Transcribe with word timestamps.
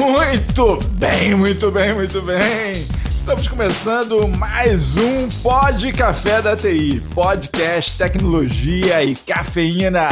Muito 0.00 0.78
bem, 0.92 1.34
muito 1.34 1.70
bem, 1.70 1.94
muito 1.94 2.22
bem. 2.22 2.72
Estamos 3.14 3.46
começando 3.46 4.26
mais 4.38 4.96
um 4.96 5.28
Pod 5.42 5.92
Café 5.92 6.40
da 6.40 6.56
TI, 6.56 7.02
podcast, 7.14 7.98
tecnologia 7.98 9.04
e 9.04 9.14
cafeína. 9.14 10.08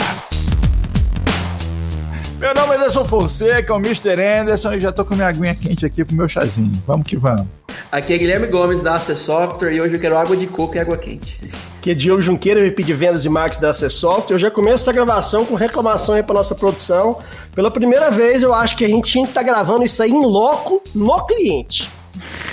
Meu 2.38 2.52
nome 2.52 2.74
é 2.74 2.76
Anderson 2.76 3.06
Fonseca, 3.06 3.74
o 3.74 3.78
Mr. 3.78 4.22
Anderson, 4.22 4.74
e 4.74 4.78
já 4.78 4.92
tô 4.92 5.06
com 5.06 5.14
minha 5.14 5.26
aguinha 5.26 5.54
quente 5.54 5.86
aqui 5.86 6.04
pro 6.04 6.14
meu 6.14 6.28
chazinho. 6.28 6.70
Vamos 6.86 7.08
que 7.08 7.16
vamos. 7.16 7.46
Aqui 7.90 8.12
é 8.12 8.18
Guilherme 8.18 8.46
Gomes 8.48 8.82
da 8.82 8.96
AC 8.96 9.16
Software 9.16 9.72
e 9.72 9.80
hoje 9.80 9.94
eu 9.94 10.00
quero 10.00 10.18
água 10.18 10.36
de 10.36 10.46
coco 10.46 10.76
e 10.76 10.78
água 10.78 10.98
quente. 10.98 11.40
Aqui 11.78 11.90
é 11.90 11.94
Diogo 11.94 12.22
Junqueira, 12.22 12.60
VP 12.68 12.82
de 12.82 12.92
Vendas 12.92 13.24
e 13.24 13.30
Marketing 13.30 13.62
da 13.62 13.70
AC 13.70 13.90
Software. 13.90 14.34
Eu 14.34 14.38
já 14.38 14.50
começo 14.50 14.82
essa 14.82 14.92
gravação 14.92 15.46
com 15.46 15.54
reclamação 15.54 16.14
aí 16.14 16.22
pra 16.22 16.34
nossa 16.34 16.54
produção. 16.54 17.16
Pela 17.54 17.70
primeira 17.70 18.10
vez, 18.10 18.42
eu 18.42 18.52
acho 18.52 18.76
que 18.76 18.84
a 18.84 18.88
gente 18.88 19.10
tinha 19.10 19.24
que 19.24 19.30
estar 19.30 19.40
tá 19.40 19.46
gravando 19.46 19.86
isso 19.86 20.02
aí 20.02 20.10
em 20.10 20.22
loco 20.22 20.82
no 20.94 21.24
cliente. 21.24 21.88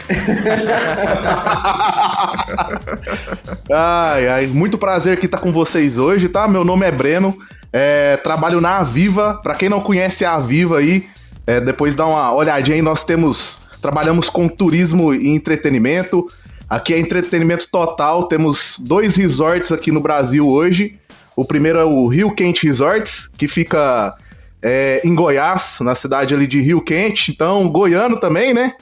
ai, 3.69 4.27
ai, 4.29 4.47
muito 4.47 4.77
prazer 4.77 5.19
que 5.19 5.25
estar 5.25 5.39
tá 5.39 5.43
com 5.43 5.51
vocês 5.51 5.97
hoje, 5.97 6.29
tá? 6.29 6.47
Meu 6.47 6.63
nome 6.63 6.85
é 6.85 6.91
Breno, 6.91 7.37
é, 7.73 8.15
trabalho 8.15 8.61
na 8.61 8.77
Aviva. 8.77 9.41
Para 9.43 9.55
quem 9.55 9.67
não 9.67 9.81
conhece 9.81 10.23
a 10.23 10.35
Aviva 10.35 10.77
aí, 10.77 11.09
é, 11.45 11.59
depois 11.59 11.93
dá 11.93 12.05
uma 12.05 12.33
olhadinha 12.33 12.77
aí, 12.77 12.81
nós 12.81 13.03
temos 13.03 13.64
trabalhamos 13.85 14.29
com 14.29 14.47
turismo 14.47 15.13
e 15.13 15.27
entretenimento. 15.29 16.25
Aqui 16.67 16.91
é 16.91 16.97
entretenimento 16.97 17.67
total, 17.71 18.27
temos 18.27 18.77
dois 18.79 19.15
resorts 19.15 19.71
aqui 19.71 19.91
no 19.91 19.99
Brasil 19.99 20.43
hoje. 20.47 20.99
O 21.35 21.45
primeiro 21.45 21.77
é 21.77 21.85
o 21.85 22.07
Rio 22.07 22.33
Quente 22.33 22.65
Resorts, 22.65 23.27
que 23.37 23.47
fica 23.47 24.15
é, 24.59 25.01
em 25.05 25.13
Goiás, 25.13 25.77
na 25.81 25.93
cidade 25.93 26.33
ali 26.33 26.47
de 26.47 26.59
Rio 26.61 26.81
Quente, 26.81 27.31
então 27.31 27.69
goiano 27.69 28.19
também, 28.19 28.55
né? 28.55 28.73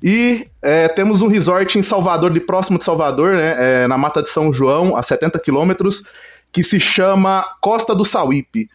E 0.00 0.44
é, 0.62 0.86
temos 0.86 1.20
um 1.20 1.26
resort 1.26 1.76
em 1.76 1.82
Salvador, 1.82 2.32
de 2.32 2.38
próximo 2.38 2.78
de 2.78 2.84
Salvador, 2.84 3.34
né? 3.34 3.56
É, 3.58 3.88
na 3.88 3.98
Mata 3.98 4.22
de 4.22 4.28
São 4.28 4.52
João, 4.52 4.94
a 4.94 5.02
70 5.02 5.36
quilômetros, 5.40 6.04
que 6.52 6.62
se 6.62 6.78
chama 6.78 7.44
Costa 7.60 7.92
do 7.92 8.04
Sauípe. 8.04 8.70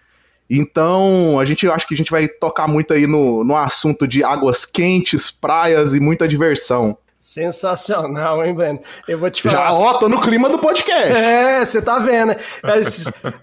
Então, 0.49 1.39
a 1.39 1.45
gente 1.45 1.69
acho 1.69 1.87
que 1.87 1.93
a 1.93 1.97
gente 1.97 2.09
vai 2.09 2.27
tocar 2.27 2.67
muito 2.67 2.93
aí 2.93 3.05
no, 3.05 3.43
no 3.43 3.55
assunto 3.55 4.07
de 4.07 4.23
águas 4.23 4.65
quentes, 4.65 5.29
praias 5.29 5.93
e 5.93 5.99
muita 5.99 6.27
diversão. 6.27 6.97
Sensacional, 7.19 8.45
hein, 8.45 8.55
Breno? 8.55 8.79
Eu 9.05 9.19
vou 9.19 9.29
te 9.29 9.43
falar. 9.43 9.71
Já, 9.71 9.73
ó, 9.73 9.93
tô 9.95 10.07
no 10.07 10.21
clima 10.21 10.47
do 10.47 10.57
podcast. 10.57 11.11
É, 11.11 11.65
você 11.65 11.81
tá 11.81 11.99
vendo. 11.99 12.33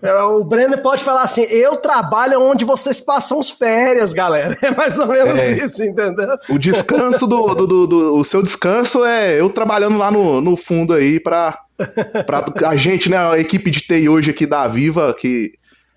É, 0.01 0.15
o 0.15 0.43
Breno 0.43 0.79
pode 0.79 1.05
falar 1.05 1.23
assim: 1.23 1.43
eu 1.43 1.77
trabalho 1.77 2.41
onde 2.41 2.65
vocês 2.65 2.99
passam 2.99 3.39
as 3.39 3.51
férias, 3.51 4.15
galera. 4.15 4.57
É 4.67 4.71
mais 4.71 4.99
ou 4.99 5.07
menos 5.07 5.39
é. 5.39 5.53
isso, 5.59 5.85
entendeu? 5.85 6.39
O 6.49 6.59
descanso 6.59 7.27
do, 7.27 7.55
do, 7.55 7.67
do, 7.67 7.87
do, 7.87 8.17
O 8.17 8.25
seu 8.25 8.43
descanso 8.43 9.05
é 9.05 9.39
eu 9.39 9.51
trabalhando 9.51 9.99
lá 9.99 10.11
no, 10.11 10.41
no 10.41 10.57
fundo 10.57 10.95
aí 10.95 11.21
pra, 11.21 11.59
pra 12.27 12.47
a 12.67 12.77
gente, 12.77 13.11
né? 13.11 13.19
A 13.19 13.39
equipe 13.39 13.71
de 13.71 13.81
TI 13.81 14.09
hoje 14.09 14.31
aqui 14.31 14.47
da 14.47 14.67
Viva, 14.67 15.15
que 15.15 15.53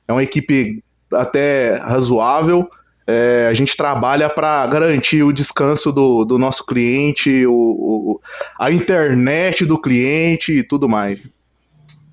é 0.06 0.12
uma 0.12 0.22
equipe 0.22 0.84
até 1.12 1.78
razoável 1.78 2.70
é, 3.12 3.48
a 3.50 3.54
gente 3.56 3.76
trabalha 3.76 4.30
para 4.30 4.68
garantir 4.68 5.24
o 5.24 5.34
descanso 5.34 5.92
do, 5.92 6.24
do 6.24 6.38
nosso 6.38 6.64
cliente, 6.64 7.44
o, 7.48 7.52
o, 7.52 8.22
a 8.60 8.72
internet 8.72 9.66
do 9.66 9.82
cliente 9.82 10.60
e 10.60 10.64
tudo 10.64 10.88
mais. 10.88 11.28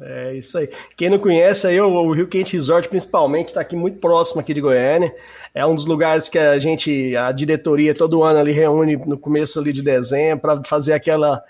É 0.01 0.35
isso 0.35 0.57
aí. 0.57 0.71
Quem 0.97 1.11
não 1.11 1.19
conhece 1.19 1.67
aí, 1.67 1.79
o, 1.79 1.87
o 1.87 2.13
Rio 2.15 2.27
Quente 2.27 2.55
Resort, 2.55 2.89
principalmente, 2.89 3.49
está 3.49 3.61
aqui 3.61 3.77
muito 3.77 3.99
próximo 3.99 4.41
aqui 4.41 4.55
de 4.55 4.61
Goiânia. 4.63 5.15
É 5.55 5.67
um 5.67 5.75
dos 5.75 5.85
lugares 5.85 6.31
que 6.31 6.39
a 6.39 6.57
gente, 6.57 7.15
a 7.15 7.31
diretoria, 7.31 7.95
todo 7.95 8.23
ano 8.23 8.39
ali 8.39 8.53
reúne 8.53 8.97
no 8.97 9.19
começo 9.19 9.61
ali 9.61 9.75
de 9.75 9.83
dezembro 9.83 10.41
para 10.41 10.65
fazer 10.65 10.95
aquela 10.95 11.43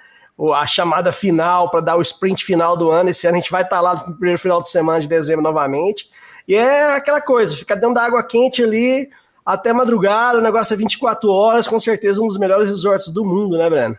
a 0.54 0.66
chamada 0.66 1.12
final, 1.12 1.70
para 1.70 1.80
dar 1.80 1.96
o 1.96 2.02
sprint 2.02 2.44
final 2.44 2.76
do 2.76 2.90
ano. 2.90 3.10
Esse 3.10 3.28
ano 3.28 3.36
a 3.36 3.40
gente 3.40 3.52
vai 3.52 3.62
estar 3.62 3.76
tá 3.76 3.80
lá 3.82 3.94
no 3.94 4.16
primeiro 4.16 4.40
final 4.40 4.60
de 4.60 4.70
semana 4.70 4.98
de 4.98 5.08
dezembro 5.08 5.42
novamente. 5.42 6.10
E 6.48 6.54
é 6.54 6.94
aquela 6.94 7.20
coisa, 7.20 7.56
ficar 7.56 7.74
dentro 7.74 7.94
da 7.94 8.04
água 8.04 8.22
quente 8.22 8.62
ali, 8.62 9.08
até 9.44 9.72
madrugada, 9.72 10.38
o 10.38 10.42
negócio 10.42 10.74
é 10.74 10.76
24 10.76 11.30
horas, 11.30 11.68
com 11.68 11.78
certeza 11.78 12.22
um 12.22 12.26
dos 12.26 12.38
melhores 12.38 12.68
resorts 12.68 13.08
do 13.08 13.24
mundo, 13.24 13.56
né, 13.56 13.68
Breno? 13.68 13.98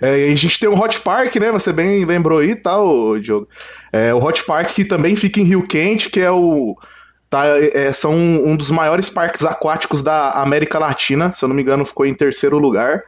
É, 0.00 0.30
a 0.30 0.34
gente 0.34 0.58
tem 0.58 0.68
o 0.68 0.78
Hot 0.78 1.00
Park, 1.00 1.36
né? 1.36 1.50
Você 1.52 1.72
bem 1.72 2.04
lembrou 2.04 2.38
aí, 2.38 2.56
tá, 2.56 2.80
o 2.80 3.18
Diogo? 3.18 3.48
É, 3.92 4.14
o 4.14 4.22
Hot 4.22 4.44
Park 4.44 4.70
que 4.70 4.84
também 4.84 5.16
fica 5.16 5.40
em 5.40 5.44
Rio 5.44 5.66
Quente, 5.66 6.08
que 6.08 6.20
é 6.20 6.30
o. 6.30 6.76
Tá, 7.28 7.44
é, 7.46 7.92
são 7.92 8.14
um 8.14 8.56
dos 8.56 8.70
maiores 8.70 9.08
parques 9.08 9.44
aquáticos 9.44 10.02
da 10.02 10.30
América 10.32 10.78
Latina, 10.78 11.32
se 11.34 11.44
eu 11.44 11.48
não 11.48 11.56
me 11.56 11.62
engano, 11.62 11.84
ficou 11.84 12.06
em 12.06 12.14
terceiro 12.14 12.58
lugar. 12.58 13.02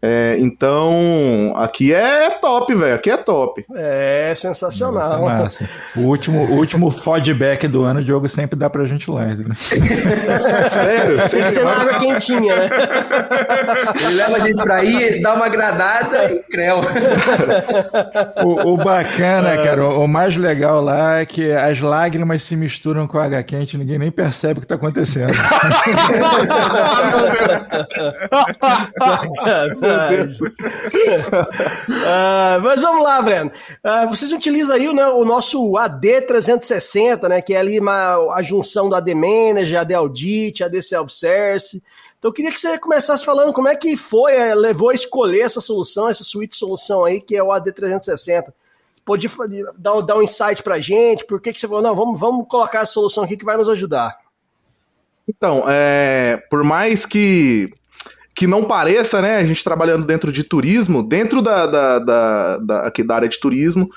É, 0.00 0.36
então, 0.38 1.52
aqui 1.56 1.92
é 1.92 2.30
top, 2.30 2.72
velho. 2.72 2.94
Aqui 2.94 3.10
é 3.10 3.16
top. 3.16 3.64
É 3.74 4.32
sensacional. 4.36 5.20
Nossa, 5.20 5.42
massa. 5.42 5.68
O 5.96 6.02
último, 6.02 6.44
o 6.44 6.52
último 6.52 6.88
feedback 6.88 7.66
do 7.66 7.82
ano, 7.82 7.98
o 7.98 8.04
Diogo 8.04 8.28
sempre 8.28 8.56
dá 8.56 8.70
pra 8.70 8.84
gente 8.84 9.10
lá. 9.10 9.24
Né? 9.24 9.36
Sério? 9.56 11.28
Tem 11.28 11.42
que 11.42 11.50
ser 11.50 11.64
na 11.64 11.72
água 11.72 11.98
quentinha, 11.98 12.54
né? 12.54 12.68
Ele 14.00 14.14
leva 14.14 14.36
a 14.36 14.40
gente 14.40 14.62
pra 14.62 14.76
aí, 14.76 15.20
dá 15.20 15.34
uma 15.34 15.46
agradada 15.46 16.32
e 16.32 16.44
creu. 16.44 16.80
O, 18.44 18.74
o 18.74 18.76
bacana, 18.76 19.56
cara, 19.58 19.84
o, 19.84 20.04
o, 20.04 20.08
mais 20.08 20.36
legal 20.36 20.80
lá 20.80 21.18
é 21.18 21.26
que 21.26 21.50
as 21.50 21.80
lágrimas 21.80 22.44
se 22.44 22.54
misturam 22.54 23.08
com 23.08 23.18
a 23.18 23.24
água 23.24 23.42
quente, 23.42 23.76
ninguém 23.76 23.98
nem 23.98 24.12
percebe 24.12 24.58
o 24.58 24.62
que 24.62 24.68
tá 24.68 24.76
acontecendo. 24.76 25.32
uh, 29.88 30.28
mas 32.62 32.80
vamos 32.80 33.02
lá, 33.02 33.22
Breno. 33.22 33.50
Uh, 33.84 34.08
vocês 34.08 34.32
utilizam 34.32 34.76
aí 34.76 34.92
né, 34.92 35.06
o 35.08 35.24
nosso 35.24 35.72
AD360, 35.72 37.28
né? 37.28 37.42
Que 37.42 37.54
é 37.54 37.58
ali 37.58 37.78
uma, 37.80 38.34
a 38.34 38.42
junção 38.42 38.88
do 38.88 38.94
AD 38.94 39.14
Manager, 39.14 39.80
AD 39.80 39.94
Audit, 39.94 40.64
AD 40.64 40.82
Self-Service. 40.82 41.82
Então 42.18 42.30
eu 42.30 42.32
queria 42.32 42.50
que 42.50 42.60
você 42.60 42.76
começasse 42.78 43.24
falando 43.24 43.52
como 43.52 43.68
é 43.68 43.76
que 43.76 43.96
foi, 43.96 44.34
é, 44.34 44.54
levou 44.54 44.90
a 44.90 44.94
escolher 44.94 45.42
essa 45.42 45.60
solução, 45.60 46.08
essa 46.08 46.24
suite 46.24 46.56
solução 46.56 47.04
aí, 47.04 47.20
que 47.20 47.36
é 47.36 47.42
o 47.42 47.48
AD360. 47.48 48.52
Você 48.92 49.02
pode 49.04 49.28
dar, 49.76 50.00
dar 50.00 50.16
um 50.16 50.22
insight 50.22 50.62
pra 50.62 50.80
gente, 50.80 51.24
por 51.24 51.40
que, 51.40 51.52
que 51.52 51.60
você 51.60 51.68
falou, 51.68 51.82
não, 51.82 51.94
vamos, 51.94 52.18
vamos 52.18 52.46
colocar 52.48 52.80
a 52.80 52.86
solução 52.86 53.22
aqui 53.22 53.36
que 53.36 53.44
vai 53.44 53.56
nos 53.56 53.68
ajudar. 53.68 54.18
Então, 55.28 55.64
é, 55.68 56.42
por 56.50 56.64
mais 56.64 57.04
que 57.04 57.70
que 58.38 58.46
não 58.46 58.62
pareça, 58.62 59.20
né? 59.20 59.38
A 59.38 59.44
gente 59.44 59.64
trabalhando 59.64 60.06
dentro 60.06 60.30
de 60.30 60.44
turismo, 60.44 61.02
dentro 61.02 61.42
da, 61.42 61.66
da, 61.66 61.98
da, 61.98 62.58
da, 62.58 62.80
aqui 62.86 63.02
da 63.02 63.16
área 63.16 63.28
de 63.28 63.40
turismo, 63.40 63.90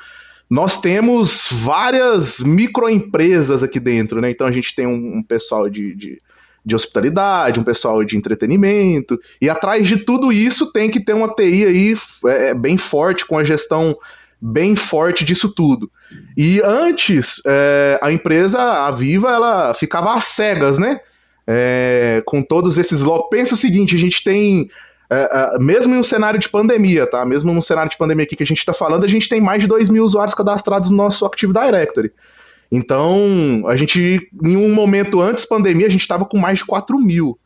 nós 0.49 0.81
temos 0.81 1.47
várias 1.51 2.39
microempresas 2.39 3.61
aqui 3.61 3.79
dentro, 3.79 4.19
né? 4.19 4.31
Então 4.31 4.47
a 4.47 4.51
gente 4.51 4.75
tem 4.75 4.87
um, 4.87 5.17
um 5.17 5.21
pessoal 5.21 5.69
de, 5.69 5.93
de, 5.93 6.19
de, 6.65 6.75
hospitalidade, 6.75 7.59
um 7.59 7.63
pessoal 7.63 8.03
de 8.03 8.17
entretenimento, 8.17 9.19
e 9.39 9.47
atrás 9.47 9.87
de 9.87 9.97
tudo 9.97 10.33
isso 10.33 10.71
tem 10.71 10.89
que 10.89 10.99
ter 10.99 11.13
uma 11.13 11.31
TI 11.31 11.63
aí 11.63 11.95
é, 12.25 12.55
bem 12.55 12.79
forte, 12.79 13.27
com 13.27 13.37
a 13.37 13.43
gestão 13.43 13.95
bem 14.41 14.75
forte 14.75 15.23
disso 15.23 15.53
tudo. 15.53 15.87
E 16.35 16.59
antes, 16.63 17.39
é, 17.45 17.99
a 18.01 18.11
empresa, 18.11 18.59
a 18.59 18.89
Viva, 18.89 19.29
ela 19.29 19.71
ficava 19.75 20.15
às 20.15 20.23
cegas, 20.23 20.79
né? 20.79 20.99
É, 21.53 22.23
com 22.25 22.41
todos 22.41 22.77
esses 22.77 23.01
logs. 23.01 23.29
Pensa 23.29 23.55
o 23.55 23.57
seguinte: 23.57 23.95
a 23.95 23.99
gente 23.99 24.23
tem. 24.23 24.69
É, 25.09 25.55
é, 25.55 25.59
mesmo 25.59 25.93
em 25.93 25.97
um 25.97 26.03
cenário 26.03 26.39
de 26.39 26.47
pandemia, 26.47 27.05
tá? 27.05 27.25
Mesmo 27.25 27.53
num 27.53 27.61
cenário 27.61 27.91
de 27.91 27.97
pandemia 27.97 28.23
aqui 28.23 28.37
que 28.37 28.43
a 28.43 28.47
gente 28.47 28.59
está 28.59 28.71
falando, 28.71 29.03
a 29.03 29.09
gente 29.09 29.27
tem 29.27 29.41
mais 29.41 29.61
de 29.61 29.67
2 29.67 29.89
mil 29.89 30.05
usuários 30.05 30.33
cadastrados 30.33 30.89
no 30.89 30.95
nosso 30.95 31.25
Active 31.25 31.51
Directory. 31.51 32.11
Então, 32.71 33.63
a 33.67 33.75
gente, 33.75 34.29
em 34.41 34.55
um 34.55 34.73
momento 34.73 35.19
antes 35.19 35.43
pandemia, 35.43 35.87
a 35.87 35.89
gente 35.89 36.01
estava 36.01 36.23
com 36.23 36.37
mais 36.37 36.59
de 36.59 36.65
4 36.65 36.97
mil. 36.97 37.37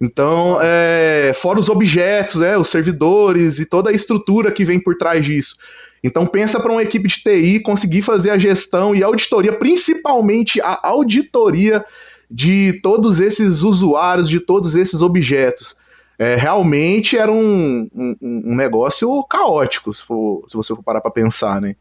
Então, 0.00 0.58
é, 0.62 1.32
fora 1.34 1.58
os 1.58 1.68
objetos, 1.68 2.40
é, 2.40 2.56
os 2.56 2.68
servidores 2.68 3.58
e 3.58 3.66
toda 3.66 3.90
a 3.90 3.92
estrutura 3.92 4.50
que 4.50 4.64
vem 4.64 4.78
por 4.78 4.96
trás 4.96 5.24
disso. 5.24 5.56
Então, 6.02 6.26
pensa 6.26 6.58
para 6.58 6.72
uma 6.72 6.82
equipe 6.82 7.08
de 7.08 7.16
TI 7.16 7.60
conseguir 7.60 8.00
fazer 8.00 8.30
a 8.30 8.38
gestão 8.38 8.94
e 8.94 9.02
a 9.02 9.06
auditoria, 9.06 9.52
principalmente 9.52 10.58
a 10.62 10.78
auditoria 10.82 11.84
de 12.30 12.80
todos 12.82 13.20
esses 13.20 13.62
usuários, 13.62 14.28
de 14.28 14.40
todos 14.40 14.76
esses 14.76 15.00
objetos. 15.00 15.76
É, 16.18 16.34
realmente 16.34 17.16
era 17.16 17.30
um, 17.30 17.88
um, 17.94 18.16
um, 18.22 18.56
negócio 18.56 19.22
caótico, 19.24 19.92
se, 19.92 20.02
for, 20.02 20.44
se 20.48 20.56
você 20.56 20.74
for 20.74 20.82
parar 20.82 21.00
para 21.00 21.10
pensar, 21.10 21.60
né? 21.60 21.76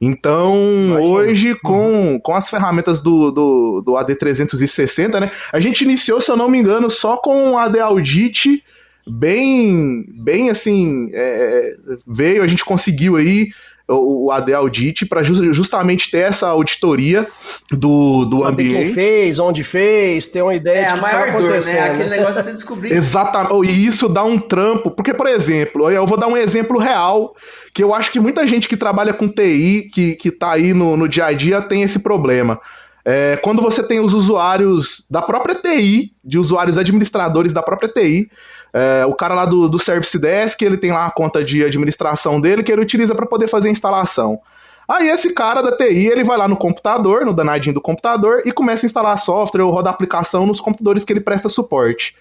Então, 0.00 0.56
Imagina. 0.56 1.00
hoje, 1.00 1.54
com, 1.62 2.12
uhum. 2.12 2.20
com 2.20 2.34
as 2.34 2.48
ferramentas 2.48 3.00
do, 3.02 3.30
do, 3.30 3.82
do, 3.84 3.92
AD360, 3.92 5.20
né? 5.20 5.30
A 5.52 5.60
gente 5.60 5.84
iniciou, 5.84 6.20
se 6.20 6.30
eu 6.30 6.36
não 6.36 6.48
me 6.48 6.58
engano, 6.58 6.90
só 6.90 7.16
com 7.16 7.52
o 7.52 7.58
AD 7.58 7.78
Audit, 7.78 8.64
bem, 9.06 10.04
bem 10.08 10.50
assim, 10.50 11.10
é, 11.12 11.76
veio, 12.06 12.42
a 12.42 12.46
gente 12.46 12.64
conseguiu 12.64 13.16
aí 13.16 13.50
o, 13.92 14.24
o 14.26 14.30
AD 14.30 14.52
Audit 14.54 15.06
para 15.06 15.22
justamente 15.22 16.10
ter 16.10 16.18
essa 16.18 16.48
auditoria 16.48 17.26
do, 17.70 18.24
do 18.24 18.40
Saber 18.40 18.64
ambiente. 18.64 18.84
quem 18.84 18.94
fez, 18.94 19.38
onde 19.38 19.62
fez, 19.62 20.26
ter 20.26 20.42
uma 20.42 20.54
ideia 20.54 20.78
É 20.78 20.82
de 20.82 20.88
a 20.88 20.94
que 20.94 21.00
tá 21.00 21.02
maior 21.02 21.26
dor, 21.26 21.40
né? 21.40 21.46
acontecendo. 21.48 21.90
Aquele 21.92 22.08
negócio 22.10 22.34
de 22.34 22.42
você 22.42 22.52
descobrir. 22.52 22.92
Exatamente. 22.92 23.72
E 23.72 23.86
isso 23.86 24.08
dá 24.08 24.24
um 24.24 24.38
trampo. 24.38 24.90
Porque, 24.90 25.14
por 25.14 25.26
exemplo, 25.26 25.90
eu 25.90 26.06
vou 26.06 26.18
dar 26.18 26.26
um 26.28 26.36
exemplo 26.36 26.78
real, 26.78 27.34
que 27.74 27.82
eu 27.82 27.94
acho 27.94 28.10
que 28.10 28.20
muita 28.20 28.46
gente 28.46 28.68
que 28.68 28.76
trabalha 28.76 29.12
com 29.12 29.28
TI, 29.28 29.90
que, 29.92 30.14
que 30.16 30.30
tá 30.30 30.52
aí 30.52 30.72
no, 30.72 30.96
no 30.96 31.08
dia 31.08 31.26
a 31.26 31.32
dia, 31.32 31.60
tem 31.62 31.82
esse 31.82 31.98
problema. 31.98 32.60
É, 33.04 33.36
quando 33.42 33.60
você 33.60 33.82
tem 33.82 33.98
os 33.98 34.12
usuários 34.12 35.04
da 35.10 35.20
própria 35.20 35.56
TI, 35.56 36.12
de 36.24 36.38
usuários 36.38 36.78
administradores 36.78 37.52
da 37.52 37.62
própria 37.62 37.88
TI, 37.88 38.30
é, 38.72 39.04
o 39.06 39.14
cara 39.14 39.34
lá 39.34 39.44
do, 39.44 39.68
do 39.68 39.78
Service 39.78 40.18
Desk, 40.18 40.60
ele 40.64 40.78
tem 40.78 40.92
lá 40.92 41.06
a 41.06 41.10
conta 41.10 41.44
de 41.44 41.62
administração 41.62 42.40
dele 42.40 42.62
que 42.62 42.72
ele 42.72 42.82
utiliza 42.82 43.14
para 43.14 43.26
poder 43.26 43.48
fazer 43.48 43.68
a 43.68 43.72
instalação. 43.72 44.40
Aí 44.88 45.08
esse 45.08 45.32
cara 45.32 45.62
da 45.62 45.76
TI, 45.76 46.06
ele 46.08 46.24
vai 46.24 46.36
lá 46.36 46.48
no 46.48 46.56
computador, 46.56 47.24
no 47.24 47.32
danadinho 47.32 47.74
do 47.74 47.80
computador, 47.80 48.42
e 48.44 48.52
começa 48.52 48.84
a 48.84 48.88
instalar 48.88 49.18
software 49.18 49.62
ou 49.62 49.70
rodar 49.70 49.92
aplicação 49.92 50.46
nos 50.46 50.60
computadores 50.60 51.04
que 51.04 51.12
ele 51.12 51.20
presta 51.20 51.48
suporte. 51.48 52.16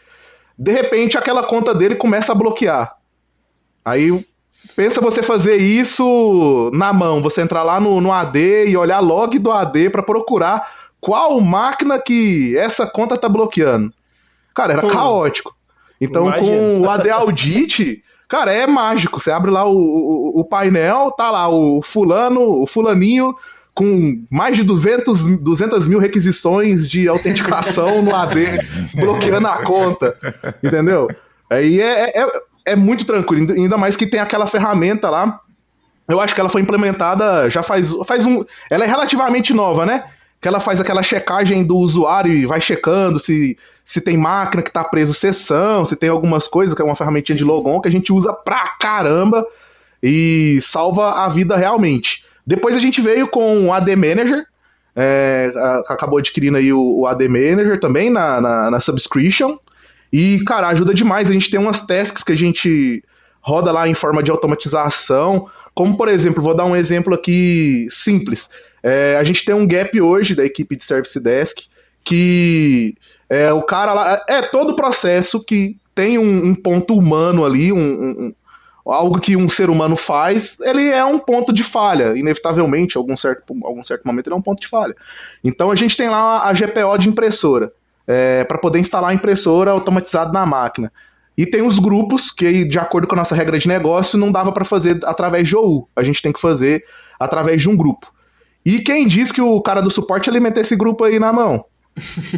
De 0.58 0.72
repente, 0.72 1.18
aquela 1.18 1.44
conta 1.44 1.74
dele 1.74 1.96
começa 1.96 2.32
a 2.32 2.36
bloquear. 2.36 2.96
Aí, 3.84 4.24
pensa 4.76 5.02
você 5.02 5.24
fazer 5.24 5.58
isso 5.58 6.70
na 6.74 6.94
mão, 6.94 7.22
você 7.22 7.42
entrar 7.42 7.64
lá 7.64 7.80
no, 7.80 8.00
no 8.00 8.12
AD 8.12 8.68
e 8.68 8.78
olhar 8.78 9.00
log 9.00 9.40
do 9.40 9.52
AD 9.52 9.90
para 9.90 10.04
procurar 10.04 10.70
qual 11.00 11.40
máquina 11.42 11.98
que 12.00 12.56
essa 12.58 12.86
conta 12.86 13.18
tá 13.18 13.28
bloqueando. 13.28 13.92
Cara, 14.54 14.74
era 14.74 14.86
Hum. 14.86 14.92
caótico. 14.92 15.56
Então, 16.02 16.26
Imagino. 16.26 16.58
com 16.58 16.82
o 16.82 16.90
AD 16.90 17.10
Audit, 17.12 18.04
cara, 18.28 18.52
é 18.52 18.66
mágico. 18.66 19.20
Você 19.20 19.32
abre 19.32 19.52
lá 19.52 19.64
o, 19.64 19.78
o, 19.78 20.40
o 20.40 20.44
painel, 20.44 21.12
tá 21.12 21.30
lá 21.30 21.48
o 21.48 21.82
fulano, 21.84 22.42
o 22.62 22.66
fulaninho 22.66 23.36
com 23.74 24.26
mais 24.30 24.58
de 24.58 24.64
200, 24.64 25.38
200 25.38 25.88
mil 25.88 26.00
requisições 26.00 26.90
de 26.90 27.08
autenticação 27.08 28.02
no 28.02 28.14
AD, 28.14 28.46
bloqueando 28.96 29.48
a 29.48 29.64
conta, 29.64 30.18
entendeu? 30.62 31.08
Aí 31.50 31.80
é, 31.80 32.22
é, 32.22 32.28
é 32.66 32.76
muito 32.76 33.06
tranquilo, 33.06 33.52
ainda 33.52 33.78
mais 33.78 33.96
que 33.96 34.06
tem 34.06 34.20
aquela 34.20 34.46
ferramenta 34.46 35.10
lá, 35.10 35.40
eu 36.08 36.20
acho 36.20 36.36
que 36.36 36.42
ela 36.42 36.50
foi 36.50 36.62
implementada 36.62 37.50
já 37.50 37.64
faz, 37.64 37.94
faz 38.06 38.26
um... 38.26 38.44
Ela 38.70 38.84
é 38.84 38.88
relativamente 38.88 39.54
nova, 39.54 39.86
né? 39.86 40.04
Que 40.42 40.48
ela 40.48 40.60
faz 40.60 40.82
aquela 40.82 41.02
checagem 41.02 41.64
do 41.64 41.78
usuário 41.78 42.34
e 42.34 42.46
vai 42.46 42.60
checando 42.60 43.20
se, 43.20 43.58
se 43.92 44.00
tem 44.00 44.16
máquina 44.16 44.64
que 44.64 44.72
tá 44.72 44.86
preso 44.86 45.14
sessão, 45.14 45.84
se 45.84 45.98
tem 45.98 46.08
algumas 46.08 46.48
coisas, 46.48 46.74
que 46.74 46.82
é 46.82 46.86
uma 46.86 46.96
ferramentinha 46.96 47.38
de 47.38 47.44
logon 47.44 47.82
que 47.82 47.90
a 47.90 47.92
gente 47.92 48.14
usa 48.14 48.32
pra 48.32 48.70
caramba 48.80 49.46
e 50.02 50.60
salva 50.62 51.26
a 51.26 51.28
vida 51.28 51.58
realmente. 51.58 52.24
Depois 52.48 52.74
a 52.74 52.80
gente 52.80 53.02
veio 53.02 53.28
com 53.28 53.68
o 53.68 53.74
AD 53.74 53.94
Manager, 53.98 54.46
é, 54.96 55.52
acabou 55.90 56.20
adquirindo 56.20 56.56
aí 56.56 56.72
o, 56.72 57.00
o 57.00 57.06
AD 57.06 57.28
Manager 57.28 57.82
também 57.82 58.10
na, 58.10 58.40
na, 58.40 58.72
na 58.72 58.80
subscription. 58.80 59.58
E, 60.12 60.40
cara, 60.46 60.70
ajuda 60.70 60.94
demais. 60.94 61.30
A 61.30 61.34
gente 61.34 61.52
tem 61.52 61.60
umas 61.60 61.86
tasks 61.86 62.24
que 62.24 62.32
a 62.32 62.38
gente 62.38 63.04
roda 63.42 63.74
lá 63.74 63.90
em 63.90 63.94
forma 63.94 64.24
de 64.24 64.32
automatização. 64.32 65.50
Como, 65.76 65.98
por 65.98 66.08
exemplo, 66.08 66.42
vou 66.42 66.56
dar 66.56 66.64
um 66.64 66.78
exemplo 66.78 67.14
aqui 67.14 67.88
simples. 67.90 68.50
É, 68.82 69.18
a 69.20 69.24
gente 69.26 69.44
tem 69.44 69.54
um 69.54 69.68
gap 69.68 70.00
hoje 70.00 70.34
da 70.34 70.46
equipe 70.46 70.78
de 70.78 70.86
Service 70.86 71.20
Desk 71.20 71.64
que 72.06 72.96
é, 73.32 73.54
o 73.54 73.64
cara 73.64 73.94
lá. 73.94 74.24
É 74.28 74.42
todo 74.42 74.72
o 74.72 74.76
processo 74.76 75.44
que 75.44 75.78
tem 75.96 76.18
um, 76.20 76.48
um 76.48 76.56
ponto 76.56 76.94
humano 76.98 77.46
ali, 77.46 77.72
um, 77.72 77.80
um- 77.80 78.34
algo 78.86 79.20
que 79.20 79.38
um 79.38 79.50
ser 79.50 79.70
humano 79.70 79.96
faz, 79.96 80.58
ele 80.62 80.90
é 80.90 81.06
um 81.06 81.20
ponto 81.20 81.54
de 81.54 81.64
falha. 81.64 82.18
Inevitavelmente, 82.18 82.98
algum 82.98 83.16
certo, 83.16 83.56
algum 83.64 83.84
certo 83.84 84.04
momento, 84.06 84.28
ele 84.28 84.34
é 84.36 84.38
um 84.38 84.42
ponto 84.42 84.62
de 84.62 84.68
falha. 84.68 84.96
Então 85.44 85.72
a 85.72 85.76
gente 85.76 85.96
tem 85.96 86.10
lá 86.10 86.48
a 86.48 86.54
GPO 86.54 86.98
de 86.98 87.08
impressora, 87.10 87.72
para 88.48 88.58
poder 88.58 88.80
instalar 88.80 89.12
a 89.12 89.14
impressora 89.14 89.72
automatizada 89.72 90.32
na 90.32 90.46
máquina. 90.46 90.92
E 91.38 91.46
tem 91.46 91.62
os 91.62 91.80
grupos, 91.80 92.32
que 92.32 92.66
de 92.66 92.78
acordo 92.80 93.08
com 93.08 93.16
a 93.16 93.20
nossa 93.20 93.36
regra 93.36 93.58
de 93.58 93.68
negócio, 93.68 94.18
não 94.20 94.32
dava 94.32 94.52
para 94.52 94.66
fazer 94.66 95.00
através 95.06 95.48
de 95.48 95.56
OU. 95.56 95.88
A 95.96 96.04
gente 96.04 96.22
tem 96.22 96.34
que 96.34 96.42
fazer 96.42 96.84
através 97.20 97.62
de 97.62 97.70
um 97.70 97.78
grupo. 97.78 98.12
E 98.66 98.80
quem 98.82 99.08
diz 99.08 99.32
que 99.32 99.42
o 99.42 99.62
cara 99.62 99.82
do 99.82 99.90
suporte 99.90 100.30
alimenta 100.30 100.60
esse 100.60 100.76
grupo 100.76 101.04
aí 101.04 101.20
na 101.20 101.32
mão? 101.32 101.66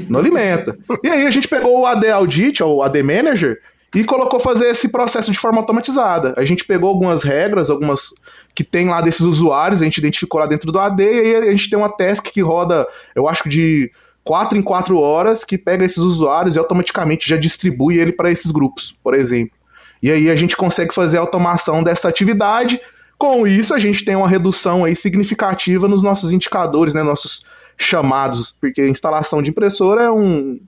Não 0.10 0.20
alimenta. 0.20 0.78
E 1.04 1.08
aí 1.08 1.26
a 1.26 1.32
gente 1.32 1.48
pegou 1.48 1.82
o 1.82 1.86
AD 1.86 2.10
Audit, 2.10 2.64
ou 2.64 2.84
AD 2.84 3.04
Manager, 3.04 3.60
e 3.96 4.04
colocou 4.04 4.40
fazer 4.40 4.68
esse 4.68 4.90
processo 4.90 5.32
de 5.32 5.38
forma 5.38 5.60
automatizada. 5.60 6.34
A 6.36 6.44
gente 6.44 6.66
pegou 6.66 6.90
algumas 6.90 7.24
regras, 7.24 7.70
algumas 7.70 8.14
que 8.56 8.64
tem 8.64 8.90
lá 8.90 9.02
desses 9.02 9.22
usuários, 9.22 9.82
a 9.82 9.86
gente 9.86 9.98
identificou 9.98 10.40
lá 10.40 10.48
dentro 10.48 10.72
do 10.72 10.80
AD, 10.80 11.04
e 11.04 11.36
aí 11.36 11.50
a 11.50 11.52
gente 11.52 11.70
tem 11.70 11.78
uma 11.78 11.90
task 11.90 12.26
que 12.26 12.42
roda, 12.42 12.88
eu 13.16 13.28
acho 13.28 13.44
que 13.44 13.50
de 13.50 13.92
4 14.24 14.58
em 14.58 14.62
4 14.62 14.98
horas, 14.98 15.44
que 15.44 15.58
pega 15.58 15.86
esses 15.86 15.98
usuários 15.98 16.56
e 16.56 16.60
automaticamente 16.60 17.30
já 17.30 17.38
distribui 17.38 18.00
ele 18.00 18.12
para 18.12 18.32
esses 18.32 18.52
grupos, 18.52 18.96
por 19.04 19.14
exemplo. 19.14 19.56
E 20.02 20.12
aí 20.12 20.30
a 20.30 20.36
gente 20.36 20.58
consegue 20.58 20.94
fazer 20.94 21.18
a 21.18 21.22
automação 21.22 21.84
dessa 21.84 22.10
atividade. 22.10 22.80
Com 23.18 23.48
isso, 23.48 23.74
a 23.74 23.80
gente 23.80 24.04
tem 24.04 24.16
uma 24.16 24.28
redução 24.28 24.84
aí 24.84 24.96
significativa 24.96 25.88
nos 25.88 26.04
nossos 26.04 26.32
indicadores, 26.32 26.94
né, 26.94 27.04
nossos 27.04 27.46
chamados, 27.78 28.56
porque 28.60 28.82
a 28.82 28.88
instalação 28.88 29.42
de 29.42 29.50
impressora 29.50 30.04
é 30.04 30.12
um. 30.12 30.60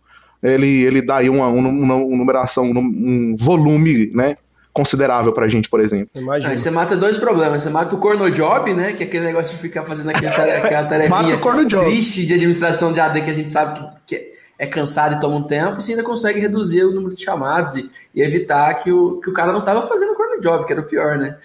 Ele, 0.44 0.84
ele 0.84 1.02
dá 1.02 1.18
aí 1.18 1.30
uma, 1.30 1.48
uma, 1.48 1.96
uma 1.96 2.18
numeração, 2.18 2.66
um, 2.66 2.78
um 2.78 3.36
volume 3.38 4.12
né, 4.14 4.38
considerável 4.76 5.32
pra 5.32 5.48
gente, 5.48 5.70
por 5.70 5.80
exemplo. 5.80 6.10
Imagina. 6.14 6.52
Aí 6.52 6.58
você 6.58 6.70
mata 6.70 6.96
dois 6.96 7.18
problemas. 7.18 7.64
Você 7.64 7.70
mata 7.70 7.96
o 7.96 7.98
corno 7.98 8.30
job, 8.30 8.74
né? 8.74 8.94
Que 8.94 9.04
é 9.04 9.06
aquele 9.08 9.26
negócio 9.26 9.56
de 9.56 9.62
ficar 9.62 9.84
fazendo 9.84 10.10
aquela 10.14 10.30
Mata 10.62 10.90
tarefinha 10.90 11.40
triste 11.80 12.26
de 12.26 12.34
administração 12.34 12.92
de 12.92 13.00
AD 13.00 13.22
que 13.22 13.30
a 13.30 13.34
gente 13.34 13.50
sabe 13.50 13.80
que, 14.06 14.18
que 14.18 14.36
é 14.58 14.66
cansado 14.66 15.16
e 15.16 15.20
toma 15.20 15.38
um 15.38 15.44
tempo. 15.44 15.80
E 15.80 15.84
você 15.84 15.92
ainda 15.92 16.04
consegue 16.04 16.40
reduzir 16.40 16.84
o 16.84 16.92
número 16.92 17.16
de 17.16 17.24
chamados 17.24 17.76
e, 17.76 17.90
e 18.14 18.22
evitar 18.22 18.74
que 18.76 18.92
o, 18.92 19.20
que 19.22 19.30
o 19.30 19.34
cara 19.34 19.52
não 19.52 19.62
tava 19.62 19.88
fazendo 19.88 20.12
o 20.12 20.16
corno 20.16 20.42
job, 20.42 20.66
que 20.66 20.74
era 20.74 20.82
o 20.82 20.86
pior, 20.86 21.18
né? 21.18 21.38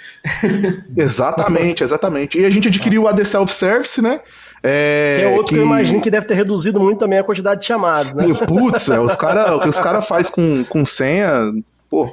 Exatamente, 0.96 1.84
exatamente. 1.84 2.38
E 2.38 2.44
a 2.44 2.50
gente 2.50 2.68
adquiriu 2.68 3.02
o 3.02 3.08
AD 3.08 3.24
Self-Service, 3.24 4.02
né? 4.02 4.20
É, 4.62 5.14
Que 5.16 5.22
é 5.22 5.28
outro 5.28 5.54
que... 5.54 5.60
eu 5.60 5.64
imagino 5.64 6.00
que 6.00 6.10
deve 6.10 6.26
ter 6.26 6.34
reduzido 6.34 6.78
muito 6.78 6.98
também 6.98 7.18
a 7.18 7.24
quantidade 7.24 7.60
de 7.60 7.66
chamadas, 7.66 8.14
né? 8.14 8.26
Putz, 8.46 8.88
é, 8.88 9.00
os 9.00 9.16
cara, 9.16 9.56
o 9.56 9.60
que 9.60 9.68
os 9.68 9.78
caras 9.78 10.06
fazem 10.06 10.30
com, 10.32 10.64
com 10.64 10.84
senha, 10.84 11.52
pô, 11.88 12.12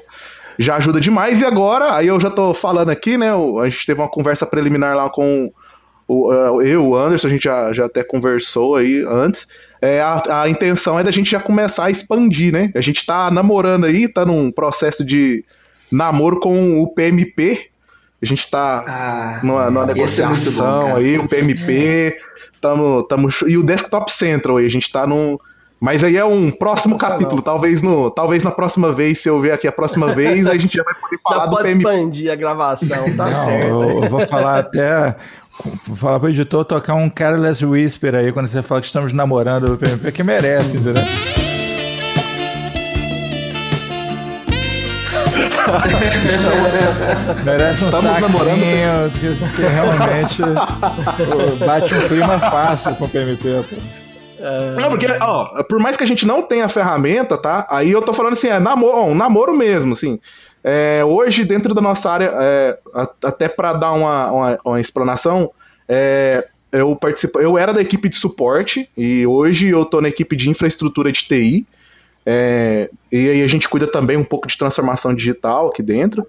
já 0.57 0.75
ajuda 0.77 0.99
demais. 0.99 1.41
E 1.41 1.45
agora, 1.45 1.93
aí 1.93 2.07
eu 2.07 2.19
já 2.19 2.29
tô 2.29 2.53
falando 2.53 2.89
aqui, 2.89 3.17
né? 3.17 3.31
A 3.61 3.67
gente 3.69 3.85
teve 3.85 3.99
uma 3.99 4.07
conversa 4.09 4.45
preliminar 4.45 4.95
lá 4.95 5.09
com 5.09 5.51
o, 6.07 6.31
eh, 6.33 6.69
eu, 6.69 6.87
o 6.87 6.95
Anderson, 6.95 7.27
a 7.27 7.31
gente 7.31 7.43
já, 7.43 7.73
já 7.73 7.85
até 7.85 8.01
conversou 8.03 8.75
aí 8.77 9.03
antes. 9.07 9.45
É, 9.81 10.01
a, 10.01 10.41
a 10.43 10.49
intenção 10.49 10.97
é 10.97 11.03
da 11.03 11.11
gente 11.11 11.29
já 11.29 11.39
começar 11.39 11.85
a 11.85 11.91
expandir, 11.91 12.51
né? 12.53 12.71
A 12.73 12.81
gente 12.81 13.05
tá 13.05 13.29
namorando 13.29 13.85
aí, 13.85 14.07
tá 14.07 14.25
num 14.25 14.51
processo 14.51 15.03
de 15.05 15.43
namoro 15.91 16.39
com 16.39 16.81
o 16.81 16.87
PMP. 16.87 17.69
A 18.19 18.25
gente 18.25 18.49
tá 18.49 18.83
Ah, 18.87 19.39
numa, 19.43 19.69
numa 19.69 19.83
é 19.83 19.87
negociação 19.93 20.35
muito 20.35 20.51
bom, 20.53 20.87
cara. 20.87 20.97
aí, 20.97 21.19
o 21.19 21.27
PMP, 21.27 22.17
tamo, 22.61 23.03
tamo, 23.03 23.29
e 23.47 23.57
o 23.57 23.63
Desktop 23.63 24.11
Central 24.11 24.57
aí, 24.57 24.65
a 24.65 24.69
gente 24.69 24.91
tá 24.91 25.05
num. 25.07 25.37
Mas 25.79 26.03
aí 26.03 26.17
é 26.17 26.25
um 26.25 26.49
próximo 26.49 26.97
capítulo, 26.97 27.39
talvez 27.41 27.83
no, 27.83 28.09
talvez 28.09 28.41
na 28.41 28.49
próxima 28.49 28.91
vez, 28.91 29.19
se 29.19 29.29
eu 29.29 29.39
ver 29.39 29.51
aqui 29.51 29.67
a 29.67 29.71
próxima 29.71 30.11
vez, 30.15 30.47
a 30.47 30.57
gente 30.57 30.75
já 30.75 30.83
vai 30.83 30.95
poder 30.95 31.19
falar 31.21 31.39
Já 31.41 31.45
do 31.45 31.51
pode 31.55 31.67
PMP. 31.69 31.89
expandir 31.89 32.31
a 32.31 32.35
gravação, 32.35 33.15
tá 33.15 33.25
Não, 33.25 33.31
certo. 33.31 33.67
eu, 33.67 34.03
eu 34.03 34.09
vou 34.09 34.25
falar 34.25 34.59
até. 34.59 35.15
Vou 35.87 35.95
falar 35.95 36.19
pro 36.19 36.29
editor 36.29 36.65
tocar 36.65 36.95
um 36.95 37.09
Careless 37.09 37.63
Whisper 37.65 38.15
aí 38.15 38.31
quando 38.31 38.47
você 38.47 38.61
fala 38.63 38.81
que 38.81 38.87
estamos 38.87 39.13
namorando 39.13 39.73
o 39.73 39.77
PMP, 39.77 40.11
que 40.11 40.23
merece, 40.23 40.77
entendeu? 40.77 41.03
Merece 47.43 47.83
um 47.83 47.87
Estamos 47.87 48.09
saquinho, 48.09 48.27
namorando. 48.27 49.11
que, 49.19 49.27
realmente 49.61 50.41
bate 51.65 51.95
um 51.95 52.07
clima 52.07 52.39
fácil 52.39 52.95
com 52.95 53.05
o 53.05 53.09
PMP. 53.09 53.63
pô. 53.69 53.75
Não, 54.79 54.89
porque, 54.89 55.07
ó, 55.19 55.63
por 55.63 55.79
mais 55.79 55.97
que 55.97 56.03
a 56.03 56.07
gente 56.07 56.25
não 56.25 56.43
tenha 56.43 56.65
a 56.65 56.69
ferramenta, 56.69 57.37
tá? 57.37 57.65
Aí 57.69 57.91
eu 57.91 58.01
tô 58.01 58.13
falando 58.13 58.33
assim, 58.33 58.47
é 58.47 58.59
namoro, 58.59 58.97
ó, 58.97 59.05
um 59.05 59.15
namoro 59.15 59.55
mesmo, 59.55 59.93
assim. 59.93 60.19
É, 60.63 61.03
hoje, 61.03 61.45
dentro 61.45 61.73
da 61.73 61.81
nossa 61.81 62.09
área, 62.09 62.31
é, 62.39 62.77
até 63.23 63.47
para 63.47 63.73
dar 63.73 63.93
uma, 63.93 64.31
uma, 64.31 64.59
uma 64.63 64.81
explanação, 64.81 65.51
é, 65.87 66.47
eu 66.71 66.95
participo, 66.95 67.39
eu 67.39 67.57
era 67.57 67.73
da 67.73 67.81
equipe 67.81 68.09
de 68.09 68.17
suporte 68.17 68.89
e 68.97 69.25
hoje 69.25 69.69
eu 69.69 69.85
tô 69.85 70.01
na 70.01 70.09
equipe 70.09 70.35
de 70.35 70.49
infraestrutura 70.49 71.11
de 71.11 71.23
TI. 71.23 71.65
É, 72.29 72.89
e 73.09 73.29
aí 73.29 73.41
a 73.41 73.47
gente 73.47 73.69
cuida 73.69 73.87
também 73.87 74.17
um 74.17 74.23
pouco 74.23 74.49
de 74.49 74.57
transformação 74.57 75.15
digital 75.15 75.69
aqui 75.69 75.81
dentro. 75.81 76.27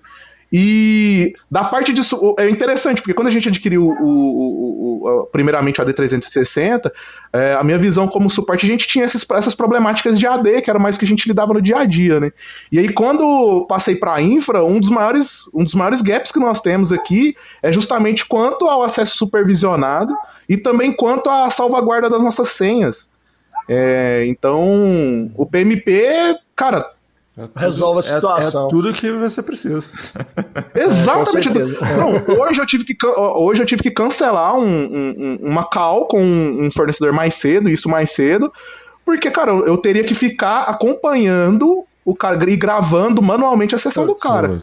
E 0.51 1.35
da 1.51 1.65
parte 1.65 1.93
disso, 1.93 2.37
é 2.39 2.49
interessante, 2.49 3.03
porque 3.03 3.13
quando 3.13 3.27
a 3.27 3.33
gente 3.33 3.49
adquiriu 3.49 3.85
o, 3.85 4.05
o, 4.05 5.23
o, 5.23 5.27
primeiramente 5.27 5.81
o 5.81 5.85
AD360, 5.85 6.91
é, 7.33 7.53
a 7.53 7.65
minha 7.65 7.77
visão 7.79 8.07
como 8.07 8.31
suporte, 8.31 8.65
a 8.65 8.69
gente 8.69 8.87
tinha 8.87 9.05
esses, 9.05 9.27
essas 9.33 9.57
problemáticas 9.57 10.17
de 10.19 10.27
AD, 10.27 10.63
que 10.63 10.71
era 10.71 10.79
mais 10.79 10.97
que 10.97 11.05
a 11.05 11.09
gente 11.09 11.27
lidava 11.27 11.53
no 11.53 11.61
dia 11.61 11.79
a 11.79 11.85
dia, 11.85 12.21
né? 12.21 12.33
E 12.71 12.79
aí, 12.79 12.91
quando 12.93 13.67
passei 13.69 13.97
para 13.97 14.23
infra, 14.23 14.65
um 14.65 14.79
dos, 14.79 14.91
maiores, 14.91 15.43
um 15.53 15.65
dos 15.65 15.75
maiores 15.75 16.01
gaps 16.01 16.31
que 16.31 16.39
nós 16.39 16.61
temos 16.61 16.93
aqui 16.93 17.37
é 17.61 17.73
justamente 17.73 18.25
quanto 18.25 18.67
ao 18.67 18.85
acesso 18.85 19.17
supervisionado 19.19 20.15
e 20.49 20.57
também 20.57 20.93
quanto 20.93 21.29
à 21.29 21.51
salvaguarda 21.51 22.09
das 22.09 22.23
nossas 22.23 22.51
senhas. 22.51 23.11
É, 23.69 24.25
então, 24.27 25.31
o 25.37 25.45
PMP, 25.45 26.37
cara, 26.57 26.91
é 27.39 27.43
tudo, 27.43 27.53
Resolve 27.55 27.99
a 28.01 28.03
situação. 28.03 28.65
É, 28.65 28.67
é, 28.67 28.71
tudo 28.71 28.93
que 28.93 29.13
você 29.13 29.41
precisa. 29.41 29.89
Exatamente. 30.75 31.49
Não, 31.97 32.41
hoje, 32.41 32.61
eu 32.61 32.67
tive 32.67 32.85
que, 32.85 32.97
hoje 33.07 33.63
eu 33.63 33.67
tive 33.67 33.83
que 33.83 33.93
cancelar 33.93 34.57
um, 34.57 34.67
um, 34.67 35.39
uma 35.43 35.63
call 35.63 36.07
com 36.09 36.21
um 36.21 36.69
fornecedor 36.73 37.13
mais 37.13 37.35
cedo, 37.35 37.71
isso 37.71 37.89
mais 37.89 38.11
cedo, 38.11 38.53
porque, 39.07 39.31
cara, 39.31 39.53
eu 39.53 39.77
teria 39.79 40.03
que 40.03 40.15
ficar 40.15 40.63
acompanhando 40.63 41.85
o 42.05 42.15
cara 42.15 42.51
e 42.51 42.57
gravando 42.57 43.23
manualmente 43.23 43.75
a 43.75 43.79
sessão 43.79 44.05
Putz, 44.05 44.23
do 44.23 44.29
cara. 44.29 44.63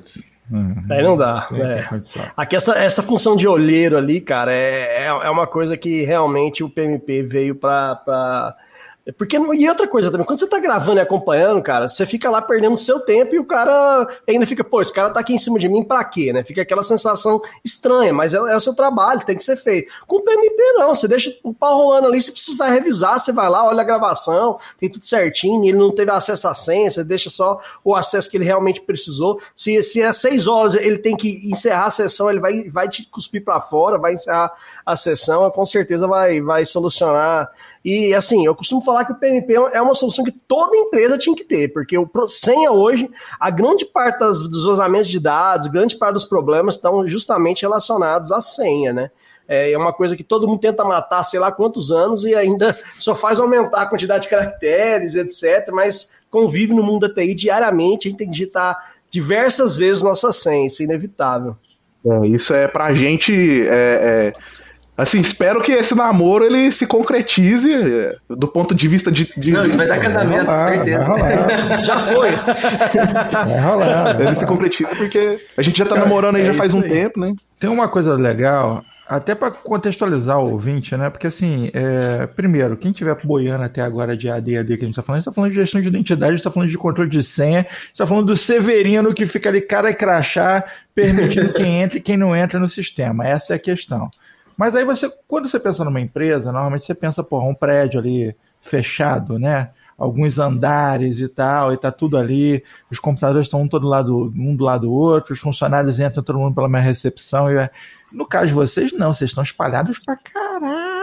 Uhum. 0.52 0.76
Aí 0.92 1.02
não 1.02 1.16
dá. 1.16 1.48
É. 1.54 1.88
Aqui 2.36 2.56
essa, 2.56 2.74
essa 2.78 3.02
função 3.02 3.36
de 3.36 3.48
olheiro 3.48 3.98
ali, 3.98 4.20
cara, 4.20 4.54
é, 4.54 5.04
é, 5.04 5.08
é 5.08 5.30
uma 5.30 5.48
coisa 5.48 5.78
que 5.78 6.04
realmente 6.04 6.64
o 6.64 6.70
PMP 6.70 7.24
veio 7.24 7.56
para 7.56 8.56
é 8.60 8.65
porque, 9.12 9.38
e 9.38 9.70
outra 9.70 9.88
coisa 9.88 10.10
também, 10.10 10.26
quando 10.26 10.40
você 10.40 10.48
tá 10.48 10.60
gravando 10.60 10.98
e 10.98 11.02
acompanhando, 11.02 11.62
cara, 11.62 11.88
você 11.88 12.08
fica 12.08 12.28
lá 12.28 12.42
perdendo 12.42 12.76
seu 12.76 13.00
tempo 13.00 13.36
e 13.36 13.40
o 13.40 13.46
cara 13.46 14.08
ainda 14.28 14.48
fica, 14.48 14.64
pô, 14.64 14.82
esse 14.82 14.92
cara 14.92 15.12
tá 15.12 15.20
aqui 15.20 15.34
em 15.34 15.38
cima 15.38 15.60
de 15.60 15.70
mim 15.70 15.84
pra 15.84 16.04
quê, 16.04 16.34
né? 16.34 16.44
Fica 16.44 16.64
aquela 16.64 16.82
sensação 16.82 17.40
estranha, 17.64 18.12
mas 18.12 18.34
é, 18.34 18.38
é 18.38 18.58
o 18.58 18.60
seu 18.60 18.74
trabalho, 18.74 19.24
tem 19.24 19.38
que 19.38 19.44
ser 19.44 19.58
feito. 19.58 19.92
Com 20.08 20.18
o 20.18 20.22
PMP, 20.24 20.58
não, 20.74 20.96
você 20.96 21.08
deixa 21.08 21.32
o 21.44 21.54
pau 21.54 21.78
rolando 21.78 22.08
ali, 22.08 22.20
se 22.20 22.32
precisar 22.32 22.70
revisar, 22.70 23.20
você 23.20 23.32
vai 23.32 23.48
lá, 23.48 23.68
olha 23.68 23.82
a 23.82 23.84
gravação, 23.84 24.58
tem 24.80 24.90
tudo 24.90 25.06
certinho, 25.06 25.64
ele 25.64 25.78
não 25.78 25.94
teve 25.94 26.10
acesso 26.10 26.48
à 26.48 26.56
senha, 26.56 26.90
você 26.90 27.04
deixa 27.04 27.30
só 27.30 27.62
o 27.84 27.94
acesso 27.94 28.30
que 28.30 28.38
ele 28.38 28.46
realmente 28.46 28.82
precisou. 28.82 29.40
Se, 29.56 29.84
se 29.84 30.02
é 30.02 30.12
seis 30.14 30.48
horas 30.48 30.74
ele 30.74 30.98
tem 30.98 31.16
que 31.16 31.48
encerrar 31.48 31.86
a 31.86 31.92
sessão, 31.92 32.28
ele 32.28 32.40
vai, 32.40 32.68
vai 32.70 32.90
te 32.90 33.08
cuspir 33.08 33.44
para 33.44 33.62
fora, 33.62 34.00
vai 34.00 34.16
encerrar 34.16 34.52
a 34.86 34.96
sessão, 34.96 35.50
com 35.52 35.66
certeza 35.66 36.08
vai, 36.08 36.40
vai 36.42 36.66
solucionar 36.66 37.50
e 37.86 38.16
assim, 38.16 38.44
eu 38.44 38.56
costumo 38.56 38.82
falar 38.82 39.06
que 39.06 39.12
o 39.12 39.16
PMP 39.16 39.54
é 39.72 39.80
uma 39.80 39.94
solução 39.94 40.26
que 40.26 40.32
toda 40.32 40.76
empresa 40.76 41.20
tinha 41.20 41.36
que 41.36 41.44
ter, 41.44 41.72
porque 41.72 41.96
o 41.96 42.10
senha 42.28 42.72
hoje, 42.72 43.08
a 43.40 43.52
grande 43.52 43.86
parte 43.86 44.18
das, 44.18 44.42
dos 44.42 44.66
vazamentos 44.66 45.08
de 45.08 45.20
dados, 45.20 45.68
grande 45.68 45.96
parte 45.96 46.14
dos 46.14 46.26
problemas 46.26 46.78
estão 46.78 47.08
justamente 47.08 47.62
relacionados 47.62 48.32
à 48.32 48.42
senha, 48.42 48.92
né? 48.92 49.12
É, 49.48 49.72
é 49.72 49.78
uma 49.78 49.94
coisa 49.94 50.16
que 50.16 50.24
todo 50.24 50.48
mundo 50.48 50.62
tenta 50.62 50.84
matar, 50.84 51.22
sei 51.24 51.40
lá 51.40 51.52
quantos 51.52 51.92
anos, 51.92 52.24
e 52.24 52.34
ainda 52.34 52.76
só 52.98 53.14
faz 53.14 53.40
aumentar 53.40 53.84
a 53.84 53.86
quantidade 53.86 54.24
de 54.24 54.30
caracteres, 54.30 55.14
etc. 55.14 55.70
Mas 55.72 56.14
convive 56.32 56.74
no 56.74 56.82
mundo 56.82 57.08
da 57.08 57.14
TI 57.14 57.36
diariamente, 57.36 58.08
a 58.08 58.10
gente 58.10 58.18
tem 58.18 58.26
que 58.26 58.34
digitar 58.34 58.96
diversas 59.12 59.78
vezes 59.78 60.02
nossa 60.02 60.34
senha, 60.34 60.66
isso 60.66 60.82
é 60.82 60.86
inevitável. 60.86 61.56
É, 62.04 62.28
isso 62.28 62.52
é 62.52 62.68
pra 62.68 62.96
gente. 62.96 63.32
É, 63.68 64.34
é 64.34 64.55
Assim, 64.98 65.20
espero 65.20 65.62
que 65.62 65.74
esse 65.74 65.94
namoro 65.94 66.46
ele 66.46 66.72
se 66.72 66.88
concretize 66.88 67.70
eh, 67.70 68.16
do 68.30 68.48
ponto 68.48 68.74
de 68.74 68.88
vista 68.88 69.12
de. 69.12 69.30
de... 69.36 69.52
Não, 69.52 69.66
isso 69.66 69.76
vai 69.76 69.88
dar 69.88 70.00
casamento, 70.00 70.46
vai 70.46 70.56
rolar, 70.56 70.74
certeza. 70.74 71.10
Vai 71.68 71.84
já 71.84 72.00
foi. 72.00 72.32
Vai 72.32 73.60
rolar. 73.60 74.22
Ele 74.22 74.36
se 74.36 74.46
concretiza 74.46 74.90
porque 74.96 75.40
a 75.58 75.62
gente 75.62 75.78
já 75.78 75.86
tá 75.86 75.98
namorando 75.98 76.38
aí 76.38 76.44
é 76.44 76.46
já 76.46 76.54
faz 76.54 76.74
um 76.74 76.82
aí. 76.82 76.90
tempo, 76.90 77.20
né? 77.20 77.34
Tem 77.60 77.70
uma 77.70 77.90
coisa 77.90 78.16
legal, 78.16 78.86
até 79.06 79.36
para 79.36 79.52
contextualizar 79.52 80.40
o 80.40 80.52
ouvinte, 80.52 80.96
né? 80.96 81.10
Porque 81.10 81.28
assim, 81.28 81.70
é... 81.74 82.26
primeiro, 82.28 82.78
quem 82.78 82.94
tiver 82.94 83.18
boiando 83.22 83.66
até 83.66 83.82
agora 83.82 84.16
de 84.16 84.30
AD 84.30 84.60
AD 84.60 84.78
que 84.78 84.84
a 84.86 84.88
gente 84.88 84.96
tá 84.96 85.04
falando, 85.04 85.18
a 85.18 85.22
gente 85.22 85.26
tá 85.26 85.34
falando 85.34 85.52
de 85.52 85.58
gestão 85.58 85.82
de 85.82 85.90
identidade, 85.90 86.32
a 86.32 86.36
gente 86.38 86.44
tá 86.44 86.52
falando 86.52 86.70
de 86.70 86.78
controle 86.78 87.10
de 87.10 87.22
senha, 87.22 87.68
a 87.70 87.88
gente 87.88 87.98
tá 87.98 88.08
falando 88.08 88.28
do 88.28 88.38
Severino 88.38 89.14
que 89.14 89.26
fica 89.26 89.50
ali 89.50 89.60
cara 89.60 89.90
e 89.90 89.94
crachá, 89.94 90.64
permitindo 90.94 91.52
quem 91.52 91.82
entra 91.84 91.98
e 91.98 92.02
quem 92.02 92.16
não 92.16 92.34
entra 92.34 92.58
no 92.62 92.70
sistema. 92.70 93.28
Essa 93.28 93.54
é 93.54 93.56
a 93.58 93.60
questão. 93.60 94.10
Mas 94.58 94.76
aí 94.76 94.86
você, 94.86 95.12
quando 95.28 95.48
você 95.48 95.60
pensa 95.60 95.84
numa 95.84 96.02
empresa, 96.02 96.52
normalmente 96.52 96.84
você 96.84 96.96
pensa, 96.96 97.24
porra, 97.24 97.46
um 97.46 97.56
prédio 97.56 98.00
ali 98.00 98.36
fechado, 98.62 99.38
né? 99.38 99.70
Alguns 99.98 100.40
andares 100.40 101.20
e 101.20 101.28
tal, 101.30 101.74
e 101.74 101.78
tá 101.78 101.92
tudo 101.92 102.18
ali, 102.18 102.64
os 102.92 103.00
computadores 103.00 103.48
estão 103.48 103.62
um, 103.62 103.68
todo 103.68 103.88
lado, 103.88 104.34
um 104.36 104.56
do 104.56 104.64
lado 104.64 104.82
do 104.82 104.92
outro, 104.92 105.34
os 105.34 105.40
funcionários 105.40 106.00
entram 106.00 106.24
todo 106.24 106.40
mundo 106.40 106.54
pela 106.54 106.70
minha 106.70 106.82
recepção. 106.82 107.50
E... 107.50 107.70
No 108.12 108.26
caso 108.26 108.48
de 108.48 108.54
vocês, 108.54 108.92
não, 108.92 109.14
vocês 109.14 109.32
estão 109.32 109.44
espalhados 109.44 110.00
pra 110.00 110.18
caralho 110.18 110.95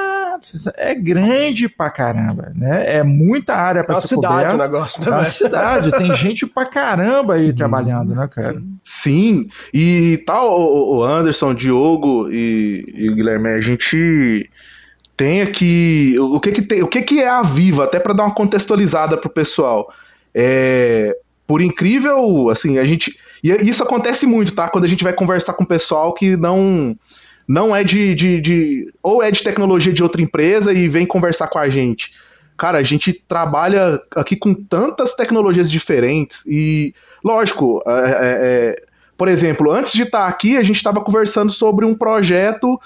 é 0.77 0.95
grande 0.95 1.69
pra 1.69 1.91
caramba, 1.91 2.53
né? 2.55 2.97
É 2.97 3.03
muita 3.03 3.55
área 3.55 3.85
para 3.85 3.99
é 3.99 4.01
ser 4.01 4.09
cidade 4.09 4.55
o 4.55 4.59
negócio, 4.59 5.03
né? 5.03 5.09
É 5.09 5.11
uma 5.11 5.25
cidade, 5.25 5.91
tem 5.93 6.13
gente 6.17 6.47
pra 6.47 6.65
caramba 6.67 7.35
aí 7.35 7.53
trabalhando, 7.53 8.15
né, 8.15 8.29
cara? 8.29 8.63
Sim, 8.85 9.49
e 9.73 10.23
tal, 10.27 10.61
o 10.61 11.03
Anderson, 11.03 11.55
Diogo 11.55 12.29
e, 12.31 12.85
e 12.95 13.09
Guilherme, 13.11 13.49
a 13.49 13.61
gente 13.61 14.49
tem 15.17 15.43
aqui 15.43 16.17
o 16.19 16.41
que 16.41 16.53
que 16.53 16.63
tem, 16.63 16.83
o 16.83 16.89
que 16.89 17.03
que 17.03 17.21
é 17.21 17.29
a 17.29 17.43
Viva, 17.43 17.85
até 17.85 17.99
para 17.99 18.15
dar 18.15 18.25
uma 18.25 18.35
contextualizada 18.35 19.17
pro 19.17 19.31
pessoal. 19.31 19.93
É, 20.35 21.17
por 21.47 21.61
incrível, 21.61 22.49
assim, 22.51 22.79
a 22.79 22.85
gente 22.85 23.17
e 23.43 23.51
isso 23.69 23.83
acontece 23.83 24.25
muito, 24.25 24.55
tá? 24.55 24.69
Quando 24.69 24.85
a 24.85 24.89
gente 24.89 25.03
vai 25.03 25.13
conversar 25.13 25.55
com 25.55 25.65
o 25.65 25.67
pessoal 25.67 26.15
que 26.15 26.37
não 26.37 26.97
não 27.47 27.75
é 27.75 27.83
de, 27.83 28.15
de, 28.15 28.41
de, 28.41 28.95
ou 29.03 29.23
é 29.23 29.31
de 29.31 29.43
tecnologia 29.43 29.93
de 29.93 30.03
outra 30.03 30.23
empresa 30.23 30.73
e 30.73 30.89
vem 30.89 31.07
conversar 31.07 31.49
com 31.49 31.59
a 31.59 31.69
gente. 31.69 32.13
Cara, 32.57 32.79
a 32.79 32.83
gente 32.83 33.13
trabalha 33.13 34.01
aqui 34.15 34.37
com 34.37 34.55
tantas 34.55 35.15
tecnologias 35.15 35.71
diferentes 35.71 36.45
e, 36.47 36.95
lógico, 37.25 37.83
é, 37.87 37.91
é, 37.91 38.77
é 38.81 38.83
por 39.17 39.29
exemplo, 39.29 39.71
antes 39.71 39.93
de 39.93 40.03
estar 40.03 40.27
aqui, 40.27 40.57
a 40.57 40.63
gente 40.63 40.77
estava 40.77 41.01
conversando 41.01 41.53
sobre 41.53 41.85
um 41.85 41.95
projeto 41.95 42.81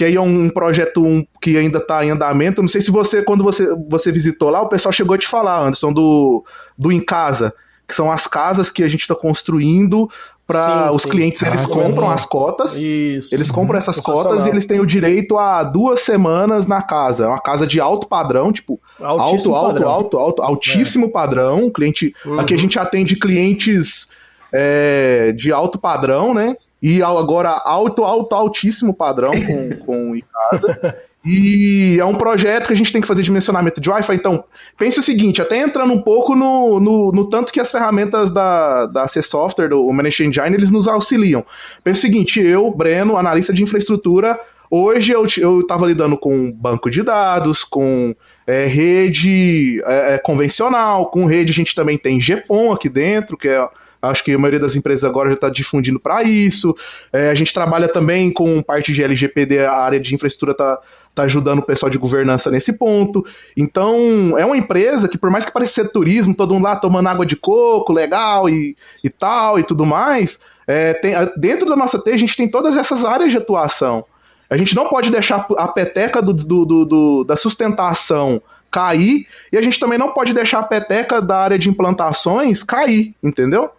que 0.00 0.04
aí 0.04 0.16
é 0.16 0.20
um 0.20 0.48
projeto 0.48 1.26
que 1.42 1.58
ainda 1.58 1.78
está 1.78 2.04
em 2.04 2.10
andamento. 2.10 2.62
Não 2.62 2.68
sei 2.68 2.80
se 2.80 2.90
você, 2.90 3.22
quando 3.22 3.44
você, 3.44 3.66
você 3.88 4.10
visitou 4.10 4.48
lá, 4.48 4.62
o 4.62 4.68
pessoal 4.68 4.92
chegou 4.92 5.14
a 5.14 5.18
te 5.18 5.26
falar, 5.26 5.60
Anderson, 5.60 5.92
do, 5.92 6.42
do 6.78 6.90
Em 6.90 7.04
Casa, 7.04 7.52
que 7.86 7.94
são 7.94 8.10
as 8.10 8.26
casas 8.26 8.70
que 8.70 8.82
a 8.82 8.88
gente 8.88 9.02
está 9.02 9.14
construindo 9.14 10.08
para 10.50 10.92
os 10.92 11.02
sim. 11.02 11.08
clientes, 11.08 11.42
eles 11.42 11.64
ah, 11.64 11.68
compram 11.68 12.08
sim. 12.08 12.14
as 12.14 12.24
cotas, 12.26 12.76
Isso. 12.76 13.34
eles 13.34 13.50
compram 13.50 13.78
essas 13.78 13.96
cotas 13.96 14.46
e 14.46 14.48
eles 14.48 14.66
têm 14.66 14.80
o 14.80 14.86
direito 14.86 15.38
a 15.38 15.62
duas 15.62 16.00
semanas 16.00 16.66
na 16.66 16.82
casa. 16.82 17.24
É 17.24 17.28
uma 17.28 17.40
casa 17.40 17.66
de 17.66 17.80
alto 17.80 18.06
padrão, 18.06 18.52
tipo, 18.52 18.80
altíssimo 19.00 19.54
alto, 19.54 19.72
padrão. 19.74 19.88
alto, 19.88 20.18
alto, 20.18 20.42
alto, 20.42 20.42
altíssimo 20.42 21.06
é. 21.06 21.10
padrão. 21.10 21.70
Cliente, 21.70 22.14
uhum. 22.24 22.40
aqui 22.40 22.54
a 22.54 22.58
gente 22.58 22.78
atende 22.78 23.16
clientes 23.16 24.08
é, 24.52 25.32
de 25.36 25.52
alto 25.52 25.78
padrão, 25.78 26.34
né? 26.34 26.56
E 26.82 27.02
agora 27.02 27.50
alto, 27.50 28.04
alto, 28.04 28.34
altíssimo 28.34 28.94
padrão 28.94 29.32
com, 29.32 29.76
com 29.84 30.16
em 30.16 30.22
casa. 30.32 30.96
E 31.24 31.98
é 32.00 32.04
um 32.04 32.14
projeto 32.14 32.66
que 32.66 32.72
a 32.72 32.76
gente 32.76 32.92
tem 32.92 33.00
que 33.00 33.06
fazer 33.06 33.22
dimensionamento 33.22 33.80
de 33.80 33.90
Wi-Fi. 33.90 34.14
Então, 34.14 34.44
pense 34.78 34.98
o 34.98 35.02
seguinte, 35.02 35.42
até 35.42 35.58
entrando 35.58 35.92
um 35.92 36.00
pouco 36.00 36.34
no, 36.34 36.80
no, 36.80 37.12
no 37.12 37.28
tanto 37.28 37.52
que 37.52 37.60
as 37.60 37.70
ferramentas 37.70 38.30
da, 38.30 38.86
da 38.86 39.06
C 39.06 39.20
Software, 39.20 39.68
do 39.68 39.92
Managed 39.92 40.28
Engine, 40.28 40.54
eles 40.54 40.70
nos 40.70 40.88
auxiliam. 40.88 41.44
Pense 41.84 41.98
o 41.98 42.02
seguinte, 42.02 42.40
eu, 42.40 42.70
Breno, 42.70 43.18
analista 43.18 43.52
de 43.52 43.62
infraestrutura, 43.62 44.40
hoje 44.70 45.12
eu 45.12 45.26
estava 45.60 45.86
lidando 45.86 46.16
com 46.16 46.50
banco 46.50 46.90
de 46.90 47.02
dados, 47.02 47.64
com 47.64 48.16
é, 48.46 48.64
rede 48.64 49.82
é, 49.84 50.14
é, 50.14 50.18
convencional, 50.18 51.10
com 51.10 51.26
rede 51.26 51.52
a 51.52 51.54
gente 51.54 51.74
também 51.74 51.98
tem 51.98 52.18
GPON 52.18 52.72
aqui 52.72 52.88
dentro, 52.88 53.36
que 53.36 53.48
é 53.48 53.68
Acho 54.02 54.24
que 54.24 54.32
a 54.32 54.38
maioria 54.38 54.58
das 54.58 54.74
empresas 54.74 55.04
agora 55.04 55.28
já 55.28 55.34
está 55.34 55.50
difundindo 55.50 56.00
para 56.00 56.22
isso. 56.22 56.74
É, 57.12 57.28
a 57.28 57.34
gente 57.34 57.52
trabalha 57.52 57.86
também 57.86 58.32
com 58.32 58.62
parte 58.62 58.92
de 58.92 59.02
LGPD, 59.02 59.66
a 59.66 59.74
área 59.74 60.00
de 60.00 60.14
infraestrutura 60.14 60.52
está 60.52 60.78
tá 61.14 61.24
ajudando 61.24 61.58
o 61.58 61.62
pessoal 61.62 61.90
de 61.90 61.98
governança 61.98 62.50
nesse 62.50 62.72
ponto. 62.72 63.24
Então, 63.56 64.38
é 64.38 64.44
uma 64.44 64.56
empresa 64.56 65.08
que, 65.08 65.18
por 65.18 65.30
mais 65.30 65.44
que 65.44 65.52
pareça 65.52 65.74
ser 65.74 65.88
turismo, 65.90 66.34
todo 66.34 66.54
mundo 66.54 66.64
lá 66.64 66.76
tomando 66.76 67.08
água 67.08 67.26
de 67.26 67.36
coco, 67.36 67.92
legal 67.92 68.48
e, 68.48 68.76
e 69.02 69.10
tal 69.10 69.58
e 69.58 69.64
tudo 69.64 69.84
mais, 69.84 70.38
é, 70.66 70.94
tem, 70.94 71.14
dentro 71.36 71.68
da 71.68 71.76
nossa 71.76 71.98
T 71.98 72.12
a 72.12 72.16
gente 72.16 72.36
tem 72.36 72.48
todas 72.48 72.76
essas 72.76 73.04
áreas 73.04 73.30
de 73.30 73.38
atuação. 73.38 74.04
A 74.48 74.56
gente 74.56 74.74
não 74.74 74.88
pode 74.88 75.10
deixar 75.10 75.46
a 75.56 75.68
peteca 75.68 76.20
do, 76.20 76.32
do, 76.32 76.64
do, 76.64 76.84
do, 76.84 77.24
da 77.24 77.36
sustentação 77.36 78.42
cair 78.70 79.26
e 79.52 79.58
a 79.58 79.62
gente 79.62 79.78
também 79.78 79.98
não 79.98 80.12
pode 80.12 80.32
deixar 80.32 80.60
a 80.60 80.64
peteca 80.64 81.20
da 81.20 81.38
área 81.38 81.58
de 81.58 81.68
implantações 81.68 82.62
cair, 82.62 83.14
entendeu? 83.22 83.70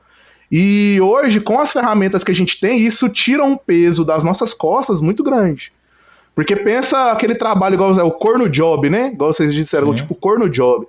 E 0.52 1.00
hoje, 1.02 1.40
com 1.40 1.60
as 1.60 1.72
ferramentas 1.72 2.24
que 2.26 2.32
a 2.32 2.36
gente 2.36 2.60
tem, 2.60 2.80
isso 2.80 3.08
tira 3.08 3.44
um 3.44 3.56
peso 3.56 4.04
das 4.04 4.22
nossas 4.22 4.54
costas 4.54 5.00
muito 5.00 5.24
grande. 5.24 5.72
Porque 6.42 6.56
pensa 6.56 7.12
aquele 7.12 7.36
trabalho 7.36 7.76
igual 7.76 7.92
o 8.04 8.12
corno 8.12 8.50
job, 8.50 8.90
né? 8.90 9.12
Igual 9.14 9.32
vocês 9.32 9.54
disseram, 9.54 9.90
Sim. 9.90 9.98
tipo 9.98 10.16
corno 10.16 10.50
job. 10.50 10.88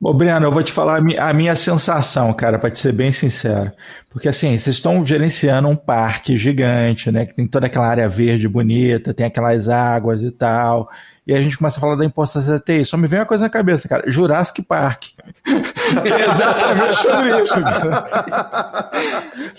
Ô, 0.00 0.12
Breno, 0.12 0.46
eu 0.46 0.52
vou 0.52 0.62
te 0.62 0.72
falar 0.72 1.00
a 1.18 1.32
minha 1.32 1.56
sensação, 1.56 2.32
cara, 2.32 2.58
para 2.58 2.70
te 2.70 2.78
ser 2.78 2.92
bem 2.92 3.10
sincero. 3.10 3.72
Porque 4.10 4.28
assim, 4.28 4.58
vocês 4.58 4.76
estão 4.76 5.04
gerenciando 5.04 5.68
um 5.68 5.76
parque 5.76 6.36
gigante, 6.36 7.10
né? 7.10 7.24
Que 7.24 7.34
tem 7.34 7.46
toda 7.46 7.66
aquela 7.66 7.86
área 7.86 8.08
verde 8.08 8.46
bonita, 8.46 9.14
tem 9.14 9.24
aquelas 9.24 9.68
águas 9.68 10.22
e 10.22 10.30
tal. 10.30 10.90
E 11.26 11.32
a 11.32 11.40
gente 11.40 11.56
começa 11.56 11.78
a 11.78 11.80
falar 11.80 11.94
da 11.94 12.04
importância 12.04 12.52
da 12.52 12.60
TI. 12.60 12.84
Só 12.84 12.98
me 12.98 13.06
vem 13.06 13.20
uma 13.20 13.24
coisa 13.24 13.44
na 13.44 13.50
cabeça, 13.50 13.88
cara. 13.88 14.10
Jurassic 14.10 14.60
Park. 14.62 15.04
é 15.46 16.30
exatamente 16.30 16.94
sobre 16.96 17.42
isso. 17.42 17.58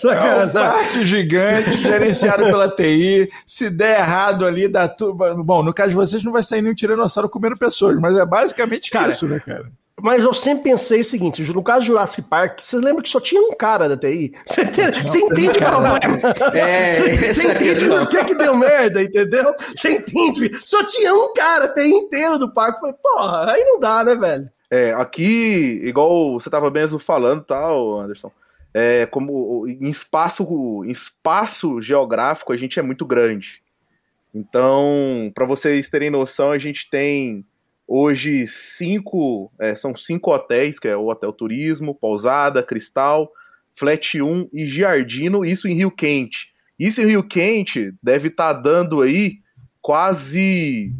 é 0.08 0.44
um 0.44 0.48
parque 0.48 1.04
gigante, 1.04 1.80
gerenciado 1.80 2.44
pela 2.44 2.68
TI. 2.68 3.28
Se 3.44 3.68
der 3.68 3.98
errado 3.98 4.46
ali, 4.46 4.68
dá 4.68 4.86
tudo. 4.86 5.42
Bom, 5.42 5.64
no 5.64 5.74
caso 5.74 5.88
de 5.88 5.96
vocês, 5.96 6.22
não 6.22 6.30
vai 6.30 6.44
sair 6.44 6.62
nenhum 6.62 6.74
tiranossauro 6.74 7.28
comendo 7.28 7.56
pessoas, 7.56 7.98
mas 8.00 8.16
é 8.16 8.24
basicamente 8.24 8.92
cara, 8.92 9.10
isso, 9.10 9.26
né, 9.26 9.40
cara? 9.40 9.66
Mas 10.02 10.22
eu 10.22 10.34
sempre 10.34 10.64
pensei 10.64 11.00
o 11.00 11.04
seguinte: 11.04 11.52
no 11.52 11.62
caso 11.62 11.80
do 11.80 11.86
Jurassic 11.86 12.28
Park, 12.28 12.60
você 12.60 12.76
lembra 12.76 13.02
que 13.02 13.08
só 13.08 13.20
tinha 13.20 13.40
um 13.40 13.54
cara 13.54 13.88
da 13.88 13.96
TI? 13.96 14.32
Você 14.44 14.62
entende, 14.62 15.02
você 15.02 15.18
entende 15.18 15.58
o 15.58 15.64
problema? 15.64 15.98
É, 16.54 16.92
você, 16.92 17.32
você 17.32 17.50
entende 17.50 17.88
por 17.88 18.08
que, 18.08 18.24
que 18.24 18.34
deu 18.34 18.56
merda, 18.56 19.02
entendeu? 19.02 19.54
Você 19.74 19.96
entende? 19.96 20.50
Só 20.64 20.84
tinha 20.84 21.14
um 21.14 21.32
cara, 21.32 21.64
a 21.64 21.74
TI 21.74 21.88
inteiro 21.88 22.38
do 22.38 22.52
parque. 22.52 22.80
Porra, 23.02 23.52
aí 23.52 23.64
não 23.64 23.80
dá, 23.80 24.04
né, 24.04 24.14
velho? 24.14 24.50
É, 24.70 24.92
aqui, 24.92 25.80
igual 25.84 26.34
você 26.34 26.50
tava 26.50 26.70
mesmo 26.70 26.98
falando, 26.98 27.44
tal, 27.44 28.00
Anderson. 28.00 28.30
É, 28.74 29.06
como 29.06 29.66
em 29.66 29.88
espaço, 29.88 30.44
em 30.84 30.90
espaço 30.90 31.80
geográfico 31.80 32.52
a 32.52 32.56
gente 32.56 32.78
é 32.78 32.82
muito 32.82 33.06
grande. 33.06 33.62
Então, 34.34 35.32
para 35.34 35.46
vocês 35.46 35.88
terem 35.88 36.10
noção, 36.10 36.50
a 36.50 36.58
gente 36.58 36.90
tem 36.90 37.42
Hoje, 37.88 38.48
cinco, 38.48 39.52
é, 39.60 39.76
são 39.76 39.94
cinco 39.94 40.32
hotéis, 40.32 40.78
que 40.78 40.88
é 40.88 40.96
o 40.96 41.06
Hotel 41.06 41.32
Turismo, 41.32 41.94
Pousada, 41.94 42.62
Cristal, 42.62 43.30
Flat 43.76 44.20
1 44.20 44.48
e 44.52 44.66
Giardino, 44.66 45.44
isso 45.44 45.68
em 45.68 45.74
Rio 45.74 45.90
Quente. 45.90 46.48
Isso 46.78 47.00
em 47.00 47.06
Rio 47.06 47.22
Quente 47.22 47.92
deve 48.02 48.28
estar 48.28 48.54
tá 48.54 48.60
dando 48.60 49.02
aí 49.02 49.38
quase 49.80 50.92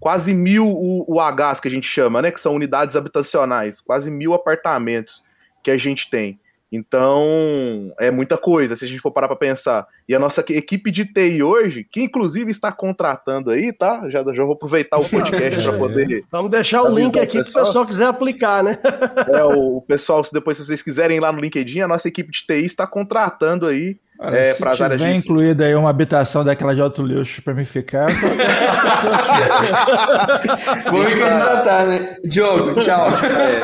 quase 0.00 0.34
mil 0.34 0.66
UHs 0.66 1.60
que 1.60 1.68
a 1.68 1.70
gente 1.70 1.86
chama, 1.86 2.22
né? 2.22 2.32
Que 2.32 2.40
são 2.40 2.56
unidades 2.56 2.96
habitacionais, 2.96 3.80
quase 3.80 4.10
mil 4.10 4.34
apartamentos 4.34 5.22
que 5.62 5.70
a 5.70 5.76
gente 5.76 6.10
tem. 6.10 6.40
Então, 6.72 7.92
é 8.00 8.10
muita 8.10 8.38
coisa, 8.38 8.74
se 8.74 8.86
a 8.86 8.88
gente 8.88 9.00
for 9.00 9.10
parar 9.10 9.28
para 9.28 9.36
pensar. 9.36 9.86
E 10.08 10.14
a 10.14 10.18
nossa 10.18 10.42
equipe 10.48 10.90
de 10.90 11.04
TI 11.04 11.42
hoje, 11.42 11.84
que 11.84 12.00
inclusive 12.00 12.50
está 12.50 12.72
contratando 12.72 13.50
aí, 13.50 13.74
tá? 13.74 14.08
Já, 14.08 14.24
já 14.32 14.42
vou 14.42 14.54
aproveitar 14.54 14.96
o 14.96 15.06
podcast 15.06 15.62
para 15.68 15.78
poder. 15.78 16.24
Vamos 16.30 16.50
deixar 16.50 16.82
o 16.82 16.88
link 16.88 17.18
aqui 17.18 17.42
para 17.42 17.50
o 17.50 17.64
pessoal 17.64 17.84
quiser 17.84 18.06
aplicar, 18.06 18.64
né? 18.64 18.78
é, 19.34 19.44
o, 19.44 19.76
o 19.76 19.82
pessoal, 19.82 20.22
depois, 20.32 20.56
se 20.56 20.64
vocês 20.64 20.82
quiserem 20.82 21.18
ir 21.18 21.20
lá 21.20 21.30
no 21.30 21.40
LinkedIn, 21.40 21.80
a 21.80 21.88
nossa 21.88 22.08
equipe 22.08 22.32
de 22.32 22.46
TI 22.46 22.64
está 22.64 22.86
contratando 22.86 23.66
aí 23.66 23.98
Olha, 24.24 24.36
é, 24.36 24.54
se 24.54 24.62
tiver 24.76 24.96
de... 24.96 25.04
incluída 25.16 25.64
aí 25.64 25.74
uma 25.74 25.90
habitação 25.90 26.44
daquela 26.44 26.72
de 26.76 26.80
alto 26.80 27.02
luxo 27.02 27.42
para 27.42 27.54
me 27.54 27.64
ficar. 27.64 28.06
Vou 30.88 31.02
me 31.02 31.10
candidatar, 31.10 31.86
né? 31.86 32.16
Diogo, 32.24 32.78
tchau. 32.78 33.08
É. 33.08 33.62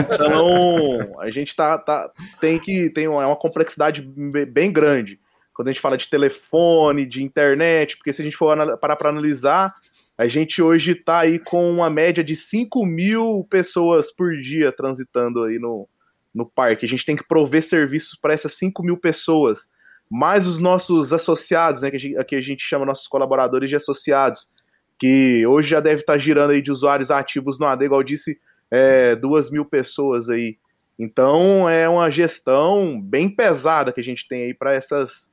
Então, 0.00 1.20
a 1.20 1.30
gente 1.30 1.54
tá, 1.54 1.78
tá, 1.78 2.10
tem 2.40 2.58
que 2.58 2.90
tem 2.90 3.06
uma, 3.06 3.22
é 3.22 3.26
uma 3.26 3.36
complexidade 3.36 4.02
bem 4.02 4.72
grande 4.72 5.20
quando 5.54 5.68
a 5.68 5.70
gente 5.70 5.80
fala 5.80 5.96
de 5.96 6.10
telefone, 6.10 7.06
de 7.06 7.22
internet, 7.22 7.96
porque 7.96 8.12
se 8.12 8.22
a 8.22 8.24
gente 8.24 8.36
for 8.36 8.76
parar 8.78 8.96
para 8.96 9.10
analisar, 9.10 9.72
a 10.18 10.26
gente 10.26 10.60
hoje 10.60 10.92
está 10.92 11.20
aí 11.20 11.38
com 11.38 11.70
uma 11.70 11.88
média 11.88 12.24
de 12.24 12.34
5 12.34 12.84
mil 12.84 13.46
pessoas 13.48 14.10
por 14.10 14.34
dia 14.34 14.72
transitando 14.72 15.44
aí 15.44 15.60
no, 15.60 15.88
no 16.34 16.46
parque. 16.46 16.86
A 16.86 16.88
gente 16.88 17.04
tem 17.04 17.16
que 17.16 17.26
prover 17.26 17.62
serviços 17.62 18.18
para 18.18 18.32
essas 18.34 18.54
5 18.54 18.82
mil 18.82 18.96
pessoas, 18.96 19.68
mais 20.10 20.46
os 20.46 20.58
nossos 20.58 21.12
associados, 21.12 21.82
né, 21.82 21.90
que 21.90 21.96
a 21.96 22.00
gente, 22.00 22.18
aqui 22.18 22.36
a 22.36 22.40
gente 22.40 22.62
chama 22.62 22.84
nossos 22.84 23.06
colaboradores 23.06 23.70
de 23.70 23.76
associados, 23.76 24.50
que 24.98 25.46
hoje 25.46 25.70
já 25.70 25.80
deve 25.80 26.02
estar 26.02 26.14
tá 26.14 26.18
girando 26.18 26.50
aí 26.50 26.62
de 26.62 26.70
usuários 26.70 27.10
ativos 27.10 27.58
no 27.58 27.66
AD, 27.66 27.84
igual 27.84 28.02
disse, 28.02 28.38
é, 28.70 29.16
duas 29.16 29.50
mil 29.50 29.64
pessoas 29.64 30.30
aí. 30.30 30.58
Então 30.98 31.68
é 31.68 31.88
uma 31.88 32.10
gestão 32.10 33.00
bem 33.00 33.28
pesada 33.28 33.92
que 33.92 34.00
a 34.00 34.04
gente 34.04 34.26
tem 34.28 34.44
aí 34.44 34.54
para 34.54 34.72
essas. 34.72 35.30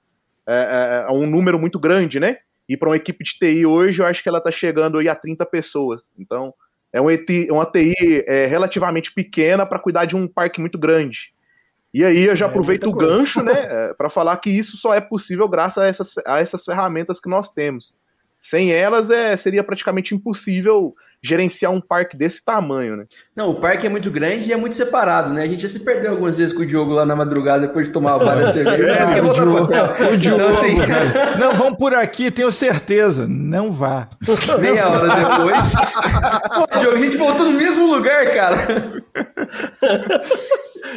É, 0.47 1.05
é, 1.05 1.09
é, 1.09 1.11
um 1.11 1.29
número 1.29 1.59
muito 1.59 1.79
grande, 1.79 2.19
né? 2.19 2.37
E 2.67 2.75
para 2.75 2.89
uma 2.89 2.97
equipe 2.97 3.23
de 3.23 3.37
TI 3.37 3.65
hoje, 3.65 4.01
eu 4.01 4.05
acho 4.05 4.21
que 4.23 4.29
ela 4.29 4.39
está 4.39 4.51
chegando 4.51 4.97
aí 4.97 5.07
a 5.07 5.15
30 5.15 5.45
pessoas. 5.45 6.09
Então, 6.17 6.53
é 6.91 6.99
uma 6.99 7.17
TI, 7.17 7.47
uma 7.51 7.65
TI 7.65 8.23
é, 8.27 8.45
relativamente 8.45 9.13
pequena 9.13 9.65
para 9.65 9.79
cuidar 9.79 10.05
de 10.05 10.15
um 10.15 10.27
parque 10.27 10.59
muito 10.59 10.77
grande. 10.77 11.33
E 11.93 12.03
aí 12.03 12.25
eu 12.25 12.35
já 12.35 12.45
é, 12.45 12.49
aproveito 12.49 12.85
o 12.85 12.93
gancho, 12.93 13.41
né, 13.41 13.53
é, 13.89 13.93
para 13.93 14.09
falar 14.09 14.37
que 14.37 14.49
isso 14.49 14.77
só 14.77 14.93
é 14.93 15.01
possível 15.01 15.47
graças 15.47 15.77
a 15.77 15.87
essas, 15.87 16.13
a 16.25 16.39
essas 16.39 16.63
ferramentas 16.63 17.19
que 17.19 17.29
nós 17.29 17.49
temos. 17.49 17.93
Sem 18.39 18.71
elas, 18.71 19.09
é, 19.09 19.35
seria 19.35 19.63
praticamente 19.63 20.15
impossível 20.15 20.95
gerenciar 21.21 21.71
um 21.71 21.81
parque 21.81 22.15
desse 22.15 22.43
tamanho, 22.43 22.95
né? 22.97 23.05
Não, 23.35 23.49
o 23.49 23.55
parque 23.55 23.85
é 23.85 23.89
muito 23.89 24.09
grande 24.09 24.49
e 24.49 24.53
é 24.53 24.57
muito 24.57 24.75
separado, 24.75 25.33
né? 25.33 25.43
A 25.43 25.45
gente 25.47 25.61
já 25.61 25.69
se 25.69 25.83
perdeu 25.83 26.11
algumas 26.11 26.37
vezes 26.37 26.53
com 26.53 26.61
o 26.61 26.65
Diogo 26.65 26.93
lá 26.93 27.05
na 27.05 27.15
madrugada 27.15 27.67
depois 27.67 27.87
de 27.87 27.93
tomar 27.93 28.17
várias 28.17 28.51
cervejas. 28.53 29.11
É, 29.11 29.21
o 29.21 29.33
Diogo, 29.33 29.67
o 30.13 30.17
Diogo, 30.17 30.41
então, 30.41 30.49
assim... 30.49 30.75
Não, 31.39 31.53
vamos 31.53 31.77
por 31.77 31.93
aqui, 31.93 32.31
tenho 32.31 32.51
certeza. 32.51 33.27
Não 33.27 33.71
vá. 33.71 34.07
Meia 34.59 34.87
hora 34.87 35.07
depois. 35.09 35.73
Pô, 36.55 36.79
Diogo, 36.79 36.97
a 36.97 36.99
gente 36.99 37.17
voltou 37.17 37.45
no 37.45 37.53
mesmo 37.53 37.93
lugar, 37.93 38.33
cara. 38.33 38.55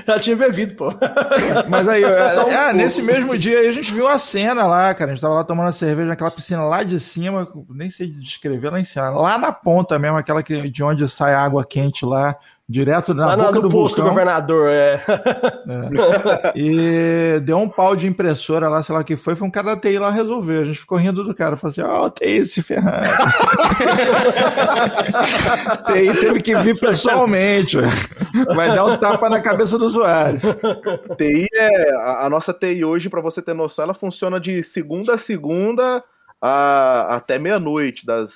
Já 0.07 0.19
tinha 0.19 0.37
bebido, 0.37 0.75
pô. 0.75 0.93
Mas 1.69 1.89
aí, 1.89 2.05
um 2.05 2.09
é, 2.51 2.73
nesse 2.73 3.03
mesmo 3.03 3.37
dia 3.37 3.59
aí 3.61 3.69
a 3.69 3.73
gente 3.73 3.93
viu 3.93 4.09
a 4.09 4.19
cena 4.19 4.67
lá, 4.67 4.95
cara. 4.95 5.11
A 5.11 5.15
gente 5.15 5.23
tava 5.23 5.35
lá 5.35 5.45
tomando 5.45 5.73
cerveja 5.73 6.09
naquela 6.09 6.31
piscina 6.31 6.65
lá 6.65 6.83
de 6.83 6.99
cima, 7.01 7.49
nem 7.71 7.91
sei 7.91 8.09
descrever 8.09 8.71
lá 8.71 8.81
em 8.81 8.85
cima, 8.85 9.11
lá 9.11 9.39
na 9.39 9.53
ponta 9.53 9.99
mesmo, 9.99 10.17
aquela 10.17 10.43
que, 10.43 10.71
de 10.71 10.83
onde 10.83 11.09
sai 11.09 11.35
água 11.35 11.65
quente 11.65 12.05
lá 12.05 12.37
direto 12.73 13.13
na 13.13 13.27
Lá 13.27 13.37
boca 13.37 13.53
do, 13.53 13.63
do 13.63 13.71
posto 13.71 13.97
vulcão. 13.97 14.09
governador, 14.09 14.71
é. 14.71 15.05
é. 15.05 16.53
E 16.57 17.39
deu 17.41 17.59
um 17.59 17.69
pau 17.69 17.95
de 17.95 18.07
impressora 18.07 18.69
lá, 18.69 18.83
sei 18.83 18.95
lá 18.95 19.03
o 19.03 19.05
que 19.05 19.15
foi, 19.15 19.35
foi 19.35 19.47
um 19.47 19.51
cara 19.51 19.75
da 19.75 19.81
TI 19.81 19.99
lá 19.99 20.11
resolver. 20.11 20.63
A 20.63 20.65
gente 20.65 20.81
ficou 20.81 20.97
rindo 20.97 21.23
do 21.23 21.35
cara, 21.35 21.57
falou 21.57 21.71
assim: 21.71 21.83
ó, 21.83 22.07
oh, 22.07 22.11
TI 22.11 22.47
se 22.47 22.63
ferrando. 22.63 22.99
TI 25.87 26.21
teve 26.21 26.41
que 26.41 26.57
vir 26.57 26.81
pessoalmente. 26.81 27.77
Vai 28.55 28.75
dar 28.75 28.87
um 28.87 28.97
tapa 28.97 29.29
na 29.29 29.41
cabeça 29.41 29.79
do 29.79 29.85
usuário. 29.85 30.41
TI 31.19 31.49
é. 31.55 31.95
A, 31.97 32.27
a 32.27 32.31
nossa 32.31 32.55
TI 32.55 32.85
hoje, 32.85 33.11
para 33.11 33.21
você 33.21 33.43
ter 33.43 33.55
noção, 33.55 33.85
ela 33.85 33.95
funciona 33.95 34.41
de 34.41 34.63
segunda 34.63 35.15
a 35.15 35.19
segunda 35.19 36.03
a, 36.41 37.17
até 37.17 37.39
meia-noite, 37.39 38.07
das 38.07 38.33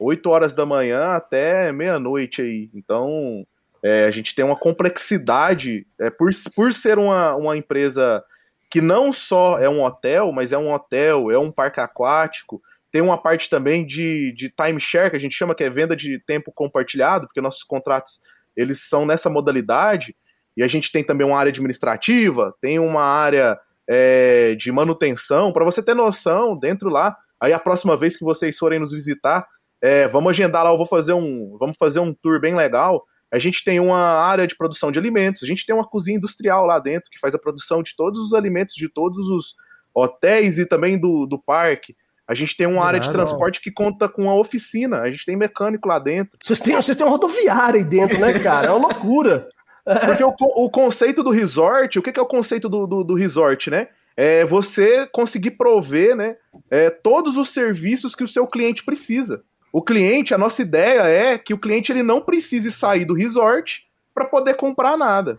8 0.00 0.30
horas 0.30 0.54
da 0.54 0.64
manhã 0.64 1.12
até 1.12 1.70
meia-noite 1.72 2.40
aí. 2.40 2.70
Então, 2.74 3.44
é, 3.82 4.06
a 4.06 4.10
gente 4.10 4.34
tem 4.34 4.44
uma 4.44 4.56
complexidade, 4.56 5.86
é, 6.00 6.10
por, 6.10 6.30
por 6.54 6.72
ser 6.72 6.98
uma, 6.98 7.34
uma 7.34 7.56
empresa 7.56 8.22
que 8.70 8.80
não 8.80 9.12
só 9.12 9.58
é 9.58 9.68
um 9.68 9.82
hotel, 9.82 10.32
mas 10.32 10.52
é 10.52 10.58
um 10.58 10.72
hotel, 10.72 11.30
é 11.30 11.38
um 11.38 11.52
parque 11.52 11.80
aquático, 11.80 12.60
tem 12.90 13.00
uma 13.00 13.18
parte 13.18 13.48
também 13.48 13.86
de, 13.86 14.32
de 14.32 14.50
timeshare, 14.50 15.10
que 15.10 15.16
a 15.16 15.20
gente 15.20 15.36
chama 15.36 15.54
que 15.54 15.62
é 15.62 15.70
venda 15.70 15.94
de 15.94 16.18
tempo 16.26 16.52
compartilhado, 16.52 17.26
porque 17.26 17.40
nossos 17.40 17.62
contratos 17.62 18.20
eles 18.56 18.88
são 18.88 19.04
nessa 19.04 19.28
modalidade, 19.28 20.16
e 20.56 20.62
a 20.62 20.68
gente 20.68 20.90
tem 20.90 21.04
também 21.04 21.26
uma 21.26 21.38
área 21.38 21.50
administrativa, 21.50 22.54
tem 22.60 22.78
uma 22.78 23.02
área 23.02 23.58
é, 23.88 24.54
de 24.54 24.72
manutenção, 24.72 25.52
para 25.52 25.64
você 25.64 25.82
ter 25.82 25.94
noção, 25.94 26.58
dentro 26.58 26.88
lá, 26.88 27.16
aí 27.40 27.52
a 27.52 27.58
próxima 27.58 27.96
vez 27.96 28.16
que 28.16 28.24
vocês 28.24 28.56
forem 28.56 28.80
nos 28.80 28.92
visitar, 28.92 29.46
é, 29.82 30.08
vamos 30.08 30.30
agendar 30.30 30.64
lá, 30.64 30.70
eu 30.70 30.78
vou 30.78 30.86
fazer 30.86 31.12
um, 31.12 31.56
vamos 31.60 31.76
fazer 31.78 32.00
um 32.00 32.14
tour 32.14 32.40
bem 32.40 32.54
legal, 32.54 33.04
a 33.32 33.38
gente 33.38 33.64
tem 33.64 33.80
uma 33.80 34.00
área 34.00 34.46
de 34.46 34.56
produção 34.56 34.92
de 34.92 34.98
alimentos, 34.98 35.42
a 35.42 35.46
gente 35.46 35.66
tem 35.66 35.74
uma 35.74 35.86
cozinha 35.86 36.16
industrial 36.16 36.64
lá 36.66 36.78
dentro 36.78 37.10
que 37.10 37.18
faz 37.18 37.34
a 37.34 37.38
produção 37.38 37.82
de 37.82 37.94
todos 37.96 38.20
os 38.20 38.34
alimentos 38.34 38.74
de 38.74 38.88
todos 38.88 39.26
os 39.28 39.54
hotéis 39.94 40.58
e 40.58 40.66
também 40.66 40.98
do, 40.98 41.26
do 41.26 41.38
parque. 41.38 41.96
A 42.28 42.34
gente 42.34 42.56
tem 42.56 42.66
uma 42.66 42.84
área 42.84 42.98
de 42.98 43.10
transporte 43.10 43.60
que 43.60 43.70
conta 43.70 44.08
com 44.08 44.22
uma 44.22 44.34
oficina, 44.34 45.00
a 45.00 45.10
gente 45.10 45.24
tem 45.24 45.36
mecânico 45.36 45.88
lá 45.88 45.98
dentro. 45.98 46.36
Vocês 46.42 46.60
têm, 46.60 46.74
vocês 46.74 46.96
têm 46.96 47.06
uma 47.06 47.12
rodoviária 47.12 47.78
aí 47.78 47.84
dentro, 47.84 48.18
né, 48.18 48.36
cara? 48.40 48.66
É 48.66 48.70
uma 48.70 48.88
loucura. 48.88 49.48
Porque 49.84 50.24
o, 50.24 50.34
o 50.56 50.68
conceito 50.68 51.22
do 51.22 51.30
resort, 51.30 51.96
o 51.96 52.02
que, 52.02 52.10
que 52.10 52.18
é 52.18 52.22
o 52.22 52.26
conceito 52.26 52.68
do, 52.68 52.86
do, 52.86 53.04
do, 53.04 53.14
resort, 53.14 53.70
né? 53.70 53.88
É 54.16 54.44
você 54.44 55.06
conseguir 55.06 55.52
prover 55.52 56.16
né, 56.16 56.36
é, 56.68 56.90
todos 56.90 57.36
os 57.36 57.50
serviços 57.50 58.14
que 58.14 58.24
o 58.24 58.28
seu 58.28 58.46
cliente 58.46 58.82
precisa. 58.82 59.44
O 59.72 59.82
cliente, 59.82 60.34
a 60.34 60.38
nossa 60.38 60.62
ideia 60.62 61.02
é 61.02 61.38
que 61.38 61.52
o 61.52 61.58
cliente 61.58 61.92
ele 61.92 62.02
não 62.02 62.20
precise 62.20 62.70
sair 62.70 63.04
do 63.04 63.14
resort 63.14 63.84
para 64.14 64.24
poder 64.24 64.54
comprar 64.54 64.96
nada. 64.96 65.38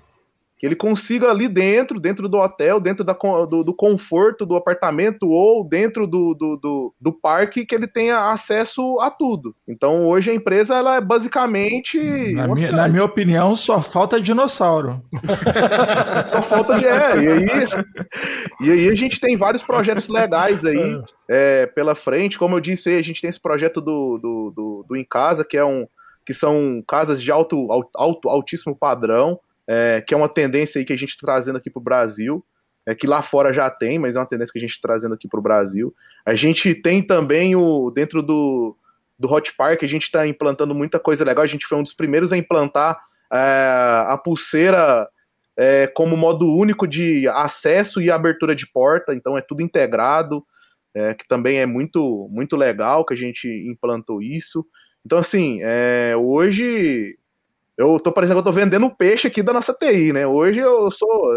Que 0.58 0.65
ele 0.65 0.76
consiga 0.76 1.30
ali 1.30 1.48
dentro, 1.48 2.00
dentro 2.00 2.28
do 2.28 2.38
hotel, 2.38 2.80
dentro 2.80 3.04
da, 3.04 3.13
do, 3.13 3.63
do 3.63 3.74
conforto 3.74 4.46
do 4.46 4.56
apartamento 4.56 5.30
ou 5.30 5.63
dentro 5.63 6.08
do, 6.08 6.34
do, 6.34 6.93
do, 7.00 7.12
parque, 7.12 7.65
que 7.65 7.76
ele 7.76 7.88
tenha 7.88 8.32
acesso 8.32 9.00
a 9.00 9.12
tudo. 9.12 9.56
Então 9.67 10.08
hoje 10.08 10.32
a 10.32 10.34
empresa 10.34 10.76
ela 10.76 10.96
é 10.96 11.02
basicamente. 11.02 12.00
Na, 12.34 12.48
minha, 12.48 12.72
na 12.72 12.88
minha, 12.88 13.04
opinião, 13.04 13.56
só 13.56 13.82
falta 13.82 14.20
dinossauro. 14.20 15.00
só 16.28 16.41
falta 16.41 16.80
de. 16.80 16.88
É, 16.88 17.17
e 17.17 17.28
aí, 17.28 17.46
e 18.62 18.72
aí 18.72 18.89
a 18.89 18.96
gente 18.96 19.20
tem 19.20 19.38
vários 19.38 19.62
projetos 19.62 20.08
legais 20.08 20.65
aí 20.65 21.02
é, 21.28 21.67
pela 21.67 21.93
frente. 21.93 22.39
Como 22.39 22.56
eu 22.56 22.60
disse, 22.60 22.89
a 22.89 23.02
gente 23.04 23.22
tem 23.22 23.30
esse 23.30 23.39
projeto 23.39 23.80
do, 23.80 24.17
do, 24.17 24.54
do, 24.56 24.86
do 24.89 24.96
Em 24.96 25.06
Casa, 25.06 25.46
que 25.46 25.56
é 25.56 25.63
um. 25.63 25.88
Que 26.26 26.34
são 26.34 26.84
casas 26.86 27.22
de 27.22 27.32
alto, 27.32 27.72
alto, 27.96 28.28
altíssimo 28.28 28.76
padrão 28.76 29.39
é, 29.67 30.01
que 30.01 30.13
é 30.13 30.17
uma 30.17 30.30
tendência 30.30 30.80
aí 30.80 30.86
que 30.86 30.93
a 30.93 30.97
gente 30.97 31.10
está 31.10 31.27
trazendo 31.27 31.58
aqui 31.58 31.69
para 31.69 31.80
o 31.80 31.84
Brasil, 31.84 32.45
é, 32.86 32.95
que 32.95 33.06
lá 33.06 33.21
fora 33.21 33.51
já 33.51 33.69
tem, 33.69 33.99
mas 33.99 34.15
é 34.15 34.19
uma 34.19 34.25
tendência 34.25 34.51
que 34.53 34.60
a 34.60 34.62
gente 34.62 34.71
está 34.71 34.88
trazendo 34.88 35.13
aqui 35.13 35.27
para 35.27 35.39
o 35.39 35.43
Brasil. 35.43 35.93
A 36.25 36.36
gente 36.36 36.73
tem 36.73 37.03
também 37.03 37.56
o 37.56 37.91
dentro 37.91 38.23
do, 38.23 38.77
do 39.19 39.32
Hot 39.32 39.53
Park, 39.56 39.84
a 39.84 39.88
gente 39.88 40.03
está 40.03 40.25
implantando 40.25 40.73
muita 40.73 40.97
coisa 40.97 41.25
legal. 41.25 41.43
A 41.43 41.47
gente 41.47 41.67
foi 41.67 41.77
um 41.77 41.84
dos 41.84 41.93
primeiros 41.93 42.32
a 42.32 42.38
implantar 42.38 42.97
é, 43.32 44.06
a 44.08 44.17
pulseira 44.17 45.08
é, 45.58 45.88
como 45.88 46.15
modo 46.15 46.56
único 46.56 46.88
de 46.88 47.27
acesso 47.27 47.99
e 47.99 48.12
abertura 48.12 48.56
de 48.56 48.67
porta, 48.67 49.13
então 49.13 49.38
é 49.38 49.41
tudo 49.41 49.62
integrado, 49.62 50.45
é, 50.93 51.15
que 51.15 51.27
também 51.27 51.58
é 51.58 51.65
muito, 51.65 52.30
muito 52.32 52.56
legal 52.56 53.03
que 53.03 53.13
a 53.13 53.17
gente 53.17 53.47
implantou 53.67 54.21
isso. 54.21 54.65
Então, 55.06 55.17
assim, 55.17 55.60
é, 55.62 56.15
hoje 56.15 57.17
eu 57.78 58.00
tô 58.00 58.12
parecendo 58.12 58.42
que 58.42 58.48
eu 58.48 58.52
tô 58.52 58.60
vendendo 58.60 58.90
peixe 58.90 59.28
aqui 59.28 59.44
da 59.44 59.54
nossa 59.54 59.72
TI, 59.72 60.12
né? 60.12 60.26
Hoje 60.26 60.60
eu 60.60 60.90
sou. 60.90 61.32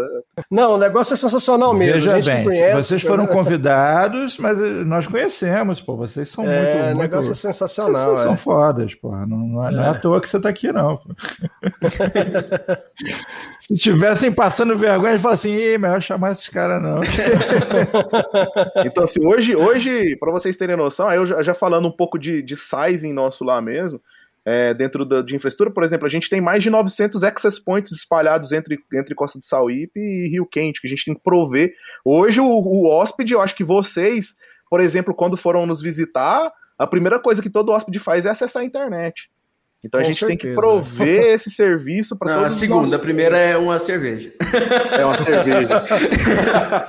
Não, 0.49 0.73
o 0.73 0.77
negócio 0.79 1.13
é 1.13 1.17
sensacional 1.17 1.71
mesmo. 1.71 2.11
Veja 2.11 2.33
bem, 2.33 2.45
conhece, 2.45 2.75
vocês 2.75 3.03
foram 3.03 3.25
né? 3.25 3.31
convidados, 3.31 4.39
mas 4.39 4.57
nós 4.87 5.05
conhecemos, 5.05 5.79
pô. 5.79 5.95
Vocês 5.95 6.29
são 6.29 6.43
é, 6.49 6.85
muito. 6.85 6.95
O 6.95 6.99
negócio 6.99 7.29
muito... 7.29 7.31
é 7.31 7.35
sensacional. 7.35 8.05
Vocês 8.07 8.21
é. 8.21 8.23
são 8.23 8.35
fodas, 8.35 8.95
pô. 8.95 9.11
Não, 9.11 9.37
não, 9.37 9.67
é, 9.67 9.71
não 9.71 9.83
é 9.83 9.89
à 9.89 9.93
toa 9.93 10.19
que 10.19 10.27
você 10.27 10.41
tá 10.41 10.49
aqui, 10.49 10.71
não. 10.71 10.99
Se 13.59 13.75
tivessem 13.75 14.31
passando 14.31 14.75
vergonha, 14.75 15.11
eles 15.11 15.21
falam 15.21 15.35
assim, 15.35 15.53
Ih, 15.55 15.77
melhor 15.77 16.01
chamar 16.01 16.31
esses 16.31 16.49
caras, 16.49 16.81
não. 16.81 17.01
então, 18.83 19.03
assim, 19.03 19.23
hoje, 19.23 19.55
hoje 19.55 20.15
para 20.15 20.31
vocês 20.31 20.57
terem 20.57 20.75
noção, 20.75 21.07
aí 21.07 21.17
eu 21.17 21.27
já, 21.27 21.43
já 21.43 21.53
falando 21.53 21.87
um 21.87 21.91
pouco 21.91 22.17
de, 22.17 22.41
de 22.41 22.55
sizing 22.55 23.13
nosso 23.13 23.43
lá 23.43 23.61
mesmo 23.61 24.01
é, 24.45 24.73
dentro 24.73 25.05
da, 25.05 25.21
de 25.21 25.35
infraestrutura, 25.35 25.71
por 25.71 25.83
exemplo, 25.83 26.07
a 26.07 26.09
gente 26.09 26.29
tem 26.29 26.41
mais 26.41 26.63
de 26.63 26.69
900 26.69 27.23
access 27.23 27.63
points 27.63 27.91
espalhados 27.91 28.51
entre, 28.51 28.79
entre 28.93 29.13
Costa 29.13 29.37
do 29.37 29.45
Sauípe 29.45 29.99
e 29.99 30.29
Rio 30.29 30.45
Quente, 30.45 30.81
que 30.81 30.87
a 30.87 30.89
gente 30.89 31.05
tem 31.05 31.13
que 31.13 31.23
prover. 31.23 31.73
Hoje, 32.03 32.39
o, 32.39 32.47
o 32.47 32.87
hóspede, 32.87 33.33
eu 33.33 33.41
acho 33.41 33.55
que 33.55 33.63
vocês, 33.63 34.35
por 34.69 34.79
exemplo, 34.79 35.13
quando 35.13 35.37
foram 35.37 35.65
nos 35.65 35.81
visitar, 35.81 36.51
a 36.77 36.87
primeira 36.87 37.19
coisa 37.19 37.41
que 37.41 37.49
todo 37.49 37.71
hóspede 37.71 37.99
faz 37.99 38.25
é 38.25 38.29
acessar 38.29 38.63
a 38.63 38.65
internet. 38.65 39.29
Então 39.83 39.99
Com 39.99 40.03
a 40.03 40.05
gente 40.05 40.19
certeza. 40.19 40.39
tem 40.39 40.49
que 40.49 40.55
prover 40.55 41.33
esse 41.33 41.49
serviço 41.49 42.15
para 42.15 42.35
todos. 42.35 42.45
A 42.45 42.49
segunda, 42.51 42.95
a 42.97 42.99
primeira 42.99 43.35
é 43.35 43.57
uma 43.57 43.79
cerveja. 43.79 44.31
É 44.91 45.05
uma 45.05 45.17
cerveja. 45.17 45.83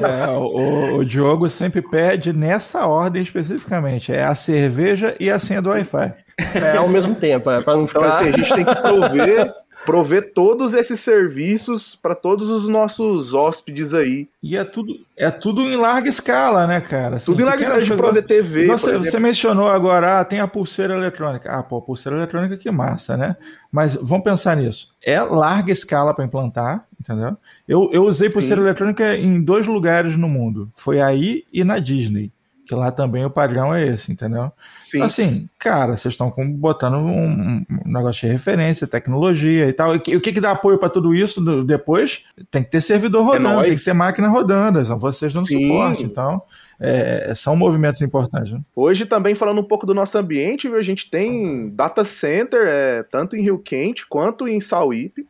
É, 0.03 0.27
o, 0.31 0.99
o, 0.99 1.05
Diogo 1.05 1.49
sempre 1.49 1.81
pede 1.81 2.33
nessa 2.33 2.87
ordem 2.87 3.23
especificamente: 3.23 4.13
é 4.13 4.23
a 4.23 4.35
cerveja 4.35 5.15
e 5.19 5.31
a 5.31 5.39
senha 5.39 5.63
do 5.63 5.71
Wi-Fi. 5.71 6.15
É 6.39 6.77
ao 6.77 6.89
mesmo 6.89 7.15
tempo, 7.15 7.51
é 7.51 7.61
para 7.61 7.77
não 7.77 7.87
ficar. 7.87 8.01
Então, 8.01 8.19
assim, 8.19 8.29
a 8.29 8.37
gente 8.39 8.55
tem 8.55 8.65
que 8.65 8.75
prover 8.75 9.55
prover 9.85 10.33
todos 10.33 10.75
esses 10.75 11.01
serviços 11.01 11.99
para 12.01 12.15
todos 12.15 12.49
os 12.49 12.69
nossos 12.69 13.35
hóspedes 13.35 13.93
aí. 13.93 14.29
E 14.43 14.57
é 14.57 14.65
tudo, 14.65 14.95
é 15.17 15.31
tudo 15.31 15.63
em 15.63 15.77
larga 15.77 16.09
escala, 16.09 16.67
né, 16.67 16.81
cara? 16.81 17.17
Assim, 17.17 17.27
tudo 17.27 17.43
em 17.43 17.45
larga 17.45 17.63
escala, 17.63 17.81
de 17.81 17.95
prover 17.95 18.27
TV. 18.27 18.67
Você, 18.67 18.99
você, 18.99 19.19
mencionou 19.19 19.69
agora, 19.69 20.21
ah, 20.21 20.25
tem 20.25 20.41
a 20.41 20.49
pulseira 20.49 20.95
eletrônica. 20.95 21.51
Ah, 21.51 21.63
pô, 21.63 21.81
pulseira 21.81 22.17
eletrônica 22.17 22.57
que 22.57 22.71
massa, 22.71 23.17
né? 23.17 23.37
Mas 23.71 23.95
vamos 23.95 24.25
pensar 24.25 24.57
nisso. 24.57 24.95
É 25.05 25.21
larga 25.21 25.73
escala 25.73 26.15
para 26.15 26.25
implantar, 26.25 26.87
entendeu? 27.01 27.37
Eu, 27.67 27.91
eu 27.93 28.05
usei 28.05 28.31
pulseira 28.31 28.61
Sim. 28.61 28.67
eletrônica 28.67 29.17
em 29.17 29.41
dois 29.41 29.67
lugares 29.67 30.17
no 30.17 30.29
mundo. 30.29 30.69
Foi 30.75 31.01
aí 31.01 31.45
e 31.53 31.65
na 31.65 31.79
Disney 31.79 32.31
que 32.67 32.75
lá 32.75 32.93
também 32.93 33.25
o 33.25 33.31
padrão 33.31 33.75
é 33.75 33.87
esse, 33.87 34.13
entendeu? 34.13 34.53
Sim. 34.83 34.99
Então, 34.99 35.07
assim, 35.07 35.49
cara, 35.59 35.97
vocês 35.97 36.15
estão 36.15 36.33
botando 36.55 36.97
um, 36.97 37.31
um, 37.31 37.65
negócio 37.87 38.27
de 38.27 38.33
referência, 38.33 38.87
tecnologia 38.87 39.67
e 39.67 39.73
tal. 39.73 39.95
E 39.97 40.17
o 40.17 40.21
que, 40.21 40.33
que 40.33 40.41
dá 40.41 40.53
apoio 40.53 40.79
para 40.79 40.89
tudo 40.89 41.15
isso 41.15 41.41
depois? 41.65 42.25
Tem 42.51 42.63
que 42.63 42.71
ter 42.71 42.81
servidor 42.81 43.23
é 43.23 43.39
rodando, 43.39 43.61
é 43.61 43.69
tem 43.69 43.77
que 43.77 43.85
ter 43.85 43.93
máquina 43.93 44.29
rodando, 44.29 44.85
são 44.85 44.99
vocês 44.99 45.35
dando 45.35 45.49
Sim. 45.49 45.63
suporte. 45.63 46.05
Então, 46.05 46.43
é, 46.79 47.33
são 47.35 47.57
movimentos 47.57 48.01
importantes. 48.03 48.53
Né? 48.53 48.61
Hoje, 48.75 49.07
também 49.07 49.35
falando 49.35 49.61
um 49.61 49.65
pouco 49.65 49.87
do 49.87 49.95
nosso 49.95 50.17
ambiente, 50.17 50.69
a 50.69 50.83
gente 50.83 51.11
tem 51.11 51.69
data 51.71 52.05
center, 52.05 52.67
é, 52.67 53.03
tanto 53.05 53.37
em 53.37 53.43
Rio 53.43 53.59
Quente 53.59 54.07
quanto 54.07 54.47
em 54.47 54.61
Sauípe. 54.61 55.27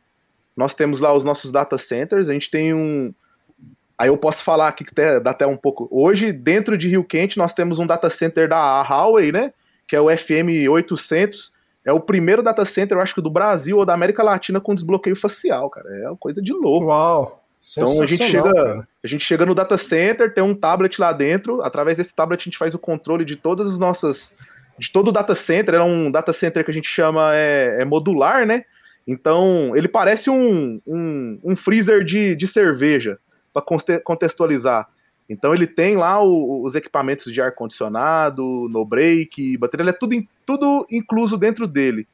Nós 0.56 0.74
temos 0.74 1.00
lá 1.00 1.14
os 1.14 1.24
nossos 1.24 1.50
data 1.50 1.78
centers, 1.78 2.28
a 2.28 2.32
gente 2.32 2.50
tem 2.50 2.74
um, 2.74 3.12
Aí 4.02 4.08
eu 4.08 4.16
posso 4.16 4.42
falar 4.42 4.66
aqui 4.66 4.84
que 4.84 4.92
dá 4.92 5.30
até 5.30 5.46
um 5.46 5.56
pouco. 5.56 5.86
Hoje, 5.88 6.32
dentro 6.32 6.76
de 6.76 6.88
Rio 6.88 7.04
Quente, 7.04 7.38
nós 7.38 7.54
temos 7.54 7.78
um 7.78 7.86
data 7.86 8.10
center 8.10 8.48
da 8.48 8.82
Huawei, 8.82 9.30
né? 9.30 9.52
Que 9.86 9.94
é 9.94 10.00
o 10.00 10.10
FM 10.10 10.68
800. 10.68 11.52
É 11.84 11.92
o 11.92 12.00
primeiro 12.00 12.42
data 12.42 12.64
center, 12.64 12.96
eu 12.96 13.00
acho 13.00 13.14
que 13.14 13.22
do 13.22 13.30
Brasil 13.30 13.78
ou 13.78 13.86
da 13.86 13.94
América 13.94 14.24
Latina 14.24 14.60
com 14.60 14.74
desbloqueio 14.74 15.14
facial, 15.14 15.70
cara. 15.70 15.88
É 15.88 16.08
uma 16.08 16.16
coisa 16.16 16.42
de 16.42 16.52
louco. 16.52 16.86
Uau! 16.86 17.44
Então 17.60 18.02
a 18.02 18.06
gente, 18.06 18.28
chega, 18.28 18.88
a 19.04 19.06
gente 19.06 19.24
chega 19.24 19.46
no 19.46 19.54
data 19.54 19.78
center, 19.78 20.34
tem 20.34 20.42
um 20.42 20.52
tablet 20.52 21.00
lá 21.00 21.12
dentro. 21.12 21.62
Através 21.62 21.96
desse 21.96 22.12
tablet 22.12 22.40
a 22.40 22.44
gente 22.46 22.58
faz 22.58 22.74
o 22.74 22.80
controle 22.80 23.24
de 23.24 23.36
todas 23.36 23.68
as 23.68 23.78
nossas. 23.78 24.34
De 24.76 24.90
todo 24.90 25.08
o 25.08 25.12
data 25.12 25.36
center. 25.36 25.76
É 25.76 25.82
um 25.82 26.10
data 26.10 26.32
center 26.32 26.64
que 26.64 26.72
a 26.72 26.74
gente 26.74 26.88
chama 26.88 27.36
é, 27.36 27.82
é 27.82 27.84
modular, 27.84 28.44
né? 28.44 28.64
Então 29.06 29.76
ele 29.76 29.86
parece 29.86 30.28
um, 30.28 30.80
um, 30.84 31.38
um 31.44 31.54
freezer 31.54 32.02
de, 32.02 32.34
de 32.34 32.48
cerveja 32.48 33.16
para 33.52 33.62
contextualizar. 34.02 34.88
Então 35.28 35.54
ele 35.54 35.66
tem 35.66 35.96
lá 35.96 36.22
o, 36.22 36.62
os 36.64 36.74
equipamentos 36.74 37.32
de 37.32 37.40
ar 37.40 37.52
condicionado, 37.52 38.68
no 38.70 38.84
break, 38.84 39.56
bateria, 39.56 39.90
é 39.90 39.92
tudo, 39.92 40.22
tudo 40.44 40.86
incluso 40.90 41.36
dentro 41.36 41.66
dele. 41.66 42.06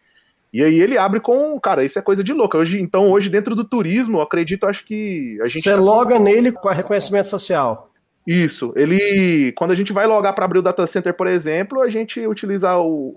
E 0.53 0.63
aí 0.63 0.81
ele 0.81 0.97
abre 0.97 1.21
com, 1.21 1.59
cara, 1.61 1.85
isso 1.85 1.99
é 1.99 2.03
coisa 2.03 2.25
de 2.25 2.33
louco. 2.33 2.57
Hoje, 2.57 2.81
então 2.81 3.11
hoje 3.11 3.29
dentro 3.29 3.55
do 3.55 3.65
turismo, 3.65 4.19
eu 4.19 4.23
acredito, 4.23 4.67
acho 4.67 4.85
que 4.85 5.39
a 5.43 5.47
gente 5.47 5.63
Você 5.63 5.71
tá... 5.71 5.77
loga 5.77 6.19
nele 6.19 6.53
com 6.53 6.69
reconhecimento 6.69 7.29
facial. 7.29 7.91
Isso. 8.27 8.73
Ele 8.77 9.53
quando 9.57 9.73
a 9.73 9.75
gente 9.75 9.93
vai 9.93 10.07
logar 10.07 10.35
para 10.35 10.45
abrir 10.45 10.59
o 10.59 10.63
data 10.63 10.87
center, 10.87 11.15
por 11.15 11.27
exemplo, 11.27 11.83
a 11.83 11.91
gente 11.91 12.27
utiliza 12.27 12.77
o 12.77 13.17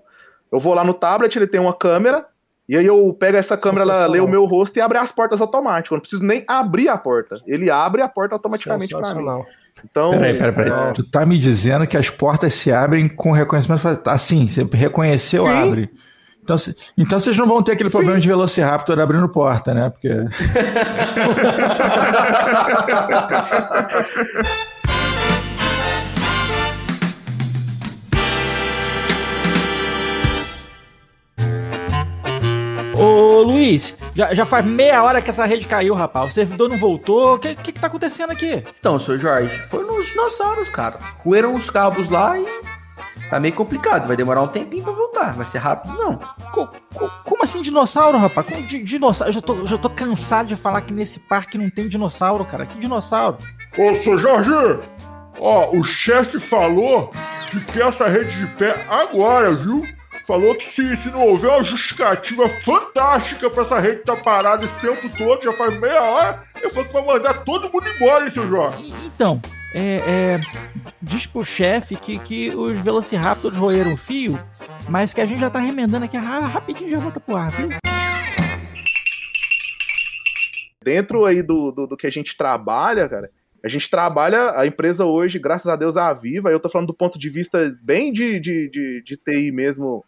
eu 0.52 0.60
vou 0.60 0.74
lá 0.74 0.84
no 0.84 0.94
tablet, 0.94 1.34
ele 1.36 1.48
tem 1.48 1.62
uma 1.62 1.74
câmera 1.74 2.26
e 2.68 2.78
aí 2.78 2.86
eu 2.86 3.16
pego 3.20 3.38
essa 3.38 3.58
câmera, 3.58 3.84
ela 3.84 4.08
lê 4.08 4.20
o 4.20 4.28
meu 4.28 4.46
rosto 4.46 4.78
e 4.78 4.82
abre 4.82 4.98
as 4.98 5.12
portas 5.12 5.42
automáticas. 5.42 5.92
Eu 5.92 5.96
não 5.96 6.02
preciso 6.02 6.24
nem 6.24 6.44
abrir 6.48 6.90
a 6.90 6.98
porta. 6.98 7.42
Ele 7.46 7.70
abre 7.70 8.02
a 8.02 8.08
porta 8.08 8.36
automaticamente 8.36 8.94
para 8.94 9.16
mim. 9.16 9.44
Então, 9.84 10.12
peraí, 10.12 10.38
peraí, 10.38 10.54
peraí. 10.54 10.94
Tu 10.94 11.10
tá 11.10 11.26
me 11.26 11.38
dizendo 11.38 11.88
que 11.88 11.98
as 11.98 12.10
portas 12.10 12.54
se 12.54 12.72
abrem 12.72 13.08
com 13.08 13.32
reconhecimento 13.32 13.82
assim, 14.06 14.48
você 14.48 14.64
reconheceu, 14.72 15.44
Sim. 15.44 15.50
abre. 15.50 15.90
Então, 16.44 16.56
então 16.98 17.20
vocês 17.20 17.38
não 17.38 17.46
vão 17.46 17.62
ter 17.62 17.74
aquele 17.74 17.90
problema 17.90 18.16
Sim. 18.16 18.22
de 18.22 18.28
Velociraptor 18.28 19.00
abrindo 19.00 19.30
porta, 19.30 19.74
né? 19.74 19.90
Porque. 19.90 20.10
Ô 33.02 33.42
Luiz, 33.42 33.96
já, 34.14 34.34
já 34.34 34.46
faz 34.46 34.64
meia 34.64 35.04
hora 35.04 35.22
que 35.22 35.30
essa 35.30 35.46
rede 35.46 35.66
caiu, 35.66 35.96
rapaz. 35.96 36.30
O 36.30 36.34
servidor 36.34 36.70
não 36.70 36.78
voltou. 36.78 37.36
O 37.36 37.40
que, 37.40 37.56
que, 37.56 37.72
que 37.72 37.80
tá 37.80 37.88
acontecendo 37.88 38.32
aqui? 38.32 38.64
Então, 38.80 39.00
senhor 39.00 39.18
Jorge, 39.18 39.58
foi 39.70 39.84
nos 39.84 40.06
dinossauros, 40.08 40.70
cara. 40.70 41.00
Roeram 41.24 41.54
os 41.54 41.70
cabos 41.70 42.10
lá 42.10 42.38
e 42.38 42.46
Tá 43.32 43.40
meio 43.40 43.54
complicado, 43.54 44.08
vai 44.08 44.18
demorar 44.18 44.42
um 44.42 44.48
tempinho 44.50 44.84
pra 44.84 44.92
voltar. 44.92 45.34
Vai 45.34 45.46
ser 45.46 45.60
rápido, 45.60 45.98
não. 45.98 46.18
Co 46.52 46.68
co 46.94 47.10
como 47.24 47.44
assim 47.44 47.62
dinossauro, 47.62 48.18
rapaz? 48.18 48.46
Como 48.46 48.68
di 48.68 48.84
dinossauro? 48.84 49.30
Eu 49.30 49.34
já 49.34 49.42
tô, 49.42 49.66
já 49.66 49.78
tô 49.78 49.90
cansado 49.90 50.48
de 50.48 50.56
falar 50.58 50.82
que 50.82 50.94
nesse 50.94 51.18
parque 51.18 51.58
não 51.58 51.70
tem 51.70 51.88
dinossauro, 51.88 52.44
cara. 52.44 52.66
Que 52.66 52.78
dinossauro? 52.78 53.38
Ô, 53.78 53.96
seu 53.96 54.20
Jorge! 54.20 54.52
Ó, 55.40 55.72
o 55.72 55.82
chefe 55.82 56.42
falou 56.42 57.10
que 57.50 57.62
quer 57.62 57.88
essa 57.88 58.08
rede 58.10 58.38
de 58.38 58.48
pé 58.58 58.76
agora, 58.90 59.54
viu? 59.54 59.82
Falou 60.26 60.56
que 60.56 60.64
se, 60.64 60.96
se 60.98 61.10
não 61.10 61.28
houver 61.28 61.50
uma 61.50 61.64
justificativa 61.64 62.48
fantástica 62.48 63.50
pra 63.50 63.64
essa 63.64 63.80
rede 63.80 64.02
estar 64.02 64.16
tá 64.16 64.22
parada 64.22 64.66
esse 64.66 64.80
tempo 64.80 65.10
todo, 65.18 65.44
já 65.44 65.52
faz 65.52 65.80
meia 65.80 66.02
hora, 66.02 66.44
ele 66.62 66.70
falou 66.70 66.86
que 66.88 66.94
vai 66.94 67.06
mandar 67.06 67.34
todo 67.44 67.72
mundo 67.72 67.86
embora, 67.96 68.26
hein, 68.26 68.32
seu 68.32 68.48
Jorge? 68.48 68.94
Então, 69.06 69.42
é, 69.74 69.98
é, 70.08 70.40
diz 71.02 71.26
pro 71.26 71.44
chefe 71.44 71.96
que, 71.96 72.20
que 72.20 72.50
os 72.56 72.74
Velociraptors 72.74 73.56
roeram 73.56 73.94
o 73.94 73.98
fio, 73.98 74.40
mas 74.90 75.14
que 75.14 75.22
a 75.22 75.26
gente 75.26 75.40
já 75.40 75.50
tá 75.50 75.60
remendando 75.60 76.06
aqui 76.06 76.18
rapidinho 76.18 76.92
já 76.92 77.00
volta 77.00 77.20
pro 77.20 77.36
ar, 77.36 77.52
viu? 77.52 77.70
dentro 80.84 81.26
aí 81.26 81.42
do, 81.42 81.72
do, 81.72 81.88
do, 81.88 81.98
que 81.98 82.08
a 82.08 82.10
gente 82.10 82.36
trabalha, 82.36 83.08
cara, 83.08 83.30
a 83.64 83.70
gente 83.70 83.90
trabalha, 83.90 84.58
a 84.58 84.66
empresa 84.66 85.06
hoje, 85.06 85.38
graças 85.38 85.68
a 85.68 85.76
Deus, 85.76 85.96
a 85.96 86.12
Viva, 86.14 86.50
eu 86.50 86.60
tô 86.60 86.68
falando 86.68 86.88
do 86.88 86.94
ponto 86.94 87.20
de 87.20 87.30
vista 87.30 87.78
bem 87.82 88.12
de, 88.12 88.40
de, 88.40 88.70
de, 88.70 89.04
de 89.06 89.18
TI 89.18 89.52
mesmo, 89.52 90.04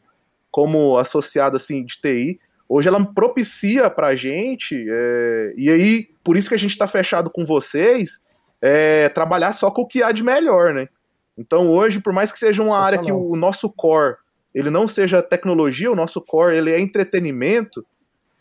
como 0.54 1.00
associado 1.00 1.58
assim 1.58 1.84
de 1.84 2.00
TI, 2.00 2.39
hoje 2.70 2.88
ela 2.88 3.04
propicia 3.04 3.89
pra 3.89 4.16
gente, 4.16 4.86
é, 4.88 5.54
e 5.58 5.68
aí, 5.68 6.08
por 6.24 6.38
isso 6.38 6.48
que 6.48 6.54
a 6.54 6.60
gente 6.60 6.78
tá 6.78 6.88
fechado 6.88 7.28
com 7.28 7.44
vocês, 7.44 8.22
é, 8.62 9.10
trabalhar 9.10 9.54
só 9.54 9.72
com 9.72 9.82
o 9.82 9.88
que 9.88 10.04
há 10.04 10.12
de 10.12 10.22
melhor, 10.22 10.72
né? 10.72 10.88
Então 11.36 11.72
hoje, 11.72 12.00
por 12.00 12.13
mais 12.13 12.32
que 12.32 12.38
seja 12.38 12.62
uma 12.62 12.78
área 12.78 13.00
que 13.00 13.12
o 13.12 13.36
nosso 13.36 13.68
core 13.68 14.18
ele 14.54 14.70
não 14.70 14.88
seja 14.88 15.24
tecnologia, 15.24 15.92
o 15.92 15.96
nosso 15.96 16.22
core 16.22 16.56
ele 16.56 16.70
é 16.70 16.80
entretenimento, 16.80 17.84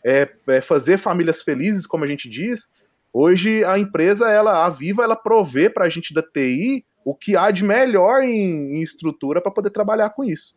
é, 0.05 0.29
é, 0.47 0.61
fazer 0.61 0.99
famílias 0.99 1.41
felizes, 1.41 1.87
como 1.87 2.03
a 2.03 2.07
gente 2.07 2.29
diz. 2.29 2.69
Hoje 3.11 3.65
a 3.65 3.79
empresa, 3.79 4.29
ela, 4.29 4.67
a 4.67 4.69
Viva, 4.69 5.03
ela 5.03 5.15
provê 5.15 5.67
para 5.67 5.85
a 5.85 5.89
gente 5.89 6.13
da 6.13 6.21
TI 6.21 6.85
o 7.03 7.15
que 7.15 7.35
há 7.35 7.49
de 7.49 7.63
melhor 7.63 8.21
em, 8.21 8.77
em 8.77 8.83
estrutura 8.83 9.41
para 9.41 9.51
poder 9.51 9.71
trabalhar 9.71 10.11
com 10.11 10.23
isso. 10.23 10.55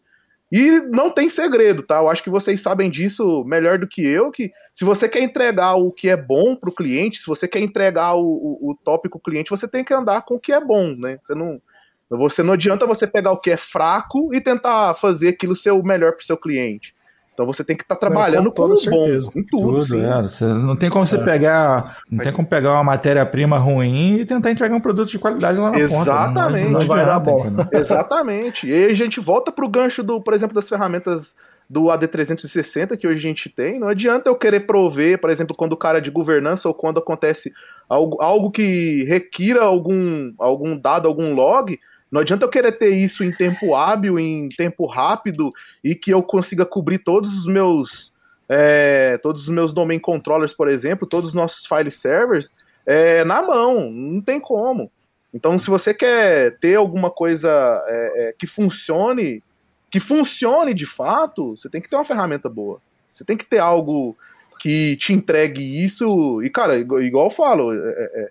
E 0.51 0.81
não 0.81 1.11
tem 1.11 1.29
segredo, 1.29 1.83
tá? 1.83 1.97
Eu 1.97 2.09
acho 2.09 2.23
que 2.23 2.31
vocês 2.31 2.61
sabem 2.61 2.89
disso 2.91 3.45
melhor 3.45 3.79
do 3.79 3.89
que 3.89 4.01
eu, 4.01 4.31
que 4.31 4.53
se 4.73 4.85
você 4.85 5.09
quer 5.09 5.21
entregar 5.21 5.75
o 5.75 5.91
que 5.91 6.09
é 6.09 6.17
bom 6.17 6.55
para 6.55 6.71
o 6.71 6.75
cliente, 6.75 7.19
se 7.19 7.27
você 7.27 7.49
quer 7.49 7.61
entregar 7.61 8.15
o, 8.15 8.23
o, 8.23 8.71
o 8.71 8.75
tópico 8.85 9.19
cliente, 9.19 9.51
você 9.51 9.67
tem 9.67 9.85
que 9.85 9.93
andar 9.93 10.23
com 10.23 10.37
o 10.37 10.41
que 10.41 10.53
é 10.53 10.61
bom, 10.61 10.95
né? 10.95 11.19
Você 11.25 11.35
não, 11.35 11.61
você 12.09 12.43
não 12.43 12.53
adianta 12.53 12.87
você 12.87 13.07
pegar 13.07 13.33
o 13.33 13.39
que 13.39 13.51
é 13.51 13.57
fraco 13.57 14.33
e 14.33 14.41
tentar 14.41 14.95
fazer 14.95 15.29
aquilo 15.29 15.57
ser 15.57 15.73
o 15.73 15.83
melhor 15.83 16.13
para 16.13 16.23
o 16.23 16.27
seu 16.27 16.37
cliente. 16.37 16.95
Então 17.37 17.45
você 17.45 17.63
tem 17.63 17.77
que 17.77 17.83
estar 17.83 17.97
tá 17.97 18.01
trabalhando 18.01 18.51
com, 18.51 18.67
com 18.67 18.73
o 18.73 18.91
bom, 18.91 19.07
em 19.07 19.45
tudo. 19.45 19.85
tudo 19.85 20.01
é. 20.01 20.23
Você 20.23 20.47
não 20.47 20.75
tem 20.75 20.89
como 20.89 21.05
você 21.05 21.19
é. 21.19 21.23
pegar, 21.23 21.99
não 22.11 22.25
tem 22.25 22.33
como 22.33 22.49
pegar 22.49 22.73
uma 22.73 22.85
matéria-prima 22.85 23.59
ruim 23.59 24.15
e 24.15 24.25
tentar 24.25 24.51
entregar 24.51 24.75
um 24.75 24.81
produto 24.81 25.11
de 25.11 25.19
qualidade 25.19 25.59
lá 25.59 25.71
na 25.71 25.79
Exatamente. 25.79 26.65
Ponta. 26.65 26.73
Não, 26.73 26.81
não 26.81 26.87
vai 26.87 27.05
dar 27.05 27.21
bom. 27.21 27.45
Exatamente. 27.71 28.67
E 28.67 28.73
aí 28.73 28.91
a 28.91 28.95
gente 28.95 29.21
volta 29.21 29.53
para 29.53 29.67
o 29.67 29.69
gancho 29.69 30.03
do, 30.03 30.19
por 30.19 30.33
exemplo, 30.33 30.55
das 30.55 30.67
ferramentas 30.67 31.35
do 31.69 31.83
AD360 31.85 32.97
que 32.97 33.07
hoje 33.07 33.19
a 33.19 33.29
gente 33.29 33.51
tem. 33.51 33.79
Não 33.79 33.89
adianta 33.89 34.31
eu 34.31 34.35
querer 34.35 34.61
prover, 34.61 35.21
por 35.21 35.29
exemplo, 35.29 35.55
quando 35.55 35.75
o 35.75 35.77
cara 35.77 35.99
é 35.99 36.01
de 36.01 36.11
governança 36.11 36.67
ou 36.69 36.73
quando 36.73 37.01
acontece 37.01 37.53
algo, 37.87 38.17
algo 38.23 38.51
que 38.51 39.05
requira 39.05 39.63
algum, 39.63 40.33
algum 40.39 40.75
dado, 40.75 41.07
algum 41.07 41.35
log 41.35 41.79
não 42.11 42.21
adianta 42.21 42.45
eu 42.45 42.51
querer 42.51 42.73
ter 42.73 42.91
isso 42.91 43.25
em 43.25 43.33
tempo 43.33 43.75
hábil, 43.75 44.19
em 44.19 44.49
tempo 44.49 44.87
rápido, 44.87 45.53
e 45.83 45.95
que 45.95 46.13
eu 46.13 46.23
consiga 46.23 46.65
cobrir 46.65 46.99
todos 46.99 47.33
os 47.37 47.47
meus. 47.47 48.13
É, 48.49 49.19
todos 49.19 49.43
os 49.43 49.49
meus 49.49 49.73
domain 49.73 49.99
controllers, 49.99 50.53
por 50.53 50.69
exemplo, 50.69 51.05
todos 51.07 51.31
os 51.31 51.35
nossos 51.35 51.67
file 51.67 51.91
servers, 51.91 52.53
é, 52.87 53.25
na 53.25 53.43
mão, 53.43 53.91
não 53.91 54.21
tem 54.21 54.39
como. 54.39 54.91
Então, 55.35 55.59
se 55.59 55.69
você 55.69 55.93
quer 55.93 56.57
ter 56.61 56.77
alguma 56.77 57.11
coisa 57.11 57.51
é, 57.89 58.29
é 58.29 58.35
que 58.39 58.47
funcione, 58.47 59.43
que 59.91 59.99
funcione 59.99 60.73
de 60.73 60.87
fato, 60.87 61.57
você 61.57 61.69
tem 61.69 61.81
que 61.81 61.91
ter 61.91 61.97
uma 61.97 62.05
ferramenta 62.05 62.49
boa. 62.49 62.81
Você 63.13 63.25
tem 63.25 63.37
que 63.37 63.45
ter 63.45 63.59
algo 63.59 64.17
que 64.61 64.97
te 64.97 65.13
entregue 65.13 65.83
isso. 65.83 66.41
E, 66.43 66.49
cara, 66.49 66.79
igual 66.79 67.27
eu 67.27 67.31
falo, 67.31 67.75
é, 67.75 67.79
é 67.79 68.31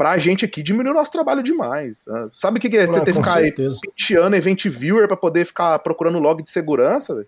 pra 0.00 0.16
gente 0.16 0.46
aqui 0.46 0.62
diminuiu 0.62 0.92
o 0.92 0.96
nosso 0.96 1.12
trabalho 1.12 1.42
demais. 1.42 1.98
Né? 2.06 2.28
Sabe 2.32 2.56
o 2.56 2.60
que, 2.60 2.70
que 2.70 2.76
é 2.78 2.86
você 2.86 3.00
ter 3.02 3.12
que 3.12 3.18
ficar 3.18 3.38
penteando 3.82 4.34
Event 4.34 4.64
Viewer 4.64 5.06
pra 5.06 5.14
poder 5.14 5.44
ficar 5.44 5.78
procurando 5.80 6.18
log 6.18 6.42
de 6.42 6.50
segurança, 6.50 7.14
véio? 7.14 7.26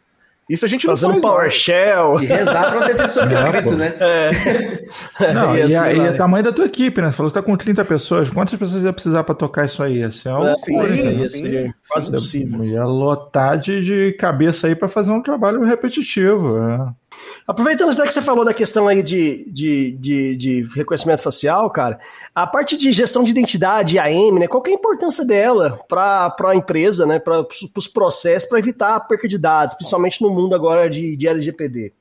Isso 0.48 0.64
a 0.64 0.68
gente 0.68 0.86
Fazendo 0.86 1.12
não 1.12 1.20
faz, 1.20 1.34
PowerShell. 1.34 2.22
E 2.22 2.24
rezar 2.24 2.70
pra 2.70 2.80
não 2.80 2.86
ter 2.86 2.96
sido 2.96 3.10
sobrescrito, 3.10 3.72
né? 3.76 3.94
É. 4.00 5.32
Não, 5.34 5.54
e, 5.54 5.76
a, 5.76 5.92
e 5.92 6.08
o 6.08 6.16
tamanho 6.16 6.44
da 6.44 6.52
tua 6.52 6.64
equipe, 6.64 7.02
né? 7.02 7.10
Você 7.10 7.16
falou 7.18 7.30
que 7.30 7.38
tá 7.38 7.42
com 7.42 7.54
30 7.54 7.84
pessoas. 7.84 8.30
Quantas 8.30 8.58
pessoas 8.58 8.84
ia 8.84 8.92
precisar 8.92 9.22
pra 9.22 9.34
tocar 9.34 9.66
isso 9.66 9.82
aí? 9.82 10.10
Ser 10.10 10.30
uma 10.30 10.52
loucura. 10.52 10.96
Ia 10.96 11.28
ser 11.28 11.74
quase 11.86 12.10
possível. 12.10 12.64
Ia 12.64 12.84
lotar 12.84 13.58
de, 13.58 13.84
de 13.84 14.12
cabeça 14.14 14.66
aí 14.66 14.74
pra 14.74 14.88
fazer 14.88 15.12
um 15.12 15.22
trabalho 15.22 15.62
repetitivo. 15.62 16.56
É. 16.56 17.01
Aproveitando 17.46 17.90
até 17.90 18.02
que 18.02 18.12
você 18.12 18.22
falou 18.22 18.44
da 18.44 18.54
questão 18.54 18.88
aí 18.88 19.02
de, 19.02 19.44
de, 19.50 19.92
de, 19.92 20.36
de, 20.36 20.62
reconhecimento 20.74 21.22
facial, 21.22 21.68
cara, 21.70 21.98
a 22.34 22.46
parte 22.46 22.76
de 22.76 22.92
gestão 22.92 23.24
de 23.24 23.30
identidade, 23.30 23.98
AM, 23.98 24.38
né? 24.38 24.46
Qual 24.46 24.62
é 24.66 24.70
a 24.70 24.74
importância 24.74 25.24
dela 25.24 25.80
para 25.88 26.34
a 26.44 26.54
empresa, 26.54 27.04
né? 27.04 27.18
Para 27.18 27.44
os 27.76 27.88
processos, 27.88 28.48
para 28.48 28.58
evitar 28.58 28.96
a 28.96 29.00
perca 29.00 29.26
de 29.26 29.38
dados, 29.38 29.74
principalmente 29.74 30.22
no 30.22 30.30
mundo 30.30 30.54
agora 30.54 30.88
de, 30.88 31.16
de 31.16 31.26
LGPD? 31.28 31.92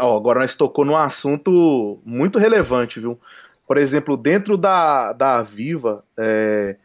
Agora 0.00 0.40
nós 0.40 0.54
tocou 0.54 0.84
num 0.84 0.96
assunto 0.96 2.00
muito 2.04 2.38
relevante, 2.38 2.98
viu? 2.98 3.18
Por 3.66 3.78
exemplo, 3.78 4.16
dentro 4.16 4.56
da, 4.56 5.12
da 5.12 5.42
Viva, 5.42 6.04
é, 6.18 6.76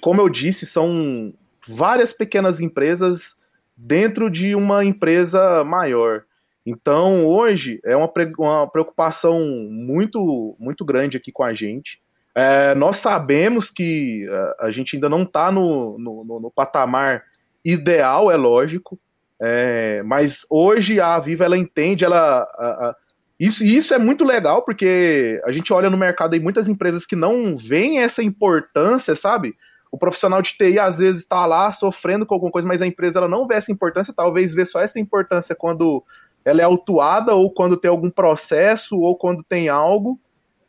como 0.00 0.20
eu 0.20 0.28
disse, 0.28 0.66
são 0.66 1.32
várias 1.68 2.12
pequenas 2.12 2.60
empresas 2.60 3.36
dentro 3.76 4.28
de 4.28 4.54
uma 4.54 4.84
empresa 4.84 5.62
maior. 5.62 6.24
Então, 6.66 7.26
hoje 7.26 7.78
é 7.84 7.94
uma, 7.94 8.10
uma 8.38 8.66
preocupação 8.66 9.38
muito, 9.70 10.56
muito 10.58 10.84
grande 10.84 11.16
aqui 11.16 11.30
com 11.30 11.42
a 11.42 11.52
gente. 11.52 12.00
É, 12.34 12.74
nós 12.74 12.96
sabemos 12.96 13.70
que 13.70 14.26
a, 14.28 14.64
é, 14.64 14.66
a 14.66 14.70
gente 14.70 14.96
ainda 14.96 15.08
não 15.08 15.22
está 15.22 15.52
no, 15.52 15.98
no, 15.98 16.24
no, 16.40 16.50
patamar 16.50 17.22
ideal, 17.64 18.30
é 18.30 18.36
lógico, 18.36 18.98
é, 19.40 20.02
mas 20.04 20.44
hoje 20.50 21.00
a 21.00 21.18
Viva 21.18 21.44
ela 21.44 21.56
entende, 21.56 22.04
ela, 22.04 22.42
a, 22.58 22.88
a, 22.88 22.96
isso, 23.38 23.64
isso 23.64 23.94
é 23.94 23.98
muito 23.98 24.24
legal 24.24 24.62
porque 24.62 25.40
a 25.44 25.52
gente 25.52 25.72
olha 25.72 25.90
no 25.90 25.96
mercado 25.96 26.34
aí 26.34 26.40
muitas 26.40 26.68
empresas 26.68 27.06
que 27.06 27.14
não 27.14 27.56
veem 27.56 28.00
essa 28.00 28.22
importância, 28.22 29.14
sabe? 29.14 29.54
O 29.92 29.98
profissional 29.98 30.42
de 30.42 30.56
TI 30.56 30.78
às 30.78 30.98
vezes 30.98 31.20
está 31.20 31.46
lá 31.46 31.72
sofrendo 31.72 32.26
com 32.26 32.34
alguma 32.34 32.50
coisa, 32.50 32.66
mas 32.66 32.82
a 32.82 32.86
empresa 32.86 33.20
ela 33.20 33.28
não 33.28 33.46
vê 33.46 33.54
essa 33.54 33.70
importância, 33.70 34.12
talvez 34.12 34.52
vê 34.52 34.66
só 34.66 34.80
essa 34.80 34.98
importância 34.98 35.54
quando 35.54 36.02
ela 36.44 36.60
é 36.60 36.64
autuada 36.64 37.34
ou 37.34 37.52
quando 37.52 37.76
tem 37.76 37.90
algum 37.90 38.10
processo 38.10 38.98
ou 38.98 39.16
quando 39.16 39.42
tem 39.42 39.68
algo. 39.68 40.20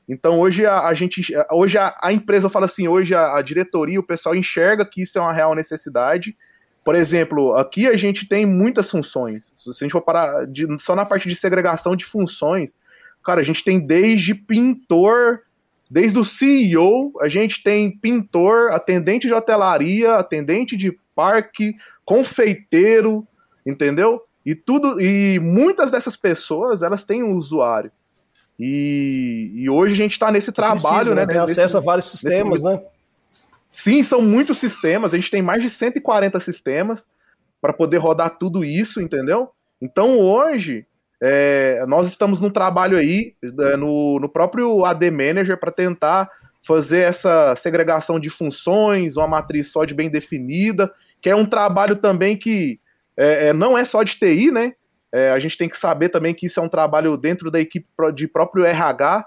Então 0.08 0.40
hoje 0.40 0.66
a, 0.66 0.86
a 0.86 0.94
gente, 0.94 1.34
hoje 1.52 1.78
a, 1.78 1.96
a, 2.02 2.14
empresa 2.14 2.50
fala 2.50 2.66
assim, 2.66 2.88
hoje 2.88 3.14
a, 3.14 3.36
a, 3.36 3.42
diretoria, 3.42 4.00
o 4.00 4.04
pessoal 4.04 4.36
enxerga 4.36 4.86
que 4.86 5.02
isso 5.02 5.18
é 5.18 5.22
uma 5.22 5.34
real 5.34 5.56
necessidade. 5.56 6.38
Por 6.84 6.96
exemplo, 6.96 7.56
aqui 7.56 7.88
a 7.88 7.98
gente 7.98 8.28
tem 8.28 8.46
muitas 8.46 8.90
funções. 8.90 9.52
Se 9.56 9.70
a 9.70 9.74
gente 9.74 9.92
for 9.92 10.02
parar 10.02 10.46
de, 10.46 10.68
só 10.80 10.96
na 10.96 11.06
parte 11.06 11.28
de 11.28 11.36
segregação 11.36 11.96
de 11.96 12.06
funções, 12.06 12.78
cara, 13.24 13.42
a 13.42 13.44
gente 13.44 13.64
tem 13.64 13.80
desde 13.80 14.36
pintor, 14.36 15.42
desde 15.90 16.20
o 16.20 16.24
CEO, 16.24 17.12
a 17.20 17.28
gente 17.28 17.64
tem 17.64 17.98
pintor, 17.98 18.72
atendente 18.72 19.28
de 19.28 19.34
hotelaria, 19.34 20.16
atendente 20.16 20.78
de 20.78 20.96
parque, 21.16 21.76
confeiteiro, 22.06 23.28
entendeu? 23.66 24.22
E 24.46 24.54
tudo 24.54 25.02
e 25.02 25.40
muitas 25.40 25.90
dessas 25.90 26.16
pessoas, 26.16 26.84
elas 26.84 27.04
têm 27.04 27.24
um 27.24 27.36
usuário. 27.36 27.92
E, 28.60 29.52
e 29.54 29.70
hoje 29.70 29.94
a 29.94 29.98
gente 29.98 30.14
está 30.14 30.32
nesse 30.32 30.52
trabalho, 30.52 30.82
Precisa, 30.82 31.16
né? 31.16 31.26
Tem 31.26 31.40
acesso 31.40 31.78
a 31.78 31.82
vários 31.82 32.06
sistemas, 32.06 32.62
nesse... 32.62 32.76
né? 32.76 32.84
Sim, 33.72 34.04
são 34.04 34.22
muitos 34.22 34.58
sistemas. 34.58 35.14
A 35.14 35.18
gente 35.18 35.32
tem 35.32 35.42
mais 35.42 35.62
de 35.62 35.70
140 35.70 36.40
sistemas 36.40 37.08
para 37.60 37.74
poder 37.74 37.98
rodar 37.98 38.38
tudo 38.38 38.64
isso, 38.64 39.02
entendeu? 39.02 39.50
Então 39.82 40.18
hoje 40.20 40.86
é, 41.22 41.84
nós 41.88 42.08
estamos 42.08 42.40
num 42.40 42.50
trabalho 42.50 42.98
aí 42.98 43.34
é, 43.44 43.76
no, 43.76 44.20
no 44.20 44.30
próprio 44.30 44.86
AD 44.86 45.12
Manager 45.12 45.60
para 45.60 45.72
tentar 45.72 46.30
fazer 46.66 47.00
essa 47.00 47.56
segregação 47.56 48.20
de 48.20 48.30
funções, 48.30 49.18
uma 49.18 49.28
matriz 49.28 49.72
só 49.72 49.86
de 49.86 49.94
bem 49.94 50.10
definida, 50.10 50.92
que 51.22 51.30
é 51.30 51.36
um 51.36 51.46
trabalho 51.46 51.96
também 51.96 52.38
que 52.38 52.80
é, 53.18 53.48
é, 53.48 53.54
não 53.54 53.78
é 53.78 53.86
só 53.86 54.04
de 54.04 54.16
TI, 54.16 54.52
né? 54.52 54.74
É, 55.12 55.32
a 55.32 55.40
gente 55.40 55.58
tem 55.58 55.70
que 55.70 55.78
saber 55.78 56.10
também 56.10 56.34
que 56.34 56.46
isso 56.46 56.60
é 56.60 56.64
um 56.64 56.70
trabalho 56.70 57.16
dentro 57.16 57.50
da 57.50 57.60
equipe 57.60 57.88
de 58.14 58.28
próprio 58.28 58.66
RH, 58.66 59.26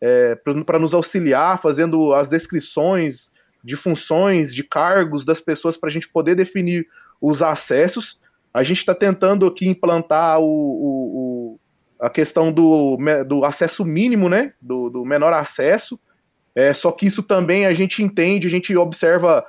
é, 0.00 0.34
para 0.66 0.78
nos 0.78 0.92
auxiliar, 0.92 1.60
fazendo 1.60 2.12
as 2.12 2.28
descrições 2.28 3.30
de 3.64 3.76
funções, 3.76 4.52
de 4.54 4.64
cargos 4.64 5.24
das 5.24 5.40
pessoas, 5.40 5.76
para 5.76 5.88
a 5.88 5.92
gente 5.92 6.08
poder 6.08 6.34
definir 6.34 6.86
os 7.20 7.42
acessos. 7.42 8.20
A 8.52 8.62
gente 8.62 8.78
está 8.78 8.94
tentando 8.94 9.46
aqui 9.46 9.68
implantar 9.68 10.40
o, 10.40 10.44
o, 10.44 11.56
o, 11.56 11.60
a 12.00 12.10
questão 12.10 12.52
do, 12.52 12.98
do 13.26 13.44
acesso 13.44 13.84
mínimo, 13.84 14.28
né? 14.28 14.52
Do, 14.60 14.90
do 14.90 15.04
menor 15.04 15.32
acesso. 15.32 15.98
É, 16.54 16.74
só 16.74 16.92
que 16.92 17.06
isso 17.06 17.22
também 17.22 17.64
a 17.64 17.72
gente 17.72 18.02
entende, 18.02 18.46
a 18.46 18.50
gente 18.50 18.76
observa 18.76 19.46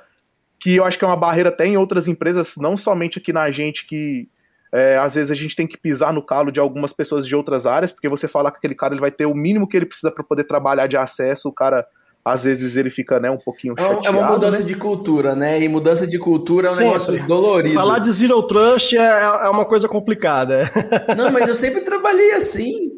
que 0.58 0.76
eu 0.76 0.84
acho 0.84 0.98
que 0.98 1.04
é 1.04 1.08
uma 1.08 1.16
barreira 1.16 1.50
até 1.50 1.66
em 1.66 1.76
outras 1.76 2.08
empresas, 2.08 2.54
não 2.56 2.76
somente 2.76 3.18
aqui 3.18 3.32
na 3.32 3.50
gente, 3.50 3.86
que 3.86 4.28
é, 4.72 4.96
às 4.98 5.14
vezes 5.14 5.30
a 5.30 5.34
gente 5.34 5.54
tem 5.54 5.66
que 5.66 5.76
pisar 5.76 6.12
no 6.12 6.22
calo 6.22 6.50
de 6.50 6.58
algumas 6.58 6.92
pessoas 6.92 7.26
de 7.26 7.36
outras 7.36 7.64
áreas, 7.64 7.92
porque 7.92 8.08
você 8.08 8.26
falar 8.26 8.50
que 8.50 8.58
aquele 8.58 8.74
cara 8.74 8.94
ele 8.94 9.00
vai 9.00 9.10
ter 9.10 9.26
o 9.26 9.34
mínimo 9.34 9.68
que 9.68 9.76
ele 9.76 9.86
precisa 9.86 10.10
para 10.10 10.24
poder 10.24 10.44
trabalhar 10.44 10.86
de 10.86 10.96
acesso, 10.96 11.48
o 11.48 11.52
cara 11.52 11.86
às 12.24 12.42
vezes 12.42 12.74
ele 12.74 12.88
fica 12.88 13.20
né, 13.20 13.30
um 13.30 13.36
pouquinho 13.36 13.74
chateado, 13.78 14.06
É 14.06 14.10
uma 14.10 14.30
mudança 14.30 14.60
né? 14.60 14.64
de 14.64 14.74
cultura, 14.74 15.36
né? 15.36 15.60
E 15.60 15.68
mudança 15.68 16.06
de 16.06 16.18
cultura 16.18 16.68
é 16.68 16.70
um 16.70 16.74
sempre. 16.74 16.92
negócio 16.92 17.26
dolorido. 17.26 17.74
Falar 17.74 17.98
de 17.98 18.10
Zero 18.10 18.42
Trust 18.44 18.96
é, 18.96 19.20
é 19.20 19.48
uma 19.50 19.66
coisa 19.66 19.86
complicada. 19.86 20.70
Não, 21.16 21.30
mas 21.30 21.46
eu 21.46 21.54
sempre 21.54 21.82
trabalhei 21.82 22.32
assim. 22.32 22.90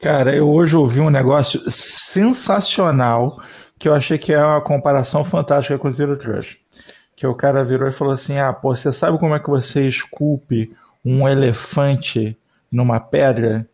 Cara, 0.00 0.34
eu 0.34 0.48
hoje 0.48 0.74
ouvi 0.74 0.98
um 0.98 1.10
negócio 1.10 1.60
sensacional 1.68 3.38
que 3.78 3.86
eu 3.86 3.94
achei 3.94 4.16
que 4.16 4.32
é 4.32 4.42
uma 4.42 4.62
comparação 4.62 5.22
fantástica 5.22 5.78
com 5.78 5.88
o 5.88 5.92
Zero 5.92 6.16
Trust. 6.16 6.58
Que 7.20 7.26
o 7.26 7.34
cara 7.34 7.62
virou 7.62 7.86
e 7.86 7.92
falou 7.92 8.14
assim: 8.14 8.38
Ah, 8.38 8.50
pô, 8.50 8.74
você 8.74 8.90
sabe 8.94 9.18
como 9.18 9.34
é 9.34 9.38
que 9.38 9.50
você 9.50 9.86
esculpe 9.86 10.74
um 11.04 11.28
elefante 11.28 12.34
numa 12.72 12.98
pedra? 12.98 13.68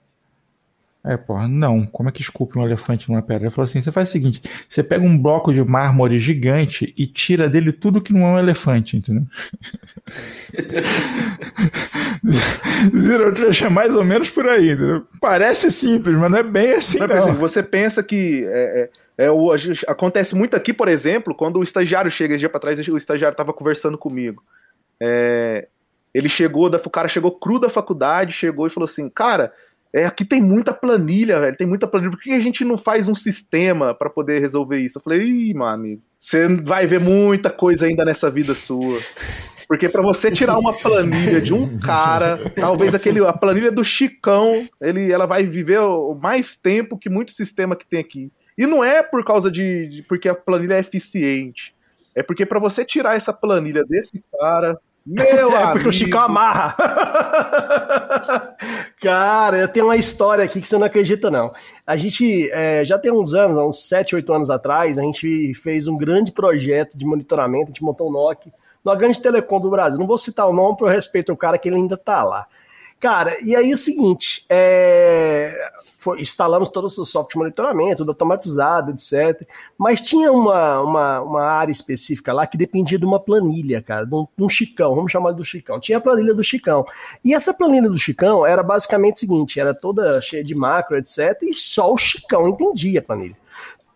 É, 1.06 1.16
porra, 1.16 1.46
não. 1.46 1.86
Como 1.86 2.08
é 2.08 2.12
que 2.12 2.20
esculpe 2.20 2.58
um 2.58 2.64
elefante 2.64 3.08
numa 3.08 3.22
pedra? 3.22 3.44
Ele 3.44 3.54
falou 3.54 3.64
assim: 3.64 3.80
você 3.80 3.92
faz 3.92 4.08
o 4.08 4.12
seguinte: 4.12 4.42
você 4.68 4.82
pega 4.82 5.04
um 5.04 5.16
bloco 5.16 5.54
de 5.54 5.64
mármore 5.64 6.18
gigante 6.18 6.92
e 6.98 7.06
tira 7.06 7.48
dele 7.48 7.70
tudo 7.70 8.00
que 8.00 8.12
não 8.12 8.26
é 8.26 8.30
um 8.32 8.38
elefante, 8.38 8.96
entendeu? 8.96 9.22
Zero 12.96 13.32
Trash 13.32 13.62
é 13.62 13.68
mais 13.68 13.94
ou 13.94 14.04
menos 14.04 14.30
por 14.30 14.48
aí, 14.48 14.72
entendeu? 14.72 15.06
Parece 15.20 15.70
simples, 15.70 16.16
mas 16.16 16.28
não 16.28 16.38
é 16.38 16.42
bem 16.42 16.72
assim. 16.72 16.98
Mas, 16.98 17.08
não. 17.08 17.34
Você 17.34 17.62
pensa 17.62 18.02
que. 18.02 18.44
É, 18.48 18.90
é, 19.16 19.26
é, 19.26 19.30
o, 19.30 19.52
acontece 19.86 20.34
muito 20.34 20.56
aqui, 20.56 20.72
por 20.72 20.88
exemplo, 20.88 21.36
quando 21.36 21.60
o 21.60 21.62
estagiário 21.62 22.10
chega, 22.10 22.34
esse 22.34 22.40
dia 22.40 22.48
pra 22.48 22.58
trás, 22.58 22.80
o 22.88 22.96
estagiário 22.96 23.34
estava 23.34 23.52
conversando 23.52 23.96
comigo. 23.96 24.42
É, 25.00 25.68
ele 26.12 26.28
chegou, 26.28 26.68
o 26.68 26.90
cara 26.90 27.08
chegou 27.08 27.38
cru 27.38 27.60
da 27.60 27.68
faculdade, 27.68 28.32
chegou 28.32 28.66
e 28.66 28.70
falou 28.70 28.88
assim: 28.88 29.08
Cara, 29.08 29.52
é, 29.92 30.04
aqui 30.04 30.24
tem 30.24 30.42
muita 30.42 30.72
planilha, 30.72 31.40
velho. 31.40 31.56
Tem 31.56 31.66
muita 31.66 31.86
planilha. 31.86 32.10
Por 32.10 32.20
que 32.20 32.32
a 32.32 32.40
gente 32.40 32.64
não 32.64 32.76
faz 32.76 33.08
um 33.08 33.14
sistema 33.14 33.94
para 33.94 34.10
poder 34.10 34.40
resolver 34.40 34.78
isso? 34.78 34.98
Eu 34.98 35.02
falei, 35.02 35.22
ih, 35.22 35.54
meu 35.54 35.98
você 36.18 36.48
vai 36.48 36.86
ver 36.86 37.00
muita 37.00 37.50
coisa 37.50 37.86
ainda 37.86 38.04
nessa 38.04 38.30
vida 38.30 38.52
sua. 38.52 38.98
Porque 39.68 39.88
para 39.88 40.02
você 40.02 40.30
tirar 40.30 40.58
uma 40.58 40.72
planilha 40.72 41.40
de 41.40 41.52
um 41.52 41.78
cara, 41.78 42.52
talvez 42.54 42.94
aquele 42.94 43.24
a 43.24 43.32
planilha 43.32 43.70
do 43.70 43.84
Chicão, 43.84 44.66
ele, 44.80 45.10
ela 45.10 45.26
vai 45.26 45.44
viver 45.44 45.80
mais 46.20 46.56
tempo 46.56 46.98
que 46.98 47.08
muito 47.08 47.32
sistema 47.32 47.76
que 47.76 47.86
tem 47.86 48.00
aqui. 48.00 48.32
E 48.56 48.66
não 48.66 48.82
é 48.82 49.02
por 49.02 49.24
causa 49.24 49.50
de, 49.50 49.88
de 49.88 50.02
porque 50.02 50.28
a 50.28 50.34
planilha 50.34 50.74
é 50.74 50.80
eficiente. 50.80 51.74
É 52.14 52.22
porque 52.22 52.46
para 52.46 52.60
você 52.60 52.84
tirar 52.84 53.16
essa 53.16 53.32
planilha 53.32 53.84
desse 53.84 54.22
cara, 54.38 54.78
meu 55.06 55.54
é 55.56 55.72
porque 55.72 55.88
o 55.88 55.92
Chicão 55.92 56.20
amarra. 56.22 56.74
Cara, 59.00 59.58
eu 59.58 59.68
tenho 59.68 59.86
uma 59.86 59.96
história 59.96 60.42
aqui 60.44 60.60
que 60.60 60.66
você 60.66 60.76
não 60.76 60.86
acredita, 60.86 61.30
não. 61.30 61.52
A 61.86 61.96
gente 61.96 62.50
é, 62.50 62.84
já 62.84 62.98
tem 62.98 63.12
uns 63.12 63.32
anos, 63.34 63.56
uns 63.56 63.86
7, 63.86 64.16
8 64.16 64.32
anos 64.32 64.50
atrás, 64.50 64.98
a 64.98 65.02
gente 65.02 65.54
fez 65.54 65.86
um 65.86 65.96
grande 65.96 66.32
projeto 66.32 66.98
de 66.98 67.06
monitoramento, 67.06 67.66
a 67.66 67.68
gente 67.68 67.84
montou 67.84 68.08
um 68.08 68.12
NOC, 68.12 68.52
numa 68.84 68.96
grande 68.96 69.20
telecom 69.20 69.60
do 69.60 69.70
Brasil. 69.70 69.98
Não 69.98 70.06
vou 70.06 70.18
citar 70.18 70.48
o 70.48 70.52
nome 70.52 70.76
por 70.76 70.90
respeito 70.90 71.30
ao 71.30 71.36
cara 71.36 71.56
que 71.58 71.68
ele 71.68 71.76
ainda 71.76 71.96
tá 71.96 72.24
lá. 72.24 72.46
Cara, 72.98 73.36
e 73.42 73.54
aí 73.54 73.70
é 73.70 73.74
o 73.74 73.76
seguinte, 73.76 74.44
é, 74.48 75.52
foi, 75.98 76.20
instalamos 76.22 76.70
todo 76.70 76.84
o 76.84 76.88
software 76.88 77.28
de 77.28 77.36
monitoramento, 77.36 77.98
tudo 77.98 78.12
automatizado, 78.12 78.90
etc. 78.92 79.46
Mas 79.76 80.00
tinha 80.00 80.32
uma, 80.32 80.80
uma, 80.80 81.20
uma, 81.20 81.42
área 81.42 81.70
específica 81.70 82.32
lá 82.32 82.46
que 82.46 82.56
dependia 82.56 82.98
de 82.98 83.04
uma 83.04 83.20
planilha, 83.20 83.82
cara, 83.82 84.06
de 84.06 84.14
um, 84.14 84.26
de 84.36 84.44
um 84.44 84.48
Chicão, 84.48 84.94
vamos 84.94 85.12
chamar 85.12 85.32
do 85.32 85.44
Chicão. 85.44 85.78
Tinha 85.78 85.98
a 85.98 86.00
planilha 86.00 86.32
do 86.32 86.42
Chicão. 86.42 86.86
E 87.22 87.34
essa 87.34 87.52
planilha 87.52 87.90
do 87.90 87.98
Chicão 87.98 88.46
era 88.46 88.62
basicamente 88.62 89.16
o 89.16 89.18
seguinte, 89.18 89.60
era 89.60 89.74
toda 89.74 90.20
cheia 90.22 90.42
de 90.42 90.54
macro, 90.54 90.96
etc. 90.96 91.36
E 91.42 91.52
só 91.52 91.92
o 91.92 91.98
Chicão 91.98 92.48
entendia 92.48 93.00
a 93.00 93.02
planilha 93.02 93.36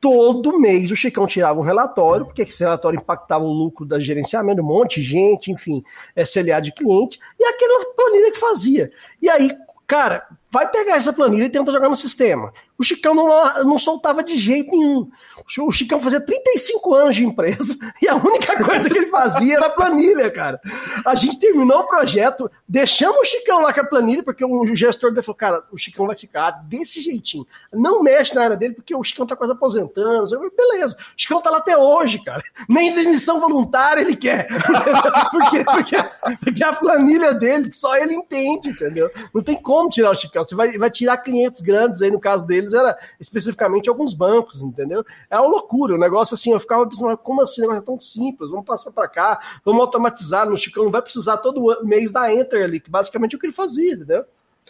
todo 0.00 0.58
mês 0.58 0.90
o 0.90 0.96
Chicão 0.96 1.26
tirava 1.26 1.60
um 1.60 1.62
relatório, 1.62 2.24
porque 2.24 2.42
esse 2.42 2.62
relatório 2.64 2.98
impactava 2.98 3.44
o 3.44 3.52
lucro 3.52 3.84
da 3.84 4.00
gerenciamento, 4.00 4.62
um 4.62 4.66
monte 4.66 5.00
de 5.00 5.06
gente, 5.06 5.50
enfim, 5.50 5.82
SLA 6.16 6.60
de 6.60 6.72
cliente, 6.72 7.18
e 7.38 7.44
aquela 7.44 7.94
planilha 7.94 8.32
que 8.32 8.38
fazia. 8.38 8.90
E 9.20 9.28
aí, 9.28 9.54
cara, 9.86 10.26
vai 10.50 10.68
pegar 10.68 10.96
essa 10.96 11.12
planilha 11.12 11.44
e 11.44 11.50
tenta 11.50 11.72
jogar 11.72 11.88
no 11.88 11.96
sistema. 11.96 12.52
O 12.80 12.82
Chicão 12.82 13.14
não, 13.14 13.64
não 13.64 13.78
soltava 13.78 14.22
de 14.22 14.38
jeito 14.38 14.70
nenhum. 14.70 15.10
O 15.58 15.70
Chicão 15.70 16.00
fazia 16.00 16.20
35 16.20 16.94
anos 16.94 17.14
de 17.14 17.26
empresa 17.26 17.76
e 18.00 18.08
a 18.08 18.14
única 18.14 18.62
coisa 18.64 18.88
que 18.88 18.96
ele 18.96 19.08
fazia 19.10 19.56
era 19.56 19.68
planilha, 19.68 20.30
cara. 20.30 20.58
A 21.04 21.14
gente 21.14 21.38
terminou 21.38 21.80
o 21.80 21.86
projeto, 21.86 22.50
deixamos 22.66 23.18
o 23.18 23.24
Chicão 23.24 23.60
lá 23.60 23.72
com 23.72 23.80
a 23.80 23.84
planilha, 23.84 24.22
porque 24.22 24.44
o 24.44 24.74
gestor 24.74 25.10
dele 25.10 25.22
falou: 25.22 25.36
cara, 25.36 25.62
o 25.70 25.76
Chicão 25.76 26.06
vai 26.06 26.16
ficar 26.16 26.52
desse 26.64 27.02
jeitinho. 27.02 27.46
Não 27.72 28.02
mexe 28.02 28.34
na 28.34 28.44
área 28.44 28.56
dele, 28.56 28.74
porque 28.74 28.94
o 28.94 29.02
Chicão 29.02 29.26
tá 29.26 29.36
quase 29.36 29.52
aposentando. 29.52 30.34
Eu, 30.34 30.50
Beleza, 30.50 30.96
o 30.96 31.14
Chicão 31.16 31.42
tá 31.42 31.50
lá 31.50 31.58
até 31.58 31.76
hoje, 31.76 32.22
cara. 32.22 32.42
Nem 32.68 32.94
demissão 32.94 33.40
voluntária 33.40 34.00
ele 34.00 34.16
quer. 34.16 34.48
porque, 35.30 35.64
porque, 35.64 35.96
porque 36.44 36.64
a 36.64 36.72
planilha 36.72 37.34
dele, 37.34 37.70
só 37.72 37.94
ele 37.96 38.14
entende, 38.14 38.70
entendeu? 38.70 39.10
Não 39.34 39.42
tem 39.42 39.60
como 39.60 39.90
tirar 39.90 40.10
o 40.10 40.16
Chicão. 40.16 40.39
Você 40.44 40.54
vai, 40.54 40.72
vai 40.72 40.90
tirar 40.90 41.16
clientes 41.18 41.60
grandes 41.60 42.02
aí, 42.02 42.10
no 42.10 42.20
caso 42.20 42.46
deles, 42.46 42.72
era 42.72 42.98
especificamente 43.18 43.88
alguns 43.88 44.14
bancos, 44.14 44.62
entendeu? 44.62 45.04
É 45.28 45.38
uma 45.38 45.48
loucura. 45.48 45.94
O 45.94 45.98
negócio 45.98 46.34
assim, 46.34 46.52
eu 46.52 46.60
ficava 46.60 46.86
pensando, 46.88 47.16
como 47.18 47.42
assim? 47.42 47.60
Negócio 47.60 47.82
é 47.82 47.84
tão 47.84 48.00
simples, 48.00 48.50
vamos 48.50 48.64
passar 48.64 48.92
para 48.92 49.08
cá, 49.08 49.40
vamos 49.64 49.80
automatizar 49.80 50.48
no 50.48 50.56
Chicão, 50.56 50.84
não 50.84 50.90
vai 50.90 51.02
precisar 51.02 51.38
todo 51.38 51.84
mês 51.84 52.12
dar 52.12 52.32
enter 52.32 52.64
ali, 52.64 52.80
que 52.80 52.90
basicamente 52.90 53.34
é 53.34 53.36
o 53.36 53.40
que 53.40 53.46
ele 53.46 53.52
fazia, 53.52 53.94
entendeu? 53.94 54.24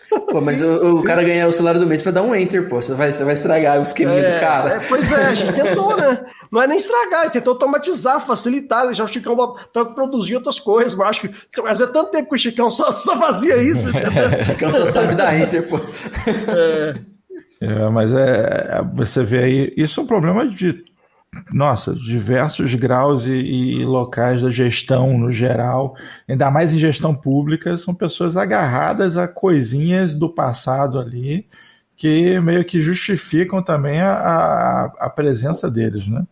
Pô, 0.09 0.41
mas 0.41 0.61
o, 0.61 0.99
o, 0.99 1.03
cara 1.05 1.23
ganhar 1.23 1.47
o 1.47 1.53
salário 1.53 1.79
do 1.79 1.87
mês 1.87 2.03
para 2.03 2.13
dar 2.13 2.23
um 2.23 2.35
enter, 2.35 2.69
pô. 2.69 2.83
Você 2.83 2.95
vai, 2.95 3.13
você 3.13 3.23
vai 3.23 3.35
estragar 3.35 3.79
o 3.79 3.83
esqueminha 3.83 4.19
é, 4.19 4.35
do 4.35 4.41
cara. 4.41 4.71
É, 4.75 4.81
pois 4.81 5.11
é, 5.13 5.27
a 5.27 5.35
gente 5.35 5.53
tentou, 5.53 5.97
né? 5.97 6.19
Não 6.51 6.61
é 6.61 6.67
nem 6.67 6.79
estragar, 6.79 7.23
ele 7.23 7.31
tentou 7.31 7.53
automatizar, 7.53 8.21
facilitar, 8.21 8.87
deixar 8.87 9.05
o 9.05 9.09
Chicão 9.09 9.37
para 9.73 9.85
produzir 9.85 10.35
outras 10.35 10.59
coisas. 10.59 10.97
Mas 10.97 11.09
acho 11.09 11.21
que 11.21 11.63
mas 11.63 11.81
é 11.81 11.87
tanto 11.87 12.11
tempo 12.11 12.29
que 12.29 12.35
o 12.35 12.39
Chicão 12.39 12.69
só, 12.71 12.91
só 12.91 13.17
fazia 13.17 13.57
isso. 13.63 13.89
o 14.41 14.45
Chicão 14.45 14.73
só 14.73 14.87
sabe 14.87 15.15
dar 15.15 15.39
enter, 15.39 15.69
pô. 15.69 15.79
É. 16.49 16.95
é 17.61 17.89
mas 17.91 18.13
é, 18.13 18.79
é, 18.79 18.83
você 18.93 19.23
vê 19.23 19.39
aí, 19.39 19.75
isso 19.77 20.01
é 20.01 20.03
um 20.03 20.07
problema 20.07 20.47
de 20.47 20.85
nossa, 21.53 21.95
diversos 21.95 22.75
graus 22.75 23.27
e, 23.27 23.33
e, 23.33 23.85
locais 23.85 24.43
da 24.43 24.51
gestão 24.51 25.17
no 25.17 25.31
geral, 25.31 25.97
ainda 26.29 26.51
mais 26.51 26.75
em 26.75 26.79
gestão 26.79 27.15
pública, 27.15 27.79
são 27.79 27.95
pessoas 27.95 28.37
agarradas 28.37 29.17
a 29.17 29.29
coisinhas 29.29 30.15
do 30.15 30.29
passado 30.29 30.99
ali 30.99 31.47
que 31.97 32.41
meio 32.41 32.65
que 32.65 32.81
justificam 32.81 33.63
também 33.63 34.01
a, 34.01 34.13
a, 34.13 34.85
a 35.01 35.11
presença 35.11 35.71
deles, 35.71 36.09
né? 36.09 36.25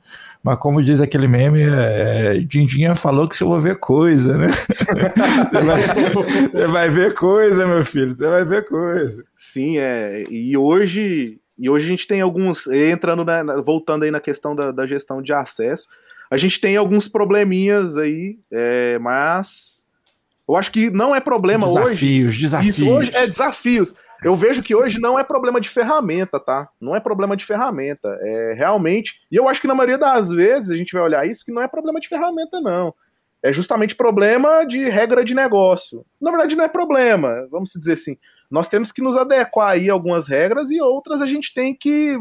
Mas 0.42 0.56
como 0.56 0.82
diz 0.82 0.98
aquele 1.00 1.28
meme, 1.28 1.62
é, 1.62 2.38
Dindinha 2.38 2.94
falou 2.94 3.28
que 3.28 3.36
você 3.36 3.44
vai 3.44 3.60
ver 3.60 3.78
coisa, 3.78 4.38
né? 4.38 4.46
você, 5.52 5.62
vai, 5.62 5.82
você 6.50 6.66
vai 6.68 6.88
ver 6.88 7.12
coisa, 7.12 7.66
meu 7.66 7.84
filho, 7.84 8.14
você 8.14 8.26
vai 8.28 8.44
ver 8.44 8.64
coisa. 8.66 9.22
Sim, 9.36 9.76
é. 9.76 10.24
E 10.30 10.56
hoje 10.56 11.38
e 11.58 11.68
hoje 11.68 11.86
a 11.86 11.88
gente 11.88 12.06
tem 12.06 12.20
alguns, 12.20 12.66
entrando 12.66 13.24
na, 13.24 13.60
voltando 13.60 14.04
aí 14.04 14.10
na 14.10 14.20
questão 14.20 14.54
da, 14.54 14.70
da, 14.70 14.86
gestão 14.86 15.20
de 15.20 15.32
acesso, 15.32 15.88
a 16.30 16.36
gente 16.36 16.60
tem 16.60 16.76
alguns 16.76 17.08
probleminhas 17.08 17.96
aí, 17.96 18.38
é, 18.50 18.98
mas 18.98 19.86
eu 20.48 20.56
acho 20.56 20.70
que 20.70 20.90
não 20.90 21.14
é 21.14 21.20
problema 21.20 21.66
desafios, 21.66 21.90
hoje. 21.90 22.40
Desafios, 22.40 22.76
desafios. 22.76 23.14
É 23.14 23.26
desafios. 23.26 23.94
Eu 24.22 24.34
vejo 24.34 24.62
que 24.62 24.74
hoje 24.74 24.98
não 24.98 25.18
é 25.18 25.22
problema 25.22 25.60
de 25.60 25.68
ferramenta, 25.68 26.40
tá? 26.40 26.68
Não 26.80 26.94
é 26.94 27.00
problema 27.00 27.36
de 27.36 27.44
ferramenta. 27.44 28.08
É 28.20 28.54
realmente. 28.56 29.20
E 29.30 29.36
eu 29.36 29.48
acho 29.48 29.60
que 29.60 29.68
na 29.68 29.74
maioria 29.74 29.98
das 29.98 30.28
vezes 30.28 30.70
a 30.70 30.76
gente 30.76 30.92
vai 30.92 31.02
olhar 31.02 31.26
isso 31.28 31.44
que 31.44 31.52
não 31.52 31.62
é 31.62 31.68
problema 31.68 32.00
de 32.00 32.08
ferramenta, 32.08 32.60
não. 32.60 32.92
É 33.42 33.52
justamente 33.52 33.94
problema 33.94 34.64
de 34.64 34.88
regra 34.88 35.24
de 35.24 35.34
negócio. 35.34 36.04
Na 36.20 36.30
verdade, 36.30 36.56
não 36.56 36.64
é 36.64 36.68
problema, 36.68 37.46
vamos 37.50 37.70
dizer 37.70 37.92
assim 37.94 38.16
nós 38.50 38.68
temos 38.68 38.90
que 38.90 39.02
nos 39.02 39.16
adequar 39.16 39.70
aí 39.70 39.90
a 39.90 39.92
algumas 39.92 40.26
regras 40.26 40.70
e 40.70 40.80
outras 40.80 41.20
a 41.20 41.26
gente 41.26 41.52
tem 41.52 41.74
que 41.74 42.18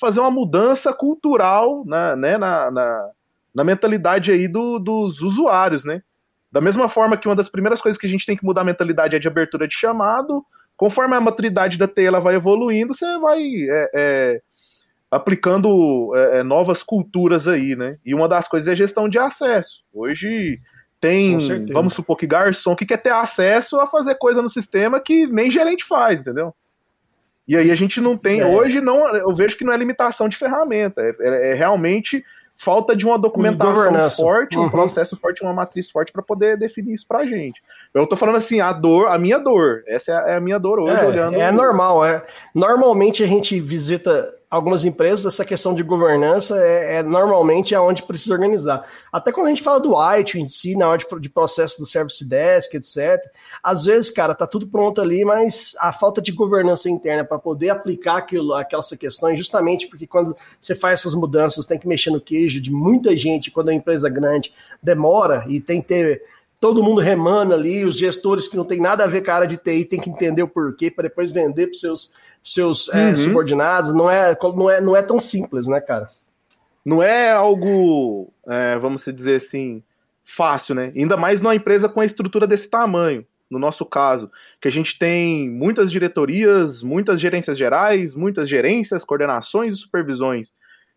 fazer 0.00 0.20
uma 0.20 0.30
mudança 0.30 0.92
cultural 0.92 1.84
na, 1.84 2.14
né, 2.14 2.38
na, 2.38 2.70
na, 2.70 3.10
na 3.54 3.64
mentalidade 3.64 4.30
aí 4.30 4.46
do, 4.46 4.78
dos 4.78 5.22
usuários, 5.22 5.84
né? 5.84 6.02
Da 6.52 6.60
mesma 6.60 6.88
forma 6.88 7.16
que 7.16 7.26
uma 7.26 7.34
das 7.34 7.48
primeiras 7.48 7.80
coisas 7.80 7.98
que 7.98 8.06
a 8.06 8.10
gente 8.10 8.24
tem 8.24 8.36
que 8.36 8.44
mudar 8.44 8.60
a 8.60 8.64
mentalidade 8.64 9.16
é 9.16 9.18
de 9.18 9.26
abertura 9.26 9.66
de 9.66 9.74
chamado, 9.74 10.44
conforme 10.76 11.14
a 11.16 11.20
maturidade 11.20 11.76
da 11.76 11.88
TI 11.88 12.04
ela 12.04 12.20
vai 12.20 12.36
evoluindo, 12.36 12.94
você 12.94 13.18
vai 13.18 13.40
é, 13.42 13.90
é, 13.94 14.42
aplicando 15.10 16.12
é, 16.14 16.38
é, 16.38 16.42
novas 16.42 16.82
culturas 16.82 17.46
aí, 17.46 17.76
né? 17.76 17.96
E 18.04 18.14
uma 18.14 18.28
das 18.28 18.48
coisas 18.48 18.68
é 18.68 18.72
a 18.72 18.76
gestão 18.76 19.08
de 19.08 19.18
acesso. 19.18 19.82
Hoje 19.92 20.58
tem, 21.00 21.38
vamos 21.72 21.92
supor 21.92 22.16
que 22.16 22.26
garçom 22.26 22.74
que 22.74 22.86
quer 22.86 22.96
ter 22.98 23.12
acesso 23.12 23.78
a 23.78 23.86
fazer 23.86 24.16
coisa 24.16 24.42
no 24.42 24.48
sistema 24.48 25.00
que 25.00 25.26
nem 25.26 25.50
gerente 25.50 25.84
faz, 25.84 26.20
entendeu? 26.20 26.54
E 27.46 27.56
aí 27.56 27.70
a 27.70 27.76
gente 27.76 28.00
não 28.00 28.16
tem, 28.16 28.40
é. 28.40 28.46
hoje 28.46 28.80
não, 28.80 29.06
eu 29.14 29.32
vejo 29.32 29.56
que 29.56 29.64
não 29.64 29.72
é 29.72 29.76
limitação 29.76 30.28
de 30.28 30.36
ferramenta, 30.36 31.00
é, 31.00 31.14
é, 31.20 31.50
é 31.50 31.54
realmente 31.54 32.24
falta 32.56 32.96
de 32.96 33.06
uma 33.06 33.18
documentação 33.18 34.10
forte, 34.10 34.56
uhum. 34.56 34.64
um 34.64 34.70
processo 34.70 35.16
forte, 35.16 35.42
uma 35.42 35.52
matriz 35.52 35.90
forte 35.90 36.10
para 36.10 36.22
poder 36.22 36.56
definir 36.56 36.94
isso 36.94 37.06
pra 37.06 37.26
gente. 37.26 37.62
Eu 37.94 38.06
tô 38.06 38.16
falando 38.16 38.36
assim, 38.36 38.60
a 38.60 38.72
dor, 38.72 39.08
a 39.08 39.18
minha 39.18 39.38
dor, 39.38 39.84
essa 39.86 40.10
é 40.10 40.16
a, 40.16 40.28
é 40.30 40.36
a 40.36 40.40
minha 40.40 40.58
dor 40.58 40.80
hoje, 40.80 41.00
é, 41.00 41.06
olhando. 41.06 41.36
É 41.36 41.52
normal, 41.52 42.04
é. 42.04 42.24
Normalmente 42.54 43.22
a 43.22 43.26
gente 43.26 43.60
visita 43.60 44.34
algumas 44.50 44.84
empresas, 44.84 45.26
essa 45.26 45.44
questão 45.44 45.74
de 45.74 45.82
governança 45.82 46.56
é, 46.58 46.96
é 46.96 47.02
normalmente 47.02 47.74
é 47.74 47.80
onde 47.80 48.02
precisa 48.02 48.34
organizar. 48.34 48.86
Até 49.12 49.32
quando 49.32 49.46
a 49.46 49.50
gente 49.50 49.62
fala 49.62 49.80
do 49.80 49.96
IT 49.96 50.38
em 50.38 50.46
si, 50.46 50.76
na 50.76 50.88
hora 50.88 50.98
de, 50.98 51.20
de 51.20 51.28
processo 51.28 51.78
do 51.78 51.86
Service 51.86 52.24
Desk, 52.24 52.74
etc., 52.74 53.20
às 53.62 53.84
vezes, 53.84 54.10
cara, 54.10 54.34
tá 54.34 54.46
tudo 54.46 54.66
pronto 54.66 55.00
ali, 55.00 55.24
mas 55.24 55.74
a 55.80 55.92
falta 55.92 56.22
de 56.22 56.32
governança 56.32 56.88
interna 56.88 57.24
para 57.24 57.38
poder 57.38 57.70
aplicar 57.70 58.18
aquilo, 58.18 58.54
aquelas 58.54 58.88
questões, 58.90 59.38
justamente 59.38 59.88
porque 59.88 60.06
quando 60.06 60.36
você 60.60 60.74
faz 60.74 61.00
essas 61.00 61.14
mudanças, 61.14 61.66
tem 61.66 61.78
que 61.78 61.88
mexer 61.88 62.10
no 62.10 62.20
queijo 62.20 62.60
de 62.60 62.70
muita 62.70 63.16
gente, 63.16 63.50
quando 63.50 63.68
é 63.68 63.72
uma 63.72 63.78
empresa 63.78 64.08
grande, 64.08 64.52
demora 64.82 65.44
e 65.48 65.60
tem 65.60 65.82
que 65.82 65.88
ter 65.88 66.22
todo 66.60 66.82
mundo 66.82 67.00
remando 67.00 67.52
ali, 67.52 67.84
os 67.84 67.98
gestores 67.98 68.48
que 68.48 68.56
não 68.56 68.64
tem 68.64 68.80
nada 68.80 69.04
a 69.04 69.06
ver 69.06 69.22
com 69.22 69.30
a 69.30 69.34
área 69.34 69.46
de 69.46 69.56
TI 69.56 69.84
tem 69.84 70.00
que 70.00 70.08
entender 70.08 70.42
o 70.42 70.48
porquê 70.48 70.90
para 70.90 71.08
depois 71.08 71.30
vender 71.30 71.66
para 71.66 71.78
seus 71.78 72.12
seus 72.46 72.88
é, 72.88 72.96
uhum. 72.96 73.08
é, 73.08 73.16
subordinados, 73.16 73.92
não 73.92 74.10
é, 74.10 74.36
não, 74.54 74.70
é, 74.70 74.80
não 74.80 74.96
é 74.96 75.02
tão 75.02 75.18
simples, 75.18 75.66
né, 75.66 75.80
cara? 75.80 76.08
Não 76.84 77.02
é 77.02 77.32
algo, 77.32 78.32
é, 78.46 78.78
vamos 78.78 79.04
dizer 79.04 79.36
assim, 79.36 79.82
fácil, 80.24 80.74
né? 80.74 80.92
Ainda 80.94 81.16
mais 81.16 81.40
numa 81.40 81.54
empresa 81.54 81.88
com 81.88 82.00
a 82.00 82.04
estrutura 82.04 82.46
desse 82.46 82.68
tamanho, 82.68 83.26
no 83.50 83.58
nosso 83.58 83.84
caso, 83.84 84.30
que 84.60 84.68
a 84.68 84.70
gente 84.70 84.98
tem 84.98 85.50
muitas 85.50 85.90
diretorias, 85.90 86.82
muitas 86.82 87.20
gerências 87.20 87.58
gerais, 87.58 88.14
muitas 88.14 88.48
gerências, 88.48 89.04
coordenações 89.04 89.74
e 89.74 89.76
supervisões. 89.76 90.52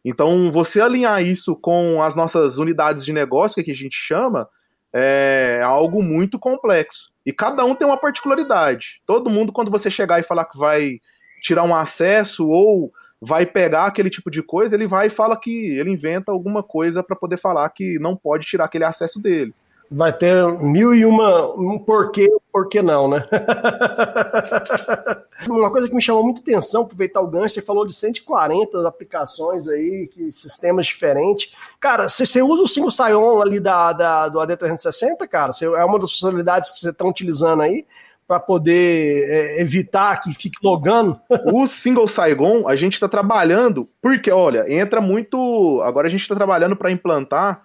Então, 0.06 0.52
você 0.52 0.80
alinhar 0.80 1.22
isso 1.22 1.56
com 1.56 2.02
as 2.02 2.16
nossas 2.16 2.58
unidades 2.58 3.04
de 3.04 3.12
negócio, 3.12 3.64
que 3.64 3.72
a 3.72 3.76
gente 3.76 3.96
chama, 3.96 4.48
é 4.94 5.62
algo 5.64 6.02
muito 6.02 6.40
complexo. 6.40 7.12
E 7.26 7.34
cada 7.34 7.64
um 7.66 7.76
tem 7.76 7.88
uma 7.88 7.98
particularidade. 7.98 9.02
Todo 9.06 9.30
mundo, 9.30 9.52
quando 9.52 9.70
você 9.70 9.90
chegar 9.90 10.20
e 10.20 10.24
falar 10.24 10.46
que 10.46 10.58
vai 10.58 11.00
tirar 11.42 11.64
um 11.64 11.76
acesso 11.76 12.48
ou 12.48 12.92
vai 13.22 13.46
pegar 13.46 13.86
aquele 13.86 14.10
tipo 14.10 14.32
de 14.32 14.42
coisa, 14.42 14.76
ele 14.76 14.88
vai 14.88 15.08
e 15.08 15.12
fala 15.12 15.38
que 15.38 15.78
ele 15.78 15.92
inventa 15.92 16.32
alguma 16.32 16.64
coisa 16.64 17.04
para 17.04 17.16
poder 17.16 17.38
falar 17.38 17.70
que 17.70 18.00
não 18.00 18.16
pode 18.16 18.46
tirar 18.46 18.66
aquele 18.66 18.86
acesso 18.86 19.20
dele. 19.20 19.54
Vai 19.92 20.14
ter 20.14 20.48
mil 20.60 20.94
e 20.94 21.04
uma 21.04 21.52
um 21.56 21.80
porquê, 21.80 22.30
porquê 22.54 22.80
não, 22.80 23.08
né? 23.08 23.26
uma 25.50 25.72
coisa 25.72 25.88
que 25.88 25.96
me 25.96 26.02
chamou 26.02 26.24
muita 26.24 26.42
atenção, 26.42 26.84
aproveitar 26.84 27.22
o 27.22 27.28
gancho, 27.28 27.56
você 27.56 27.62
falou 27.62 27.88
de 27.88 27.96
140 27.96 28.88
aplicações 28.88 29.68
aí, 29.68 30.08
que 30.08 30.32
sistemas 30.32 30.86
diferentes. 30.86 31.52
Cara, 31.80 32.08
você, 32.08 32.24
você 32.24 32.40
usa 32.40 32.62
o 32.62 32.68
single 32.68 32.92
sign-on 32.92 33.42
ali 33.42 33.60
da, 33.60 33.92
da, 33.92 34.30
do 34.30 34.38
AD360, 34.38 35.28
cara? 35.28 35.54
Você, 35.54 35.66
é 35.66 35.84
uma 35.84 35.98
das 35.98 36.12
funcionalidades 36.12 36.70
que 36.70 36.78
você 36.78 36.92
está 36.92 37.06
utilizando 37.06 37.64
aí? 37.64 37.84
Para 38.30 38.40
poder 38.40 39.28
é, 39.28 39.60
evitar 39.60 40.22
que 40.22 40.32
fique 40.32 40.60
logando? 40.64 41.20
o 41.52 41.66
single 41.66 42.08
Saigon, 42.08 42.68
a 42.68 42.76
gente 42.76 42.94
está 42.94 43.10
trabalhando, 43.10 43.90
porque, 44.00 44.30
olha, 44.30 44.72
entra 44.72 45.02
muito. 45.02 45.82
Agora 45.84 46.08
a 46.08 46.12
gente 46.12 46.22
está 46.22 46.36
trabalhando 46.36 46.76
para 46.76 46.92
implantar 46.92 47.64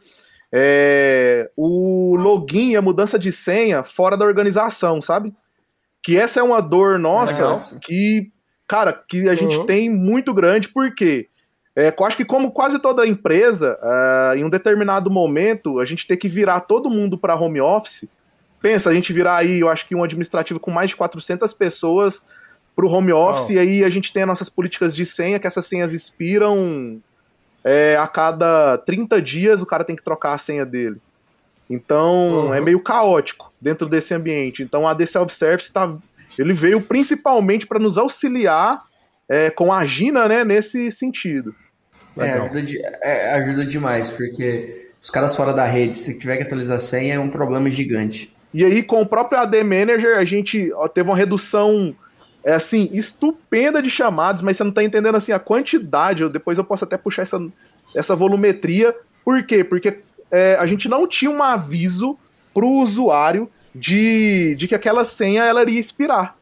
é, 0.50 1.50
o 1.54 2.16
login 2.16 2.70
e 2.70 2.76
a 2.76 2.82
mudança 2.82 3.18
de 3.18 3.30
senha 3.30 3.84
fora 3.84 4.16
da 4.16 4.24
organização, 4.24 5.02
sabe? 5.02 5.34
Que 6.02 6.16
essa 6.16 6.40
é 6.40 6.42
uma 6.42 6.62
dor 6.62 6.98
nossa 6.98 7.78
que, 7.82 8.32
cara, 8.66 8.94
que 8.94 9.28
a 9.28 9.34
gente 9.34 9.58
uhum. 9.58 9.66
tem 9.66 9.90
muito 9.90 10.32
grande, 10.32 10.70
porque 10.70 11.28
é, 11.76 11.94
eu 11.94 12.06
acho 12.06 12.16
que 12.16 12.24
como 12.24 12.52
quase 12.52 12.78
toda 12.78 13.06
empresa, 13.06 13.78
uh, 13.82 14.34
em 14.34 14.44
um 14.44 14.50
determinado 14.50 15.10
momento, 15.10 15.78
a 15.78 15.84
gente 15.84 16.06
tem 16.06 16.16
que 16.16 16.28
virar 16.28 16.60
todo 16.60 16.88
mundo 16.88 17.18
para 17.18 17.36
home 17.36 17.60
office 17.60 18.08
pensa, 18.64 18.88
a 18.88 18.94
gente 18.94 19.12
virar 19.12 19.36
aí, 19.36 19.60
eu 19.60 19.68
acho 19.68 19.86
que 19.86 19.94
um 19.94 20.02
administrativo 20.02 20.58
com 20.58 20.70
mais 20.70 20.88
de 20.88 20.96
400 20.96 21.52
pessoas 21.52 22.24
para 22.74 22.86
o 22.86 22.88
home 22.88 23.12
office, 23.12 23.50
oh. 23.50 23.52
e 23.52 23.58
aí 23.58 23.84
a 23.84 23.90
gente 23.90 24.10
tem 24.10 24.22
as 24.22 24.28
nossas 24.28 24.48
políticas 24.48 24.96
de 24.96 25.04
senha, 25.04 25.38
que 25.38 25.46
essas 25.46 25.66
senhas 25.66 25.92
expiram 25.92 26.98
é, 27.62 27.94
a 27.94 28.06
cada 28.06 28.78
30 28.78 29.20
dias, 29.20 29.60
o 29.60 29.66
cara 29.66 29.84
tem 29.84 29.94
que 29.94 30.02
trocar 30.02 30.32
a 30.32 30.38
senha 30.38 30.64
dele. 30.64 30.96
Então 31.68 32.46
uhum. 32.46 32.54
é 32.54 32.60
meio 32.60 32.80
caótico 32.80 33.52
dentro 33.60 33.86
desse 33.86 34.14
ambiente. 34.14 34.62
Então 34.62 34.88
a 34.88 34.92
AD 34.92 35.06
Self 35.08 35.34
Service 35.34 35.70
tá, 35.70 35.94
ele 36.38 36.54
veio 36.54 36.80
principalmente 36.80 37.66
para 37.66 37.78
nos 37.78 37.98
auxiliar 37.98 38.82
é, 39.28 39.50
com 39.50 39.70
a 39.70 39.84
Gina, 39.84 40.26
né, 40.26 40.42
nesse 40.42 40.90
sentido. 40.90 41.54
É, 42.16 42.30
ajuda, 42.32 42.62
de, 42.62 42.78
é, 43.02 43.34
ajuda 43.34 43.66
demais, 43.66 44.08
porque 44.08 44.88
os 45.02 45.10
caras 45.10 45.36
fora 45.36 45.52
da 45.52 45.66
rede, 45.66 45.98
se 45.98 46.18
tiver 46.18 46.38
que 46.38 46.44
atualizar 46.44 46.78
a 46.78 46.80
senha, 46.80 47.16
é 47.16 47.18
um 47.18 47.28
problema 47.28 47.70
gigante. 47.70 48.33
E 48.54 48.64
aí, 48.64 48.84
com 48.84 49.02
o 49.02 49.06
próprio 49.06 49.40
AD 49.40 49.64
Manager, 49.64 50.16
a 50.16 50.24
gente 50.24 50.72
ó, 50.74 50.86
teve 50.86 51.10
uma 51.10 51.16
redução 51.16 51.92
é 52.44 52.54
assim, 52.54 52.88
estupenda 52.92 53.82
de 53.82 53.90
chamados, 53.90 54.42
mas 54.42 54.56
você 54.56 54.62
não 54.62 54.68
está 54.68 54.84
entendendo 54.84 55.16
assim 55.16 55.32
a 55.32 55.38
quantidade. 55.40 56.22
Eu, 56.22 56.28
depois 56.28 56.56
eu 56.56 56.62
posso 56.62 56.84
até 56.84 56.96
puxar 56.96 57.22
essa, 57.22 57.42
essa 57.96 58.14
volumetria. 58.14 58.94
Por 59.24 59.42
quê? 59.44 59.64
Porque 59.64 59.98
é, 60.30 60.56
a 60.60 60.66
gente 60.66 60.88
não 60.88 61.08
tinha 61.08 61.30
um 61.30 61.42
aviso 61.42 62.16
para 62.52 62.64
o 62.64 62.80
usuário 62.80 63.50
de, 63.74 64.54
de 64.56 64.68
que 64.68 64.74
aquela 64.74 65.04
senha 65.04 65.42
ela 65.42 65.62
iria 65.62 65.80
expirar. 65.80 66.36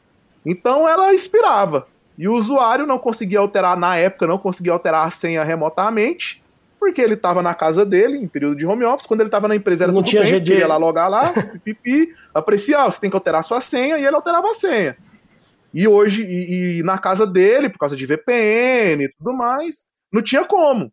Então 0.45 0.89
ela 0.89 1.15
expirava. 1.15 1.87
E 2.19 2.29
o 2.29 2.35
usuário 2.35 2.85
não 2.85 2.99
conseguia 2.99 3.39
alterar, 3.39 3.77
na 3.77 3.97
época, 3.97 4.27
não 4.27 4.37
conseguia 4.37 4.73
alterar 4.73 5.07
a 5.07 5.11
senha 5.11 5.43
remotamente 5.45 6.42
porque 6.83 7.01
ele 7.01 7.15
estava 7.15 7.41
na 7.41 7.55
casa 7.55 7.87
dele, 7.87 8.19
em 8.19 8.27
período 8.27 8.57
de 8.57 8.67
home 8.67 8.85
office, 8.85 9.07
quando 9.07 9.21
ele 9.21 9.29
estava 9.29 9.47
na 9.47 9.55
empresa 9.55 9.85
era 9.85 9.93
não 9.93 10.01
tudo 10.03 10.11
tinha 10.11 10.23
bem, 10.25 10.33
GD. 10.33 10.59
ia 10.59 10.67
lá 10.67 10.77
logar 10.77 11.09
lá, 11.09 11.33
pipi, 11.63 12.13
apreciar, 12.35 12.91
você 12.91 12.99
tem 12.99 13.09
que 13.09 13.15
alterar 13.15 13.45
sua 13.45 13.61
senha, 13.61 13.97
e 13.99 14.05
ele 14.05 14.17
alterava 14.17 14.51
a 14.51 14.55
senha. 14.57 14.97
E 15.73 15.87
hoje, 15.87 16.25
e, 16.25 16.81
e, 16.81 16.83
na 16.83 16.99
casa 16.99 17.25
dele, 17.25 17.69
por 17.69 17.79
causa 17.79 17.97
de 17.97 18.05
VPN 18.05 19.05
e 19.05 19.13
tudo 19.17 19.33
mais, 19.33 19.85
não 20.13 20.21
tinha 20.21 20.45
como. 20.45 20.93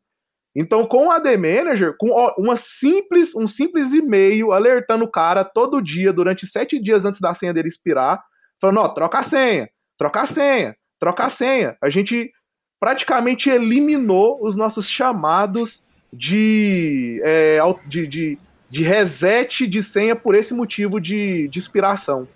Então, 0.55 0.85
com 0.85 1.07
o 1.07 1.11
AD 1.11 1.35
Manager, 1.37 1.95
com 1.97 2.11
uma 2.37 2.55
simples, 2.55 3.33
um 3.35 3.47
simples 3.47 3.91
e-mail 3.91 4.51
alertando 4.51 5.05
o 5.05 5.11
cara 5.11 5.43
todo 5.43 5.81
dia, 5.81 6.13
durante 6.13 6.45
sete 6.45 6.79
dias 6.79 7.03
antes 7.03 7.19
da 7.19 7.33
senha 7.33 7.51
dele 7.51 7.67
expirar, 7.67 8.21
falando, 8.61 8.81
ó, 8.81 8.89
troca 8.89 9.17
a 9.17 9.23
senha, 9.23 9.67
troca 9.97 10.21
a 10.21 10.27
senha, 10.27 10.75
troca 10.99 11.25
a 11.25 11.29
senha. 11.31 11.75
A 11.81 11.89
gente 11.89 12.31
praticamente 12.79 13.49
eliminou 13.49 14.39
os 14.41 14.55
nossos 14.55 14.87
chamados 14.87 15.81
de, 16.11 17.21
é, 17.23 17.59
de, 17.85 18.07
de, 18.07 18.37
de, 18.69 18.83
reset 18.83 19.67
de 19.67 19.83
senha 19.83 20.15
por 20.15 20.33
esse 20.33 20.53
motivo 20.53 20.99
de, 20.99 21.47
de 21.49 21.59
inspiração. 21.59 22.27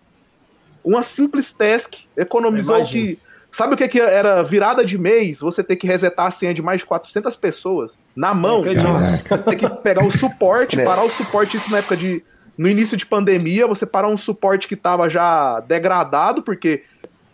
Uma 0.83 1.01
simples 1.01 1.51
task 1.53 1.93
economizou 2.15 2.83
que. 2.83 3.17
Sabe 3.55 3.75
o 3.75 3.77
que, 3.77 3.87
que 3.87 4.01
era 4.01 4.41
virada 4.41 4.83
de 4.83 4.97
mês? 4.97 5.39
Você 5.39 5.63
ter 5.63 5.75
que 5.75 5.85
resetar 5.85 6.25
a 6.25 6.31
senha 6.31 6.55
de 6.55 6.61
mais 6.63 6.79
de 6.79 6.87
400 6.87 7.35
pessoas 7.35 7.95
na 8.15 8.33
mão. 8.33 8.63
Você 8.63 9.37
ter 9.37 9.55
que 9.55 9.69
pegar 9.69 10.03
o 10.03 10.17
suporte, 10.17 10.77
é. 10.81 10.83
parar 10.83 11.03
o 11.03 11.09
suporte, 11.09 11.57
isso 11.57 11.71
na 11.71 11.77
época 11.77 11.95
de. 11.95 12.23
No 12.55 12.67
início 12.67 12.95
de 12.95 13.05
pandemia, 13.05 13.65
você 13.65 13.83
parar 13.85 14.07
um 14.07 14.17
suporte 14.17 14.67
que 14.67 14.75
estava 14.75 15.09
já 15.09 15.59
degradado, 15.61 16.43
porque 16.43 16.83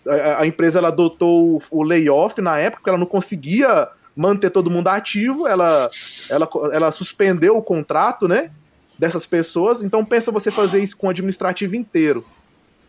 a, 0.10 0.41
a 0.41 0.47
empresa 0.47 0.80
ela 0.80 0.89
adotou 0.89 1.57
o, 1.57 1.62
o 1.72 1.84
layoff 1.84 2.41
na 2.41 2.57
época, 2.57 2.89
ela 2.89 2.97
não 2.97 3.05
conseguia 3.05 3.88
manter 4.16 4.49
todo 4.49 4.70
mundo 4.70 4.88
ativo, 4.89 5.47
ela, 5.47 5.89
ela, 6.30 6.49
ela 6.74 6.91
suspendeu 6.91 7.57
o 7.57 7.62
contrato, 7.62 8.28
né? 8.28 8.51
Dessas 8.97 9.26
pessoas. 9.26 9.82
Então 9.82 10.03
pensa 10.03 10.32
você 10.32 10.51
fazer 10.51 10.84
isso 10.84 10.97
com 10.97 11.07
o 11.07 11.10
administrativo 11.10 11.76
inteiro. 11.76 12.26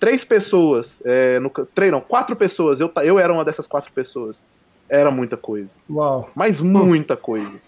Três 0.00 0.24
pessoas, 0.24 1.00
é, 1.04 1.38
no, 1.38 1.50
três, 1.50 1.92
não, 1.92 2.00
quatro 2.00 2.34
pessoas, 2.34 2.80
eu, 2.80 2.90
eu 3.02 3.18
era 3.18 3.32
uma 3.32 3.44
dessas 3.44 3.66
quatro 3.66 3.92
pessoas. 3.92 4.40
Era 4.88 5.10
muita 5.10 5.36
coisa. 5.36 5.70
Uau. 5.88 6.28
Mas 6.34 6.60
muita 6.60 7.16
coisa. 7.16 7.60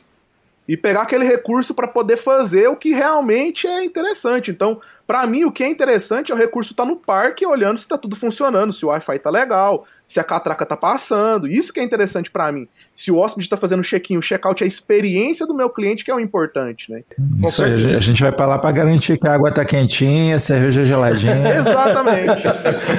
E 0.66 0.76
pegar 0.76 1.02
aquele 1.02 1.24
recurso 1.24 1.72
para 1.72 1.86
poder 1.86 2.16
fazer 2.16 2.66
o 2.68 2.76
que 2.76 2.92
realmente 2.92 3.66
é 3.66 3.84
interessante. 3.84 4.50
Então, 4.50 4.80
para 5.12 5.26
mim, 5.26 5.44
o 5.44 5.52
que 5.52 5.62
é 5.62 5.68
interessante 5.68 6.32
é 6.32 6.34
o 6.34 6.38
recurso 6.38 6.72
estar 6.72 6.84
tá 6.84 6.88
no 6.88 6.96
parque 6.96 7.44
olhando 7.44 7.76
se 7.76 7.84
está 7.84 7.98
tudo 7.98 8.16
funcionando, 8.16 8.72
se 8.72 8.82
o 8.82 8.88
Wi-Fi 8.88 9.16
está 9.16 9.28
legal, 9.28 9.86
se 10.06 10.18
a 10.18 10.24
catraca 10.24 10.62
está 10.62 10.74
passando. 10.74 11.46
Isso 11.46 11.70
que 11.70 11.80
é 11.80 11.82
interessante 11.82 12.30
para 12.30 12.50
mim. 12.50 12.66
Se 12.96 13.12
o 13.12 13.18
hóspede 13.18 13.44
está 13.44 13.58
fazendo 13.58 13.82
check-in, 13.82 14.16
o 14.16 14.22
check-out 14.22 14.62
é 14.62 14.64
a 14.64 14.66
experiência 14.66 15.46
do 15.46 15.52
meu 15.52 15.68
cliente 15.68 16.02
que 16.02 16.10
é 16.10 16.14
o 16.14 16.18
importante, 16.18 16.90
né? 16.90 17.02
Isso 17.46 17.62
aí, 17.62 17.74
a 17.74 18.00
gente 18.00 18.22
vai 18.22 18.32
para 18.32 18.46
lá 18.46 18.58
para 18.58 18.72
garantir 18.72 19.18
que 19.18 19.28
a 19.28 19.34
água 19.34 19.50
está 19.50 19.66
quentinha, 19.66 20.36
a 20.36 20.38
cerveja 20.38 20.80
é 20.80 20.84
geladinha. 20.86 21.56
Exatamente. 21.60 22.46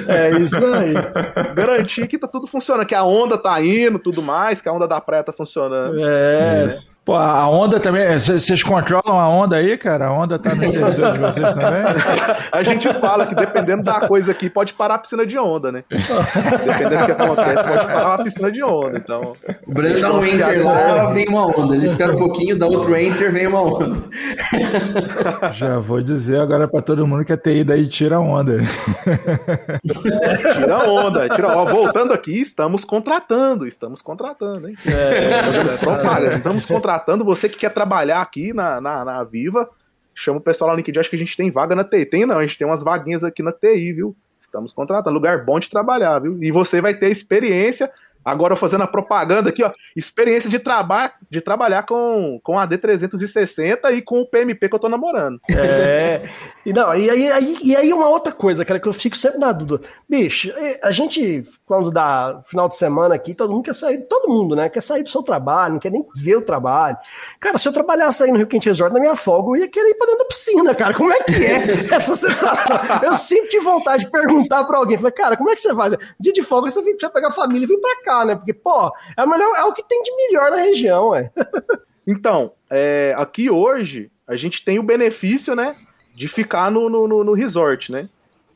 é 0.07 0.39
isso 0.39 0.63
aí. 0.67 0.93
Garantir 1.55 2.07
que 2.07 2.17
está 2.17 2.27
tudo 2.27 2.45
funcionando, 2.45 2.85
que 2.85 2.93
a 2.93 3.03
onda 3.03 3.33
está 3.37 3.59
indo, 3.59 3.97
tudo 3.97 4.21
mais, 4.21 4.61
que 4.61 4.69
a 4.69 4.71
onda 4.71 4.87
da 4.87 5.01
praia 5.01 5.21
está 5.21 5.33
funcionando. 5.33 5.99
É. 5.99 6.67
é. 6.67 6.67
Pô, 7.05 7.15
a 7.15 7.49
onda 7.49 7.81
também. 7.81 8.17
Vocês 8.17 8.63
controlam 8.63 9.19
a 9.19 9.27
onda 9.27 9.57
aí, 9.57 9.77
cara? 9.77 10.07
A 10.07 10.13
onda 10.13 10.39
tá 10.39 10.55
no 10.55 10.69
servidor 10.69 11.11
de 11.11 11.19
vocês 11.19 11.53
também? 11.53 11.83
A 12.49 12.63
gente 12.63 12.93
fala 12.93 13.27
que 13.27 13.35
dependendo 13.35 13.83
da 13.83 14.07
coisa 14.07 14.31
aqui, 14.31 14.49
pode 14.49 14.73
parar 14.73 14.95
a 14.95 14.97
piscina 14.99 15.25
de 15.25 15.37
onda, 15.37 15.69
né? 15.69 15.83
Dependendo 15.89 16.99
do 16.99 17.05
que 17.05 17.11
acontece, 17.11 17.63
pode 17.63 17.85
parar 17.87 18.13
a 18.13 18.23
piscina 18.23 18.49
de 18.49 18.63
onda. 18.63 18.97
Então. 18.97 19.33
O 19.67 19.73
Breno 19.73 19.99
dá 19.99 20.13
um 20.13 20.25
enter 20.25 20.65
lá, 20.65 21.07
vem 21.11 21.27
uma 21.27 21.45
onda. 21.45 21.75
A 21.75 21.77
gente 21.77 21.89
espera 21.89 22.13
um 22.13 22.17
pouquinho, 22.17 22.57
dá 22.57 22.67
outro 22.67 22.95
enter, 22.95 23.33
vem 23.33 23.47
uma 23.47 23.61
onda. 23.61 23.97
Já 25.51 25.79
vou 25.79 26.01
dizer 26.01 26.39
agora 26.39 26.69
pra 26.69 26.81
todo 26.81 27.05
mundo 27.05 27.25
que 27.25 27.33
a 27.33 27.37
TI 27.37 27.65
daí 27.65 27.85
tira 27.85 28.15
a 28.15 28.21
onda. 28.21 28.59
Tira 30.53 30.75
a 30.75 30.89
onda. 30.89 31.27
Tira... 31.27 31.57
Ó, 31.57 31.65
voltando 31.65 32.13
aqui, 32.13 32.39
estamos 32.39 32.85
contratando. 32.85 33.67
Estamos 33.67 34.01
contratando, 34.01 34.69
hein? 34.69 34.75
É, 34.87 36.35
estamos 36.37 36.65
contratando 36.65 36.92
contratando 36.93 37.25
você 37.25 37.49
que 37.49 37.57
quer 37.57 37.73
trabalhar 37.73 38.21
aqui 38.21 38.53
na, 38.53 38.79
na, 38.79 39.05
na 39.05 39.23
Viva, 39.23 39.69
chama 40.13 40.37
o 40.37 40.41
pessoal 40.41 40.67
lá 40.69 40.73
no 40.73 40.77
LinkedIn, 40.77 40.99
acho 40.99 41.09
que 41.09 41.15
a 41.15 41.19
gente 41.19 41.35
tem 41.35 41.49
vaga 41.49 41.75
na 41.75 41.83
TI. 41.83 42.05
Tem 42.05 42.25
não, 42.25 42.37
a 42.37 42.45
gente 42.45 42.57
tem 42.57 42.67
umas 42.67 42.83
vaguinhas 42.83 43.23
aqui 43.23 43.41
na 43.41 43.51
TI, 43.51 43.93
viu? 43.93 44.15
Estamos 44.39 44.71
contratando, 44.71 45.13
lugar 45.13 45.43
bom 45.43 45.59
de 45.59 45.69
trabalhar, 45.69 46.19
viu? 46.19 46.41
E 46.41 46.51
você 46.51 46.79
vai 46.79 46.93
ter 46.93 47.09
experiência 47.09 47.91
Agora 48.23 48.55
fazendo 48.55 48.83
a 48.83 48.87
propaganda 48.87 49.49
aqui, 49.49 49.63
ó, 49.63 49.71
experiência 49.95 50.49
de, 50.49 50.59
traba 50.59 51.11
de 51.29 51.41
trabalhar 51.41 51.83
com, 51.83 52.39
com 52.43 52.57
a 52.57 52.67
D360 52.67 53.93
e 53.93 54.01
com 54.01 54.21
o 54.21 54.25
PMP 54.25 54.69
que 54.69 54.75
eu 54.75 54.79
tô 54.79 54.89
namorando. 54.89 55.39
É. 55.49 56.21
E, 56.65 56.71
não, 56.71 56.95
e, 56.95 57.09
aí, 57.09 57.57
e 57.61 57.75
aí 57.75 57.91
uma 57.91 58.07
outra 58.07 58.31
coisa, 58.31 58.63
cara, 58.63 58.79
que 58.79 58.87
eu 58.87 58.93
fico 58.93 59.17
sempre 59.17 59.39
na 59.39 59.51
dúvida. 59.51 59.81
Bicho, 60.09 60.49
a 60.81 60.91
gente, 60.91 61.43
quando 61.65 61.91
dá 61.91 62.41
final 62.45 62.69
de 62.69 62.77
semana 62.77 63.15
aqui, 63.15 63.33
todo 63.33 63.51
mundo 63.51 63.65
quer 63.65 63.75
sair, 63.75 63.99
todo 63.99 64.31
mundo, 64.31 64.55
né? 64.55 64.69
Quer 64.69 64.81
sair 64.81 65.03
do 65.03 65.09
seu 65.09 65.21
trabalho, 65.21 65.73
não 65.73 65.79
quer 65.79 65.91
nem 65.91 66.05
ver 66.15 66.37
o 66.37 66.41
trabalho. 66.41 66.97
Cara, 67.39 67.57
se 67.57 67.67
eu 67.67 67.73
trabalhasse 67.73 68.23
aí 68.23 68.31
no 68.31 68.37
Rio 68.37 68.47
Quente 68.47 68.69
Resort 68.69 68.93
na 68.93 68.99
minha 68.99 69.15
folga, 69.15 69.49
eu 69.49 69.63
ia 69.63 69.69
querer 69.69 69.89
ir 69.89 69.95
pra 69.95 70.07
dentro 70.07 70.19
da 70.19 70.25
piscina, 70.25 70.75
cara. 70.75 70.93
Como 70.93 71.11
é 71.11 71.19
que 71.19 71.45
é 71.45 71.87
essa 71.93 72.15
sensação? 72.15 72.79
Eu 73.01 73.15
sempre 73.15 73.49
tive 73.49 73.65
vontade 73.65 74.05
de 74.05 74.11
perguntar 74.11 74.63
pra 74.63 74.77
alguém. 74.77 74.97
Falei, 74.97 75.11
cara, 75.11 75.35
como 75.35 75.49
é 75.49 75.55
que 75.55 75.61
você 75.61 75.73
vai? 75.73 75.91
Dia 76.19 76.33
de 76.33 76.41
folga 76.41 76.69
você 76.69 76.81
vem 76.81 76.95
pra 76.95 77.09
pegar 77.09 77.27
a 77.27 77.31
família 77.31 77.65
e 77.65 77.67
vem 77.67 77.79
pra 77.79 78.03
cá 78.03 78.12
né? 78.25 78.35
Porque, 78.35 78.53
pô, 78.53 78.91
é 79.17 79.23
o, 79.23 79.29
melhor, 79.29 79.55
é 79.57 79.63
o 79.63 79.73
que 79.73 79.83
tem 79.83 80.01
de 80.03 80.15
melhor 80.15 80.51
na 80.51 80.57
região, 80.57 81.09
ué. 81.09 81.31
então, 82.07 82.51
é, 82.69 83.13
aqui 83.17 83.49
hoje, 83.49 84.11
a 84.27 84.35
gente 84.35 84.63
tem 84.63 84.79
o 84.79 84.83
benefício, 84.83 85.55
né, 85.55 85.75
de 86.15 86.27
ficar 86.27 86.71
no, 86.71 86.89
no, 86.89 87.23
no 87.23 87.33
resort, 87.33 87.91
né? 87.91 88.09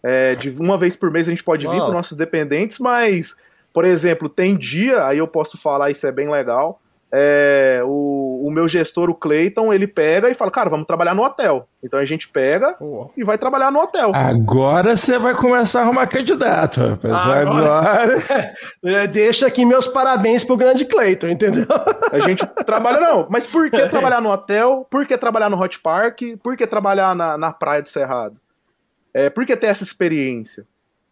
É, 0.03 0.36
de 0.36 0.49
uma 0.51 0.78
vez 0.78 0.95
por 0.95 1.10
mês 1.12 1.28
a 1.28 1.32
gente 1.32 1.43
pode 1.43 1.68
vir 1.68 1.80
para 1.80 1.91
nossos 1.91 2.16
dependentes, 2.16 2.78
mas, 2.78 3.36
por 3.74 3.84
exemplo, 3.84 4.30
tem 4.30 4.55
dia, 4.55 5.05
aí 5.05 5.18
eu 5.18 5.28
posso 5.28 5.58
falar, 5.58 5.89
isso 5.89 6.05
é 6.05 6.12
bem 6.12 6.30
legal, 6.30 6.80
é, 7.12 7.82
o, 7.86 8.45
o, 8.45 8.51
meu 8.51 8.68
gestor, 8.68 9.10
o 9.10 9.16
Clayton, 9.16 9.72
ele 9.72 9.88
pega 9.88 10.30
e 10.30 10.34
fala, 10.34 10.51
cara, 10.51 10.70
vamos 10.70 10.86
trabalhar 10.86 11.16
no 11.16 11.24
hotel. 11.24 11.68
Então 11.82 11.99
a 11.99 12.05
gente 12.05 12.28
pega 12.28 12.76
oh. 12.82 13.10
e 13.16 13.24
vai 13.24 13.38
trabalhar 13.38 13.72
no 13.72 13.80
hotel. 13.80 14.12
Agora 14.14 14.95
você 14.97 15.18
vai 15.18 15.34
começar 15.34 15.80
a 15.80 15.84
arrumar 15.84 16.08
candidato, 16.08 16.82
rapaz. 16.82 17.14
Agora. 17.14 17.72
agora... 17.72 19.08
Deixa 19.08 19.47
aqui 19.47 19.66
meus 19.66 19.88
parabéns 19.88 20.43
pro 20.43 20.58
grande 20.58 20.84
Clayton, 20.84 21.30
entendeu? 21.30 21.68
A 22.12 22.20
gente 22.20 22.45
trabalha, 22.66 22.99
não. 22.99 23.28
Mas 23.30 23.47
por 23.47 23.70
que 23.70 23.88
trabalhar 23.88 24.22
no 24.22 24.32
hotel? 24.32 24.86
Por 24.89 25.08
que 25.08 25.18
trabalhar 25.18 25.49
no 25.49 25.62
Hot 25.62 25.80
Park? 25.80 26.22
Por 26.43 26.58
que 26.58 26.68
trabalhar 26.68 27.16
na, 27.16 27.38
na 27.38 27.53
Praia 27.53 27.82
do 27.82 27.89
Cerrado? 27.89 28.36
É, 29.14 29.30
por 29.30 29.45
que 29.45 29.55
ter 29.55 29.68
essa 29.68 29.84
experiência? 29.84 30.66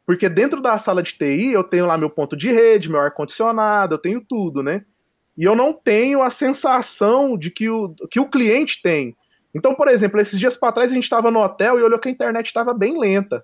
Porque 0.05 0.29
dentro 0.29 0.61
da 0.61 0.77
sala 0.77 1.01
de 1.01 1.13
TI 1.13 1.53
eu 1.53 1.63
tenho 1.63 1.85
lá 1.85 1.97
meu 1.97 2.09
ponto 2.09 2.35
de 2.35 2.51
rede, 2.51 2.89
meu 2.89 2.99
ar-condicionado, 2.99 3.95
eu 3.95 3.97
tenho 3.97 4.21
tudo, 4.21 4.61
né? 4.61 4.83
E 5.37 5.43
eu 5.43 5.55
não 5.55 5.73
tenho 5.73 6.21
a 6.21 6.29
sensação 6.29 7.37
de 7.37 7.51
que 7.51 7.69
o, 7.69 7.93
que 8.09 8.19
o 8.19 8.29
cliente 8.29 8.81
tem. 8.81 9.15
Então, 9.53 9.73
por 9.73 9.87
exemplo, 9.87 10.19
esses 10.19 10.39
dias 10.39 10.57
para 10.57 10.71
trás 10.71 10.91
a 10.91 10.93
gente 10.93 11.03
estava 11.03 11.31
no 11.31 11.41
hotel 11.41 11.79
e 11.79 11.83
olhou 11.83 11.99
que 11.99 12.09
a 12.09 12.11
internet 12.11 12.47
estava 12.47 12.73
bem 12.73 12.99
lenta. 12.99 13.43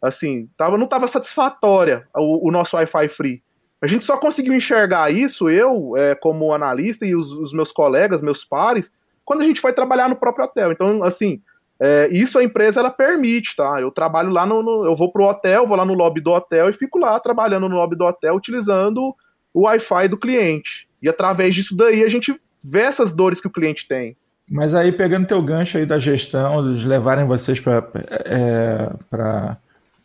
Assim, 0.00 0.48
tava, 0.56 0.76
não 0.76 0.84
estava 0.84 1.06
satisfatória 1.06 2.06
o, 2.14 2.48
o 2.48 2.50
nosso 2.50 2.76
Wi-Fi 2.76 3.08
free. 3.08 3.42
A 3.80 3.86
gente 3.86 4.04
só 4.04 4.16
conseguiu 4.16 4.54
enxergar 4.54 5.12
isso, 5.12 5.48
eu, 5.50 5.94
é, 5.96 6.14
como 6.14 6.54
analista, 6.54 7.04
e 7.04 7.14
os, 7.14 7.30
os, 7.30 7.52
meus 7.52 7.70
colegas, 7.70 8.22
meus 8.22 8.42
pares, 8.42 8.90
quando 9.24 9.42
a 9.42 9.44
gente 9.44 9.60
foi 9.60 9.72
trabalhar 9.72 10.08
no 10.08 10.16
próprio 10.16 10.46
hotel. 10.46 10.72
Então, 10.72 11.02
assim, 11.02 11.42
é, 11.80 12.08
isso 12.10 12.38
a 12.38 12.44
empresa 12.44 12.80
ela 12.80 12.90
permite, 12.90 13.54
tá? 13.54 13.80
Eu 13.80 13.90
trabalho 13.90 14.30
lá 14.30 14.46
no, 14.46 14.62
no. 14.62 14.86
eu 14.86 14.96
vou 14.96 15.12
pro 15.12 15.24
hotel, 15.24 15.66
vou 15.66 15.76
lá 15.76 15.84
no 15.84 15.92
lobby 15.92 16.20
do 16.20 16.30
hotel 16.30 16.70
e 16.70 16.72
fico 16.72 16.98
lá 16.98 17.18
trabalhando 17.20 17.68
no 17.68 17.76
lobby 17.76 17.96
do 17.96 18.04
hotel 18.04 18.34
utilizando 18.34 19.14
o 19.52 19.62
Wi-Fi 19.62 20.08
do 20.08 20.16
cliente. 20.16 20.88
E 21.04 21.08
através 21.08 21.54
disso 21.54 21.76
daí 21.76 22.02
a 22.02 22.08
gente 22.08 22.34
vê 22.64 22.80
essas 22.80 23.12
dores 23.12 23.38
que 23.38 23.46
o 23.46 23.50
cliente 23.50 23.86
tem. 23.86 24.16
Mas 24.50 24.74
aí, 24.74 24.90
pegando 24.90 25.26
teu 25.26 25.42
gancho 25.42 25.76
aí 25.76 25.84
da 25.84 25.98
gestão, 25.98 26.74
de 26.74 26.86
levarem 26.86 27.26
vocês 27.26 27.60
para 27.60 27.86
é, 28.24 29.56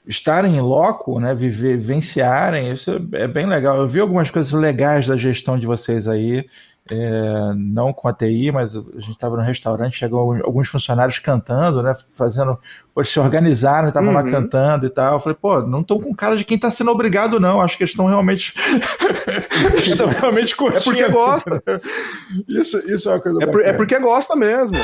estarem 0.06 0.58
em 0.58 0.62
loco, 0.62 1.20
né, 1.20 1.34
viver, 1.34 1.78
vivenciarem, 1.78 2.74
isso 2.74 2.92
é 3.14 3.28
bem 3.28 3.46
legal. 3.46 3.78
Eu 3.78 3.88
vi 3.88 4.02
algumas 4.02 4.30
coisas 4.30 4.52
legais 4.52 5.08
da 5.08 5.16
gestão 5.16 5.58
de 5.58 5.66
vocês 5.66 6.06
aí 6.06 6.46
é, 6.92 7.54
não 7.56 7.94
com 7.94 8.08
a 8.08 8.14
TI, 8.14 8.52
mas 8.52 8.76
a 8.76 8.82
gente 9.00 9.12
estava 9.12 9.36
no 9.36 9.42
restaurante, 9.42 9.98
chegou 9.98 10.34
alguns 10.44 10.68
funcionários 10.68 11.20
cantando, 11.20 11.84
né? 11.84 11.94
Fazendo. 12.14 12.58
Pô, 12.94 13.04
se 13.04 13.20
organizaram, 13.20 13.90
estavam 13.90 14.10
uhum. 14.10 14.16
lá 14.16 14.24
cantando 14.24 14.86
e 14.86 14.90
tal. 14.90 15.16
Eu 15.16 15.20
falei, 15.20 15.38
pô, 15.40 15.62
não 15.62 15.82
estão 15.82 16.00
com 16.00 16.14
cara 16.14 16.36
de 16.36 16.44
quem 16.44 16.56
está 16.56 16.72
sendo 16.72 16.92
obrigado, 16.92 17.40
não. 17.40 17.62
Acho 17.62 17.78
que 17.78 17.84
eles 17.84 17.92
estão 17.92 18.06
realmente. 18.06 18.54
estão 19.78 20.08
realmente 20.08 20.56
curtindo. 20.56 20.98
É 21.00 21.04
porque 21.04 21.10
gosta. 21.10 21.64
Isso, 22.48 22.78
isso 22.92 23.10
é 23.10 23.14
uma 23.14 23.20
coisa 23.20 23.44
é, 23.44 23.48
por, 23.48 23.62
é 23.62 23.74
porque 23.74 24.00
gosta 24.00 24.36
mesmo. 24.36 24.76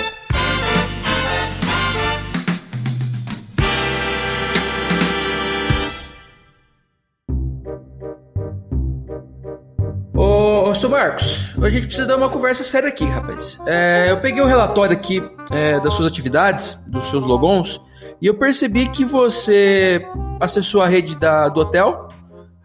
Ô, 10.36 10.70
ô, 10.70 10.90
Marcos, 10.90 11.56
a 11.62 11.70
gente 11.70 11.86
precisa 11.86 12.06
dar 12.06 12.18
uma 12.18 12.30
conversa 12.30 12.62
séria 12.62 12.90
aqui, 12.90 13.06
rapaz. 13.06 13.58
É, 13.66 14.08
eu 14.10 14.18
peguei 14.18 14.42
o 14.42 14.44
um 14.44 14.48
relatório 14.50 14.92
aqui 14.92 15.24
é, 15.50 15.80
das 15.80 15.94
suas 15.94 16.12
atividades, 16.12 16.78
dos 16.88 17.10
seus 17.10 17.26
logons, 17.26 17.80
e 18.22 18.28
eu 18.28 18.34
percebi 18.34 18.90
que 18.90 19.06
você 19.06 20.06
acessou 20.42 20.82
a 20.82 20.88
rede 20.88 21.18
da, 21.18 21.48
do 21.48 21.62
hotel, 21.62 22.10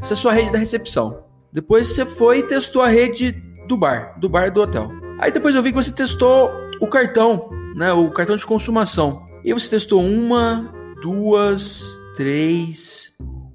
acessou 0.01 0.33
a 0.33 0.35
rede 0.35 0.51
da 0.51 0.59
recepção. 0.59 1.23
Depois 1.53 1.87
você 1.87 2.05
foi 2.05 2.39
e 2.39 2.43
testou 2.43 2.83
a 2.83 2.89
rede 2.89 3.41
do 3.69 3.77
bar, 3.77 4.19
do 4.19 4.29
bar 4.29 4.53
do 4.53 4.63
hotel. 4.63 4.91
Aí 5.21 5.31
depois 5.31 5.55
eu 5.55 5.63
vi 5.63 5.71
que 5.71 5.77
você 5.77 5.93
testou 5.93 6.51
o 6.81 6.89
cartão, 6.89 7.51
né, 7.77 7.93
o 7.93 8.11
cartão 8.11 8.35
de 8.35 8.45
consumação. 8.45 9.25
E 9.45 9.55
você 9.55 9.71
testou 9.71 10.03
uma, 10.03 10.75
duas, 11.01 11.97
três, 12.17 13.15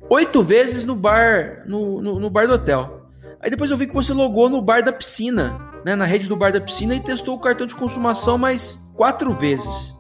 oito 0.10 0.42
vezes 0.42 0.86
no 0.86 0.96
bar, 0.96 1.66
no, 1.68 2.02
no, 2.02 2.18
no 2.18 2.30
bar 2.30 2.48
do 2.48 2.54
hotel. 2.54 2.95
Aí 3.46 3.52
depois 3.52 3.70
eu 3.70 3.78
vi 3.78 3.86
que 3.86 3.94
você 3.94 4.12
logou 4.12 4.50
no 4.50 4.60
bar 4.60 4.84
da 4.84 4.92
piscina, 4.92 5.62
né, 5.86 5.96
na 5.96 6.04
rede 6.04 6.28
do 6.28 6.36
bar 6.36 6.52
da 6.52 6.60
piscina 6.60 6.96
e 6.96 7.00
testou 7.00 7.36
o 7.36 7.40
cartão 7.40 7.68
de 7.68 7.76
consumação 7.76 8.40
mais 8.40 8.74
quatro 8.96 9.32
vezes. 9.34 9.94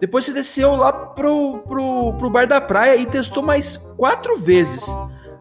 Depois 0.00 0.24
você 0.24 0.32
desceu 0.32 0.74
lá 0.74 0.90
pro, 0.90 1.58
pro, 1.68 2.14
pro 2.14 2.30
bar 2.30 2.46
da 2.46 2.58
praia 2.58 2.96
e 2.96 3.04
testou 3.04 3.42
mais 3.42 3.76
quatro 3.98 4.38
vezes. 4.38 4.86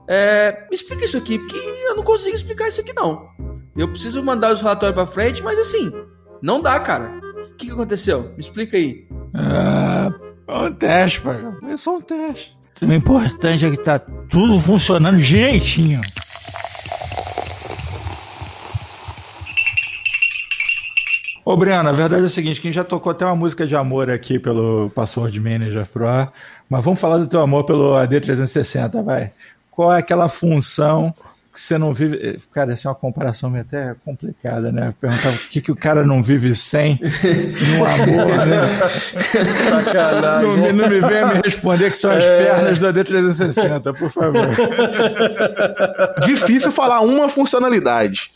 É, 0.06 0.66
me 0.70 0.76
explica 0.76 1.06
isso 1.06 1.18
aqui, 1.18 1.40
porque 1.40 1.56
eu 1.56 1.96
não 1.96 2.04
consigo 2.04 2.36
explicar 2.36 2.68
isso 2.68 2.82
aqui 2.82 2.92
não. 2.92 3.26
Eu 3.74 3.88
preciso 3.88 4.22
mandar 4.22 4.52
os 4.52 4.60
relatórios 4.60 4.94
pra 4.94 5.08
frente, 5.08 5.42
mas 5.42 5.58
assim, 5.58 5.94
não 6.42 6.62
dá, 6.62 6.78
cara. 6.82 7.10
O 7.54 7.56
que, 7.56 7.68
que 7.68 7.72
aconteceu? 7.72 8.34
Me 8.34 8.42
explica 8.42 8.76
aí. 8.76 9.08
Ah, 9.34 10.12
é 10.46 10.58
um 10.58 10.74
teste, 10.74 11.22
pai. 11.22 11.40
É 11.70 11.78
só 11.78 11.96
um 11.96 12.02
teste. 12.02 12.54
O 12.82 12.92
importante 12.92 13.66
é 13.66 13.72
que 13.72 13.78
tá 13.78 13.98
tudo 13.98 14.60
funcionando 14.60 15.20
direitinho. 15.20 16.02
Ô, 21.46 21.56
Briana, 21.56 21.92
a 21.92 21.94
verdade 21.94 22.24
é 22.24 22.26
o 22.26 22.30
seguinte, 22.30 22.60
quem 22.60 22.72
já 22.72 22.84
tocou 22.84 23.12
até 23.12 23.24
uma 23.24 23.36
música 23.36 23.68
de 23.68 23.76
amor 23.76 24.10
aqui 24.10 24.40
pelo 24.40 24.90
Password 24.96 25.40
Manager 25.40 25.86
Pro, 25.86 26.08
mas 26.68 26.84
vamos 26.84 27.00
falar 27.00 27.20
do 27.20 27.28
teu 27.28 27.40
amor 27.40 27.66
pelo 27.66 27.94
AD360, 27.94 29.04
vai. 29.04 29.30
Qual 29.70 29.94
é 29.94 30.00
aquela 30.00 30.28
função 30.28 31.14
que 31.54 31.60
você 31.62 31.78
não 31.78 31.94
vive... 31.94 32.40
Cara, 32.52 32.74
essa 32.74 32.88
é 32.88 32.90
uma 32.90 32.96
comparação 32.96 33.52
meio 33.52 33.64
até 33.64 33.94
complicada, 34.04 34.72
né? 34.72 34.92
Perguntar 35.00 35.30
o 35.30 35.38
que, 35.38 35.62
que 35.62 35.72
o 35.72 35.76
cara 35.76 36.04
não 36.04 36.24
vive 36.24 36.56
sem 36.56 37.00
no 37.00 37.86
amor, 37.86 38.46
né? 38.48 38.88
Sacanagem. 39.70 40.58
Não, 40.58 40.74
não 40.74 40.90
me 40.90 41.00
venha 41.00 41.28
me 41.28 41.42
responder 41.46 41.92
que 41.92 41.98
são 41.98 42.10
as 42.10 42.24
é... 42.24 42.44
pernas 42.44 42.80
do 42.80 42.88
AD360, 42.88 43.96
por 43.96 44.10
favor. 44.10 44.48
Difícil 46.26 46.72
falar 46.72 47.02
uma 47.02 47.30
funcionalidade. 47.30 48.32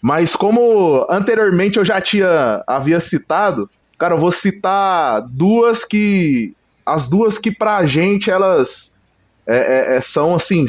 Mas 0.00 0.34
como 0.34 1.06
anteriormente 1.10 1.78
eu 1.78 1.84
já 1.84 2.00
tinha 2.00 2.62
havia 2.66 3.00
citado, 3.00 3.68
cara, 3.98 4.14
eu 4.14 4.18
vou 4.18 4.32
citar 4.32 5.22
duas 5.28 5.84
que 5.84 6.54
as 6.86 7.06
duas 7.06 7.38
que 7.38 7.50
pra 7.50 7.84
gente 7.84 8.30
elas 8.30 8.92
é, 9.46 9.94
é, 9.94 9.96
é 9.96 10.00
são 10.00 10.34
assim 10.34 10.66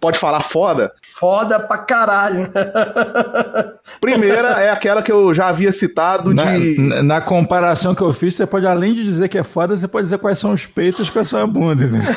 pode 0.00 0.18
falar 0.18 0.42
foda? 0.42 0.92
Foda 1.02 1.58
pra 1.60 1.78
caralho. 1.78 2.50
Primeira 4.00 4.48
é 4.62 4.70
aquela 4.70 5.02
que 5.02 5.10
eu 5.10 5.34
já 5.34 5.48
havia 5.48 5.72
citado 5.72 6.32
Na, 6.32 6.56
de. 6.56 6.78
na- 6.78 7.02
na 7.02 7.20
comparação 7.20 7.94
que 7.94 8.02
eu 8.02 8.12
fiz, 8.12 8.34
você 8.36 8.46
pode, 8.46 8.66
além 8.66 8.94
de 8.94 9.02
dizer 9.02 9.28
que 9.28 9.38
é 9.38 9.42
foda, 9.42 9.76
você 9.76 9.88
pode 9.88 10.04
dizer 10.04 10.18
quais 10.18 10.38
são 10.38 10.52
os 10.52 10.66
peitos 10.66 11.08
e 11.08 11.10
quais 11.10 11.28
são 11.28 11.42
a 11.42 11.46
bunda. 11.46 11.86
né? 11.86 12.00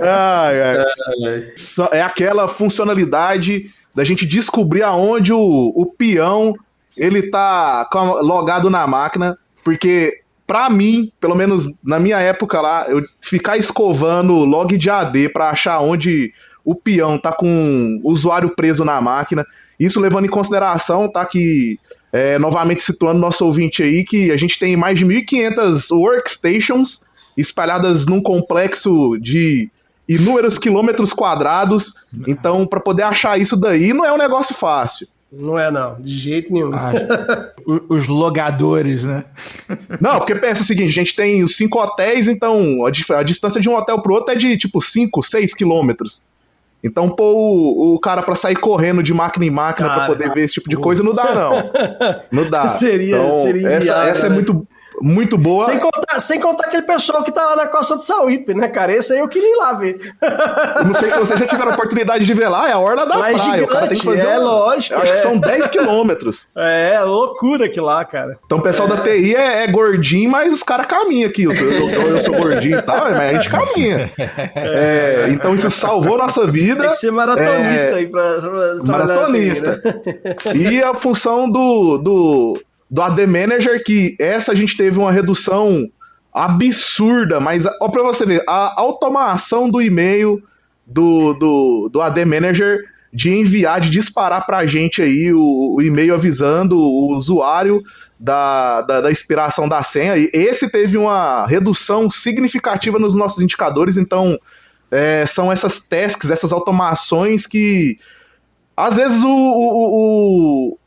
Ai, 0.00 0.62
ai. 0.62 1.52
É 1.92 2.02
aquela 2.02 2.48
funcionalidade 2.48 3.70
da 3.94 4.04
gente 4.04 4.26
descobrir 4.26 4.82
aonde 4.82 5.32
o, 5.32 5.72
o 5.74 5.86
peão 5.86 6.54
ele 6.96 7.30
tá 7.30 7.88
com 7.92 7.98
logado 8.22 8.68
na 8.68 8.86
máquina, 8.86 9.38
porque 9.64 10.20
pra 10.48 10.70
mim, 10.70 11.12
pelo 11.20 11.34
menos 11.34 11.70
na 11.84 12.00
minha 12.00 12.18
época 12.18 12.58
lá, 12.58 12.86
eu 12.88 13.06
ficar 13.20 13.58
escovando 13.58 14.32
log 14.46 14.78
de 14.78 14.88
AD 14.88 15.28
pra 15.28 15.50
achar 15.50 15.78
onde 15.80 16.32
o 16.64 16.74
peão 16.74 17.18
tá 17.18 17.32
com 17.32 18.00
o 18.02 18.10
usuário 18.10 18.56
preso 18.56 18.82
na 18.82 18.98
máquina, 18.98 19.46
isso 19.78 20.00
levando 20.00 20.24
em 20.24 20.30
consideração, 20.30 21.06
tá 21.06 21.24
que 21.26 21.78
é, 22.10 22.38
novamente 22.38 22.82
situando 22.82 23.20
nosso 23.20 23.44
ouvinte 23.44 23.82
aí 23.82 24.02
que 24.04 24.30
a 24.32 24.36
gente 24.38 24.58
tem 24.58 24.74
mais 24.74 24.98
de 24.98 25.04
1.500 25.04 25.94
workstations 25.94 27.02
espalhadas 27.36 28.06
num 28.06 28.22
complexo 28.22 29.18
de 29.20 29.70
inúmeros 30.08 30.58
quilômetros 30.58 31.12
quadrados. 31.12 31.92
Então, 32.26 32.66
para 32.66 32.80
poder 32.80 33.02
achar 33.02 33.38
isso 33.38 33.54
daí, 33.54 33.92
não 33.92 34.06
é 34.06 34.12
um 34.12 34.16
negócio 34.16 34.54
fácil. 34.54 35.06
Não 35.30 35.58
é, 35.58 35.70
não. 35.70 35.96
De 36.00 36.10
jeito 36.10 36.50
nenhum. 36.52 36.70
Ah, 36.74 36.90
os 37.88 38.08
logadores, 38.08 39.04
né? 39.04 39.24
Não, 40.00 40.18
porque 40.18 40.34
pensa 40.34 40.62
o 40.62 40.64
seguinte: 40.66 40.88
a 40.90 41.02
gente 41.04 41.14
tem 41.14 41.42
os 41.44 41.54
cinco 41.56 41.78
hotéis, 41.78 42.26
então 42.28 42.84
a, 42.86 43.18
a 43.18 43.22
distância 43.22 43.60
de 43.60 43.68
um 43.68 43.76
hotel 43.76 44.00
pro 44.00 44.14
outro 44.14 44.32
é 44.32 44.36
de 44.38 44.56
tipo 44.56 44.80
5, 44.80 45.22
6 45.22 45.52
quilômetros. 45.54 46.22
Então, 46.82 47.10
pô, 47.10 47.32
o, 47.34 47.94
o 47.96 47.98
cara 48.00 48.22
pra 48.22 48.34
sair 48.36 48.54
correndo 48.56 49.02
de 49.02 49.12
máquina 49.12 49.44
em 49.44 49.50
máquina 49.50 49.88
pra 49.88 49.96
Cara, 49.96 50.06
poder 50.08 50.32
ver 50.32 50.44
esse 50.44 50.54
tipo 50.54 50.70
de 50.70 50.76
coisa 50.76 51.02
não 51.02 51.12
dá, 51.12 51.34
não. 51.34 51.70
Não 52.44 52.48
dá. 52.50 52.66
Seria- 52.68 53.16
Então, 53.18 53.34
seria 53.34 53.68
essa, 53.68 53.76
inviável, 53.80 54.12
essa 54.12 54.26
é 54.26 54.28
né? 54.28 54.34
muito, 54.34 54.66
muito 55.02 55.36
boa. 55.38 55.64
Sem 55.64 55.78
contar, 55.78 56.20
sem 56.20 56.40
contar 56.40 56.66
aquele 56.66 56.82
pessoal 56.82 57.22
que 57.22 57.30
tá 57.32 57.44
lá 57.46 57.56
na 57.56 57.66
costa 57.66 57.96
do 57.96 58.02
Sauípe, 58.02 58.54
né, 58.54 58.68
cara? 58.68 58.92
Esse 58.92 59.12
aí 59.12 59.18
eu 59.20 59.28
queria 59.28 59.48
ir 59.52 59.56
lá 59.56 59.72
ver. 59.74 59.98
Não 60.86 60.94
sei 60.94 61.10
se 61.10 61.18
vocês 61.18 61.38
já 61.38 61.46
tiveram 61.46 61.70
a 61.70 61.74
oportunidade 61.74 62.24
de 62.24 62.34
ver 62.34 62.48
lá, 62.48 62.68
é 62.68 62.72
a 62.72 62.78
orla 62.78 63.06
da 63.06 63.16
Lá 63.16 63.30
é 63.30 63.34
praia. 63.34 63.66
que 63.66 63.94
gigante, 63.94 64.20
é 64.20 64.38
um- 64.38 64.44
lógico, 64.44 64.94
Eu 64.94 65.02
acho 65.02 65.12
é. 65.12 65.16
que 65.16 65.22
são 65.22 65.38
10 65.38 65.66
quilômetros. 65.68 66.48
É, 66.56 66.98
loucura 67.00 67.66
aqui 67.66 67.80
lá, 67.80 68.04
cara. 68.04 68.38
Então 68.44 68.58
o 68.58 68.62
pessoal 68.62 68.88
da 68.88 68.96
TI 68.98 69.34
é, 69.34 69.64
é 69.64 69.66
gordinho, 69.70 70.30
mas 70.30 70.52
os 70.54 70.62
caras 70.62 70.86
caminham 70.86 71.28
aqui. 71.28 71.44
Eu, 71.44 71.50
sou- 71.52 71.66
eu, 71.70 72.16
eu- 72.16 72.24
sou 72.24 72.34
gordinho 72.34 72.78
e 72.78 72.82
tal, 72.82 73.00
mas 73.02 73.18
a 73.18 73.32
gente 73.34 73.48
caminha. 73.48 74.10
É, 74.54 75.26
então 75.30 75.54
isso 75.54 75.70
salvou 75.70 76.18
nossa 76.18 76.46
vida. 76.46 76.82
Tem 76.82 76.90
que 76.90 76.96
ser 76.96 77.10
maratonista 77.10 77.88
É, 77.88 77.94
aí 77.94 78.06
pra, 78.06 78.22
pra 78.22 78.40
TI, 78.40 78.76
né? 78.76 78.82
Maratonista. 78.84 79.82
E 80.54 80.82
a 80.82 80.94
função 80.94 81.48
do, 81.50 81.98
do, 81.98 82.60
do 82.90 83.02
AD 83.02 83.26
Manager, 83.26 83.82
que 83.84 84.16
essa 84.18 84.52
a 84.52 84.54
gente 84.54 84.76
teve 84.76 84.98
uma 84.98 85.12
redução 85.12 85.88
absurda, 86.32 87.40
mas 87.40 87.64
ó, 87.80 87.88
pra 87.88 88.02
você 88.02 88.24
ver, 88.24 88.44
a 88.48 88.80
automação 88.80 89.68
do 89.68 89.82
e-mail 89.82 90.42
do, 90.86 91.34
do, 91.34 91.88
do 91.92 92.00
AD 92.00 92.24
Manager 92.24 92.80
de 93.12 93.30
enviar, 93.30 93.80
de 93.80 93.90
disparar 93.90 94.44
pra 94.44 94.66
gente 94.66 95.02
aí 95.02 95.32
o, 95.32 95.76
o 95.76 95.82
e-mail 95.82 96.14
avisando 96.14 96.78
o 96.78 97.16
usuário 97.16 97.82
da, 98.18 98.82
da, 98.82 99.00
da 99.02 99.10
expiração 99.10 99.68
da 99.68 99.82
senha. 99.82 100.16
E 100.16 100.30
esse 100.32 100.68
teve 100.70 100.98
uma 100.98 101.46
redução 101.46 102.10
significativa 102.10 102.98
nos 102.98 103.14
nossos 103.14 103.42
indicadores, 103.42 103.96
então 103.96 104.38
é, 104.90 105.24
são 105.26 105.50
essas 105.50 105.80
tasks, 105.80 106.30
essas 106.30 106.52
automações 106.52 107.46
que 107.46 107.98
às 108.76 108.96
vezes 108.96 109.22
o, 109.22 109.28
o, 109.28 110.78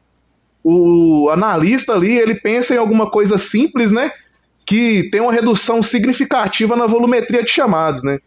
o 0.64 1.30
analista 1.30 1.94
ali 1.94 2.18
ele 2.18 2.36
pensa 2.36 2.74
em 2.74 2.78
alguma 2.78 3.10
coisa 3.10 3.38
simples, 3.38 3.92
né? 3.92 4.12
Que 4.66 5.10
tem 5.12 5.22
uma 5.22 5.34
redução 5.34 5.82
significativa 5.82 6.76
na 6.76 6.86
volumetria 6.86 7.44
de 7.44 7.52
chamados, 7.52 8.04
né? 8.04 8.20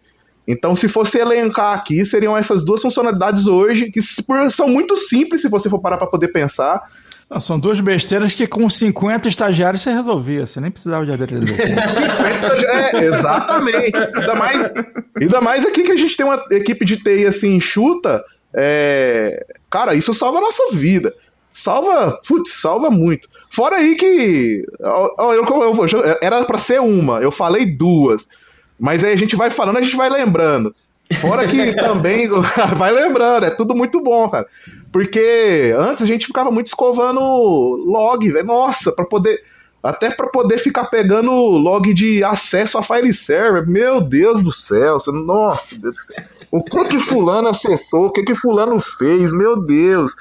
Então, 0.46 0.76
se 0.76 0.88
fosse 0.88 1.18
elencar 1.18 1.74
aqui, 1.78 2.04
seriam 2.04 2.36
essas 2.36 2.64
duas 2.64 2.82
funcionalidades 2.82 3.46
hoje, 3.46 3.90
que 3.90 4.00
são 4.50 4.68
muito 4.68 4.96
simples 4.96 5.40
se 5.40 5.48
você 5.48 5.70
for 5.70 5.80
parar 5.80 5.96
para 5.96 6.06
poder 6.06 6.28
pensar. 6.28 6.82
Não, 7.30 7.40
são 7.40 7.58
duas 7.58 7.80
besteiras 7.80 8.34
que 8.34 8.46
com 8.46 8.68
50 8.68 9.26
estagiários 9.26 9.80
você 9.80 9.90
resolvia. 9.90 10.44
Você 10.44 10.60
nem 10.60 10.70
precisava 10.70 11.06
de 11.06 11.12
adereço. 11.12 11.54
É, 12.44 13.04
exatamente. 13.04 13.96
Ainda 13.96 14.34
mais, 14.34 14.72
ainda 15.20 15.40
mais 15.40 15.64
aqui 15.64 15.82
que 15.82 15.92
a 15.92 15.96
gente 15.96 16.16
tem 16.16 16.26
uma 16.26 16.42
equipe 16.50 16.84
de 16.84 16.98
TI 17.02 17.26
assim 17.26 17.54
enxuta. 17.54 18.22
é, 18.54 19.46
cara, 19.70 19.94
isso 19.94 20.12
salva 20.12 20.38
a 20.38 20.42
nossa 20.42 20.72
vida. 20.72 21.14
Salva, 21.54 22.20
putz, 22.26 22.52
salva 22.60 22.90
muito. 22.90 23.28
Fora 23.50 23.76
aí 23.76 23.94
que 23.94 24.66
eu, 24.80 25.14
eu- 25.32 26.18
era 26.20 26.44
pra 26.44 26.58
ser 26.58 26.80
uma, 26.80 27.20
eu 27.20 27.30
falei 27.30 27.64
duas. 27.64 28.28
Mas 28.78 29.04
aí 29.04 29.12
a 29.12 29.16
gente 29.16 29.36
vai 29.36 29.50
falando, 29.50 29.78
a 29.78 29.82
gente 29.82 29.94
vai 29.96 30.10
lembrando. 30.10 30.74
Fora 31.20 31.46
que 31.46 31.72
também 31.76 32.28
vai 32.76 32.90
lembrando, 32.90 33.46
é 33.46 33.50
tudo 33.50 33.72
muito 33.74 34.00
bom, 34.02 34.28
cara. 34.28 34.46
Porque 34.92 35.72
antes 35.78 36.02
a 36.02 36.06
gente 36.06 36.26
ficava 36.26 36.50
muito 36.50 36.66
escovando 36.66 37.20
log, 37.20 38.28
velho. 38.30 38.44
Nossa, 38.46 38.90
para 38.90 39.04
poder 39.04 39.40
até 39.80 40.10
para 40.10 40.26
poder 40.28 40.58
ficar 40.58 40.86
pegando 40.86 41.30
log 41.30 41.92
de 41.94 42.24
acesso 42.24 42.78
a 42.78 42.82
file 42.82 43.14
server. 43.14 43.64
Meu 43.68 44.00
Deus 44.00 44.42
do 44.42 44.50
céu, 44.50 44.98
você- 44.98 45.12
nossa, 45.12 45.78
Deus 45.78 45.94
do 45.94 46.00
céu. 46.00 46.24
o 46.50 46.64
que 46.64 46.84
que 46.86 46.98
fulano 46.98 47.48
acessou, 47.48 48.06
o 48.06 48.10
que 48.10 48.22
que 48.24 48.34
fulano 48.34 48.80
fez, 48.80 49.32
meu 49.32 49.60
Deus. 49.60 50.12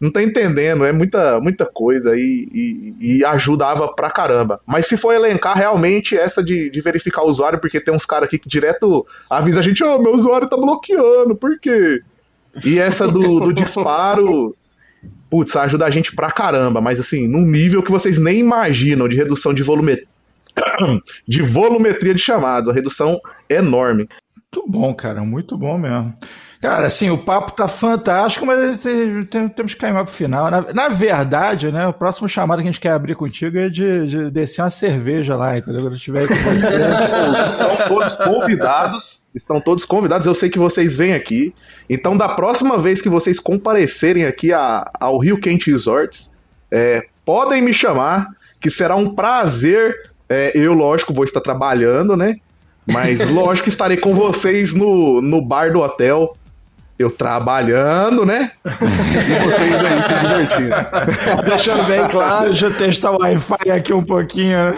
Não 0.00 0.10
tá 0.10 0.22
entendendo, 0.22 0.84
é 0.84 0.92
muita, 0.92 1.38
muita 1.40 1.66
coisa 1.66 2.16
e, 2.16 2.48
e, 2.50 3.18
e 3.18 3.24
ajudava 3.24 3.92
pra 3.94 4.10
caramba. 4.10 4.58
Mas 4.66 4.86
se 4.86 4.96
for 4.96 5.12
elencar 5.12 5.54
realmente 5.56 6.16
essa 6.16 6.42
de, 6.42 6.70
de 6.70 6.80
verificar 6.80 7.22
o 7.22 7.28
usuário, 7.28 7.60
porque 7.60 7.78
tem 7.78 7.94
uns 7.94 8.06
caras 8.06 8.26
aqui 8.26 8.38
que 8.38 8.48
direto 8.48 9.06
avisa 9.28 9.60
a 9.60 9.62
gente, 9.62 9.84
ô, 9.84 9.98
meu 9.98 10.14
usuário 10.14 10.48
tá 10.48 10.56
bloqueando, 10.56 11.36
por 11.36 11.60
quê? 11.60 12.00
E 12.64 12.78
essa 12.78 13.06
do, 13.06 13.40
do 13.40 13.52
disparo, 13.52 14.56
putz, 15.28 15.54
ajuda 15.54 15.84
a 15.84 15.90
gente 15.90 16.16
pra 16.16 16.30
caramba, 16.30 16.80
mas 16.80 16.98
assim, 16.98 17.28
num 17.28 17.42
nível 17.42 17.82
que 17.82 17.90
vocês 17.90 18.18
nem 18.18 18.38
imaginam 18.38 19.06
de 19.06 19.16
redução 19.16 19.52
de 19.52 19.62
volume 19.62 20.02
de 21.28 21.42
volumetria 21.42 22.14
de 22.14 22.22
chamados, 22.22 22.70
a 22.70 22.72
redução 22.72 23.20
enorme. 23.48 24.08
Muito 24.34 24.66
bom, 24.66 24.94
cara, 24.94 25.20
muito 25.22 25.58
bom 25.58 25.78
mesmo. 25.78 26.14
Cara, 26.60 26.88
assim, 26.88 27.08
o 27.08 27.16
papo 27.16 27.52
tá 27.52 27.66
fantástico, 27.66 28.44
mas 28.44 28.82
temos 29.54 29.72
que 29.72 29.80
caminhar 29.80 30.04
pro 30.04 30.12
final. 30.12 30.50
Na, 30.50 30.60
na 30.74 30.88
verdade, 30.88 31.72
né, 31.72 31.86
o 31.86 31.92
próximo 31.92 32.28
chamado 32.28 32.58
que 32.60 32.68
a 32.68 32.70
gente 32.70 32.80
quer 32.80 32.90
abrir 32.90 33.14
contigo 33.14 33.56
é 33.56 33.70
de, 33.70 34.06
de 34.06 34.30
descer 34.30 34.60
uma 34.60 34.68
cerveja 34.68 35.36
lá, 35.36 35.56
entendeu? 35.56 35.80
Quando 35.80 36.18
aí 36.18 36.26
com 36.28 36.34
você. 36.34 36.66
Estão 37.80 37.88
todos 37.88 38.16
convidados. 38.16 39.20
Estão 39.34 39.60
todos 39.60 39.84
convidados. 39.86 40.26
Eu 40.26 40.34
sei 40.34 40.50
que 40.50 40.58
vocês 40.58 40.94
vêm 40.94 41.14
aqui. 41.14 41.54
Então, 41.88 42.14
da 42.14 42.28
próxima 42.28 42.76
vez 42.76 43.00
que 43.00 43.08
vocês 43.08 43.40
comparecerem 43.40 44.26
aqui 44.26 44.52
a- 44.52 44.90
ao 45.00 45.18
Rio 45.18 45.40
Quente 45.40 45.70
Resorts, 45.70 46.30
é, 46.70 47.06
podem 47.24 47.62
me 47.62 47.72
chamar, 47.72 48.26
que 48.60 48.70
será 48.70 48.96
um 48.96 49.14
prazer. 49.14 49.94
É, 50.28 50.52
eu, 50.54 50.74
lógico, 50.74 51.14
vou 51.14 51.24
estar 51.24 51.40
trabalhando, 51.40 52.14
né? 52.18 52.36
Mas, 52.86 53.18
lógico, 53.30 53.68
estarei 53.70 53.96
com 53.96 54.12
vocês 54.12 54.74
no, 54.74 55.22
no 55.22 55.40
bar 55.40 55.72
do 55.72 55.80
hotel. 55.80 56.36
Eu 57.00 57.10
trabalhando, 57.10 58.26
né? 58.26 58.50
E 58.66 58.68
vocês 59.44 59.74
aí 59.74 60.02
se 60.02 60.20
divertindo. 60.20 61.40
Deixando 61.48 61.82
bem 61.84 62.06
claro. 62.08 62.46
Deixa 62.48 62.66
eu 62.66 62.74
testar 62.76 63.12
o 63.12 63.18
Wi-Fi 63.22 63.70
aqui 63.70 63.94
um 63.94 64.02
pouquinho, 64.02 64.56
né? 64.58 64.76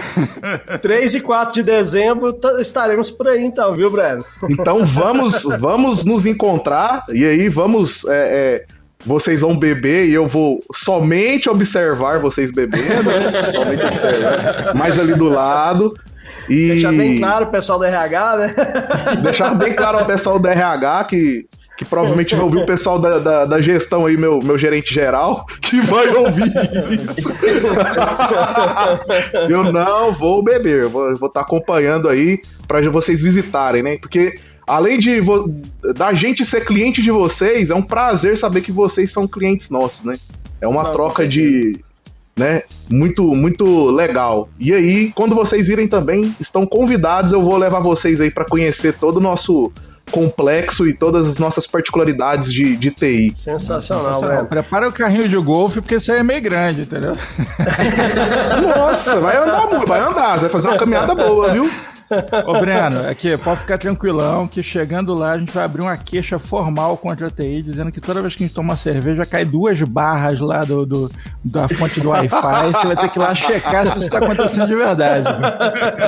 3 0.80 1.16
e 1.16 1.20
4 1.20 1.52
de 1.54 1.62
dezembro 1.64 2.32
t- 2.32 2.60
estaremos 2.60 3.10
por 3.10 3.26
aí 3.26 3.42
então, 3.42 3.74
viu, 3.74 3.90
Breno? 3.90 4.24
Então 4.48 4.84
vamos, 4.84 5.42
vamos 5.58 6.04
nos 6.04 6.24
encontrar 6.24 7.02
e 7.12 7.24
aí 7.26 7.48
vamos. 7.48 8.04
é, 8.06 8.12
é, 8.14 8.64
vocês 9.04 9.40
vão 9.40 9.58
beber 9.58 10.06
e 10.08 10.14
eu 10.14 10.28
vou 10.28 10.60
somente 10.72 11.50
observar 11.50 12.20
vocês 12.20 12.52
bebendo, 12.52 13.02
né? 13.02 13.52
Somente 13.52 13.84
observar. 13.84 14.74
Mais 14.76 15.00
ali 15.00 15.14
do 15.14 15.28
lado. 15.28 15.92
E 16.48 16.68
Deixar 16.68 16.92
bem 16.92 17.18
claro 17.18 17.46
o 17.46 17.50
pessoal 17.50 17.78
do 17.80 17.84
RH, 17.84 18.36
né? 18.36 18.54
deixar 19.22 19.54
bem 19.56 19.74
claro 19.74 19.98
ao 19.98 20.06
pessoal 20.06 20.38
do 20.38 20.46
RH 20.48 21.04
que, 21.04 21.46
que 21.76 21.84
provavelmente 21.84 22.34
vai 22.34 22.44
ouvir 22.44 22.58
o 22.58 22.66
pessoal 22.66 22.98
da, 22.98 23.18
da, 23.18 23.44
da 23.44 23.60
gestão 23.60 24.06
aí, 24.06 24.16
meu, 24.16 24.38
meu 24.42 24.58
gerente 24.58 24.92
geral, 24.92 25.46
que 25.62 25.80
vai 25.80 26.08
ouvir 26.14 26.46
isso. 26.46 26.72
eu 29.50 29.72
não 29.72 30.12
vou 30.12 30.42
beber, 30.42 30.86
vou 30.86 31.12
estar 31.12 31.40
acompanhando 31.40 32.08
aí 32.08 32.40
para 32.68 32.80
vocês 32.90 33.22
visitarem, 33.22 33.82
né? 33.82 33.98
Porque 33.98 34.32
além 34.66 34.98
de 34.98 35.20
da 35.96 36.12
gente 36.12 36.44
ser 36.44 36.64
cliente 36.64 37.02
de 37.02 37.10
vocês, 37.10 37.70
é 37.70 37.74
um 37.74 37.82
prazer 37.82 38.36
saber 38.36 38.60
que 38.60 38.72
vocês 38.72 39.10
são 39.10 39.26
clientes 39.26 39.70
nossos, 39.70 40.04
né? 40.04 40.14
É 40.60 40.68
uma 40.68 40.84
Não, 40.84 40.92
troca 40.92 41.26
de 41.26 41.72
né? 42.36 42.62
Muito, 42.88 43.24
muito 43.24 43.90
legal. 43.90 44.48
E 44.58 44.72
aí, 44.72 45.12
quando 45.12 45.34
vocês 45.34 45.68
virem 45.68 45.86
também, 45.86 46.34
estão 46.40 46.66
convidados, 46.66 47.32
eu 47.32 47.42
vou 47.42 47.56
levar 47.56 47.80
vocês 47.80 48.20
aí 48.20 48.30
para 48.30 48.44
conhecer 48.44 48.94
todo 48.94 49.16
o 49.16 49.20
nosso 49.20 49.70
complexo 50.12 50.86
e 50.86 50.92
todas 50.92 51.26
as 51.26 51.38
nossas 51.38 51.66
particularidades 51.66 52.52
de, 52.52 52.76
de 52.76 52.90
TI. 52.90 53.32
Sensacional, 53.34 54.20
velho. 54.20 54.44
Prepara 54.44 54.88
o 54.88 54.92
carrinho 54.92 55.28
de 55.28 55.36
golfe, 55.38 55.80
porque 55.80 55.96
isso 55.96 56.12
aí 56.12 56.18
é 56.18 56.22
meio 56.22 56.42
grande, 56.42 56.82
entendeu? 56.82 57.16
Nossa, 58.76 59.18
vai 59.18 59.36
andar 59.38 59.66
muito, 59.66 59.86
vai 59.86 60.00
andar, 60.00 60.38
vai 60.38 60.50
fazer 60.50 60.68
uma 60.68 60.78
caminhada 60.78 61.14
boa, 61.14 61.52
viu? 61.52 61.68
Ô, 62.46 62.58
Breno, 62.58 63.08
aqui, 63.08 63.36
pode 63.36 63.60
ficar 63.60 63.78
tranquilão 63.78 64.46
que 64.46 64.62
chegando 64.62 65.14
lá 65.14 65.32
a 65.32 65.38
gente 65.38 65.52
vai 65.52 65.64
abrir 65.64 65.82
uma 65.82 65.96
queixa 65.96 66.38
formal 66.38 66.96
contra 66.96 67.28
a 67.28 67.30
TI, 67.30 67.62
dizendo 67.62 67.90
que 67.90 68.00
toda 68.00 68.20
vez 68.20 68.34
que 68.34 68.44
a 68.44 68.46
gente 68.46 68.54
toma 68.54 68.76
cerveja 68.76 69.24
cai 69.24 69.44
duas 69.44 69.80
barras 69.82 70.40
lá 70.40 70.64
do, 70.64 70.84
do 70.86 71.10
da 71.44 71.68
fonte 71.68 72.00
do 72.00 72.10
Wi-Fi. 72.10 72.72
Você 72.72 72.86
vai 72.86 72.96
ter 72.96 73.08
que 73.08 73.18
ir 73.18 73.22
lá 73.22 73.34
checar 73.34 73.86
se 73.86 73.98
isso 73.98 74.06
está 74.06 74.18
acontecendo 74.18 74.66
de 74.66 74.76
verdade. 74.76 75.28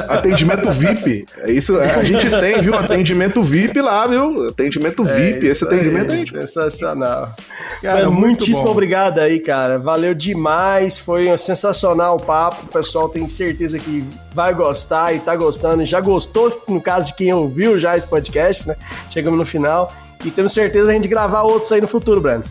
Atendimento 0.08 0.70
VIP. 0.72 1.26
É 1.38 1.50
isso, 1.50 1.78
a 1.78 2.02
gente 2.02 2.28
tem, 2.30 2.60
viu? 2.60 2.74
Atendimento 2.74 3.42
VIP 3.42 3.80
lá, 3.80 4.06
viu? 4.06 4.46
Atendimento 4.46 5.06
é 5.08 5.12
VIP. 5.12 5.46
Esse 5.46 5.64
atendimento 5.64 6.12
aí, 6.12 6.22
é 6.22 6.40
sensacional. 6.40 7.34
Cara, 7.82 8.10
muitíssimo 8.10 8.64
bom. 8.64 8.70
obrigado 8.70 9.18
aí, 9.18 9.40
cara. 9.40 9.78
Valeu 9.78 10.14
demais. 10.14 10.98
Foi 10.98 11.30
um 11.30 11.36
sensacional 11.36 12.16
o 12.16 12.20
papo. 12.20 12.64
O 12.64 12.68
pessoal 12.68 13.08
tem 13.08 13.28
certeza 13.28 13.78
que 13.78 14.04
vai 14.32 14.52
gostar 14.52 15.14
e 15.14 15.20
tá 15.20 15.34
gostando. 15.36 15.84
Já 15.86 15.93
gostou, 16.00 16.62
no 16.68 16.80
caso 16.80 17.08
de 17.08 17.14
quem 17.14 17.32
ouviu 17.32 17.78
já 17.78 17.96
esse 17.96 18.06
podcast, 18.06 18.68
né? 18.68 18.76
Chegamos 19.10 19.38
no 19.38 19.46
final. 19.46 19.92
E 20.24 20.30
temos 20.30 20.52
certeza 20.52 20.86
de 20.86 20.90
a 20.90 20.94
gente 20.94 21.08
gravar 21.08 21.42
outros 21.42 21.70
aí 21.72 21.80
no 21.80 21.86
futuro, 21.86 22.20
Breno. 22.20 22.44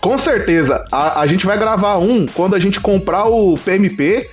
Com 0.00 0.16
certeza. 0.16 0.84
A, 0.92 1.20
a 1.20 1.26
gente 1.26 1.44
vai 1.44 1.58
gravar 1.58 1.98
um 1.98 2.26
quando 2.26 2.54
a 2.54 2.58
gente 2.58 2.80
comprar 2.80 3.26
o 3.26 3.54
PMP, 3.54 4.28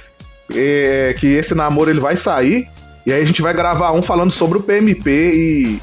é, 0.53 1.15
que 1.17 1.27
esse 1.27 1.55
namoro 1.55 1.89
ele 1.89 1.99
vai 1.99 2.15
sair. 2.15 2.67
E 3.05 3.11
aí 3.11 3.21
a 3.21 3.25
gente 3.25 3.41
vai 3.41 3.53
gravar 3.53 3.91
um 3.91 4.01
falando 4.01 4.31
sobre 4.31 4.57
o 4.57 4.61
PMP 4.61 5.09
e 5.09 5.81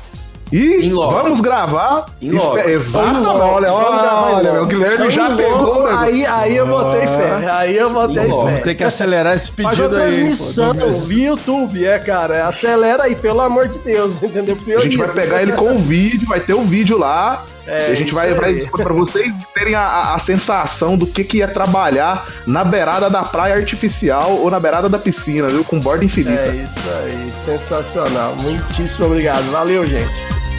e 0.53 0.89
vamos 0.91 1.41
gravar. 1.41 2.05
Exato. 2.21 3.29
Olha, 3.29 3.73
olha, 3.73 4.15
olha, 4.15 4.63
o 4.63 4.67
Guilherme 4.67 5.11
já 5.11 5.35
pegou. 5.35 5.87
Aí, 5.87 6.25
aí 6.27 6.57
eu 6.57 6.67
botei 6.67 7.07
fé. 7.07 7.51
Aí 7.51 7.77
eu 7.77 7.91
botei 7.91 8.29
fé. 8.29 8.61
Tem 8.63 8.77
que 8.77 8.85
acelerar 8.85 9.35
esse 9.35 9.51
pedido 9.51 9.77
Faz 9.77 9.95
aí. 9.95 10.09
transmissão 10.09 10.73
via 11.07 11.33
YouTube, 11.33 11.85
é, 11.85 11.99
cara. 11.99 12.49
Acelera 12.49 13.05
aí, 13.05 13.15
pelo 13.15 13.41
amor 13.41 13.69
de 13.69 13.79
Deus, 13.79 14.23
entendeu? 14.23 14.57
a 14.79 14.83
gente 14.83 14.97
vai 14.97 15.09
pegar 15.09 15.43
ele 15.43 15.53
com 15.53 15.77
o 15.77 15.79
vídeo, 15.79 16.27
vai 16.27 16.41
ter 16.41 16.55
o 16.55 16.61
um 16.61 16.65
vídeo 16.65 16.99
lá. 16.99 17.43
É, 17.67 17.93
a 17.93 17.95
gente 17.95 18.13
vai, 18.13 18.35
vai 18.35 18.55
para 18.67 18.93
vocês 18.93 19.33
terem 19.55 19.77
a, 19.77 20.15
a, 20.15 20.19
sensação 20.19 20.97
do 20.97 21.07
que, 21.07 21.23
que 21.23 21.43
é 21.43 21.47
trabalhar 21.47 22.27
na 22.45 22.65
beirada 22.65 23.09
da 23.09 23.23
praia 23.23 23.55
artificial 23.55 24.33
ou 24.33 24.51
na 24.51 24.59
beirada 24.59 24.89
da 24.89 24.99
piscina, 24.99 25.47
viu? 25.47 25.65
Com 25.65 25.79
borda 25.79 26.05
infinita. 26.05 26.41
É 26.41 26.67
isso 26.67 26.81
aí, 27.05 27.33
sensacional. 27.45 28.35
Muitíssimo 28.41 29.07
obrigado. 29.07 29.49
Valeu, 29.53 29.87
gente. 29.87 30.42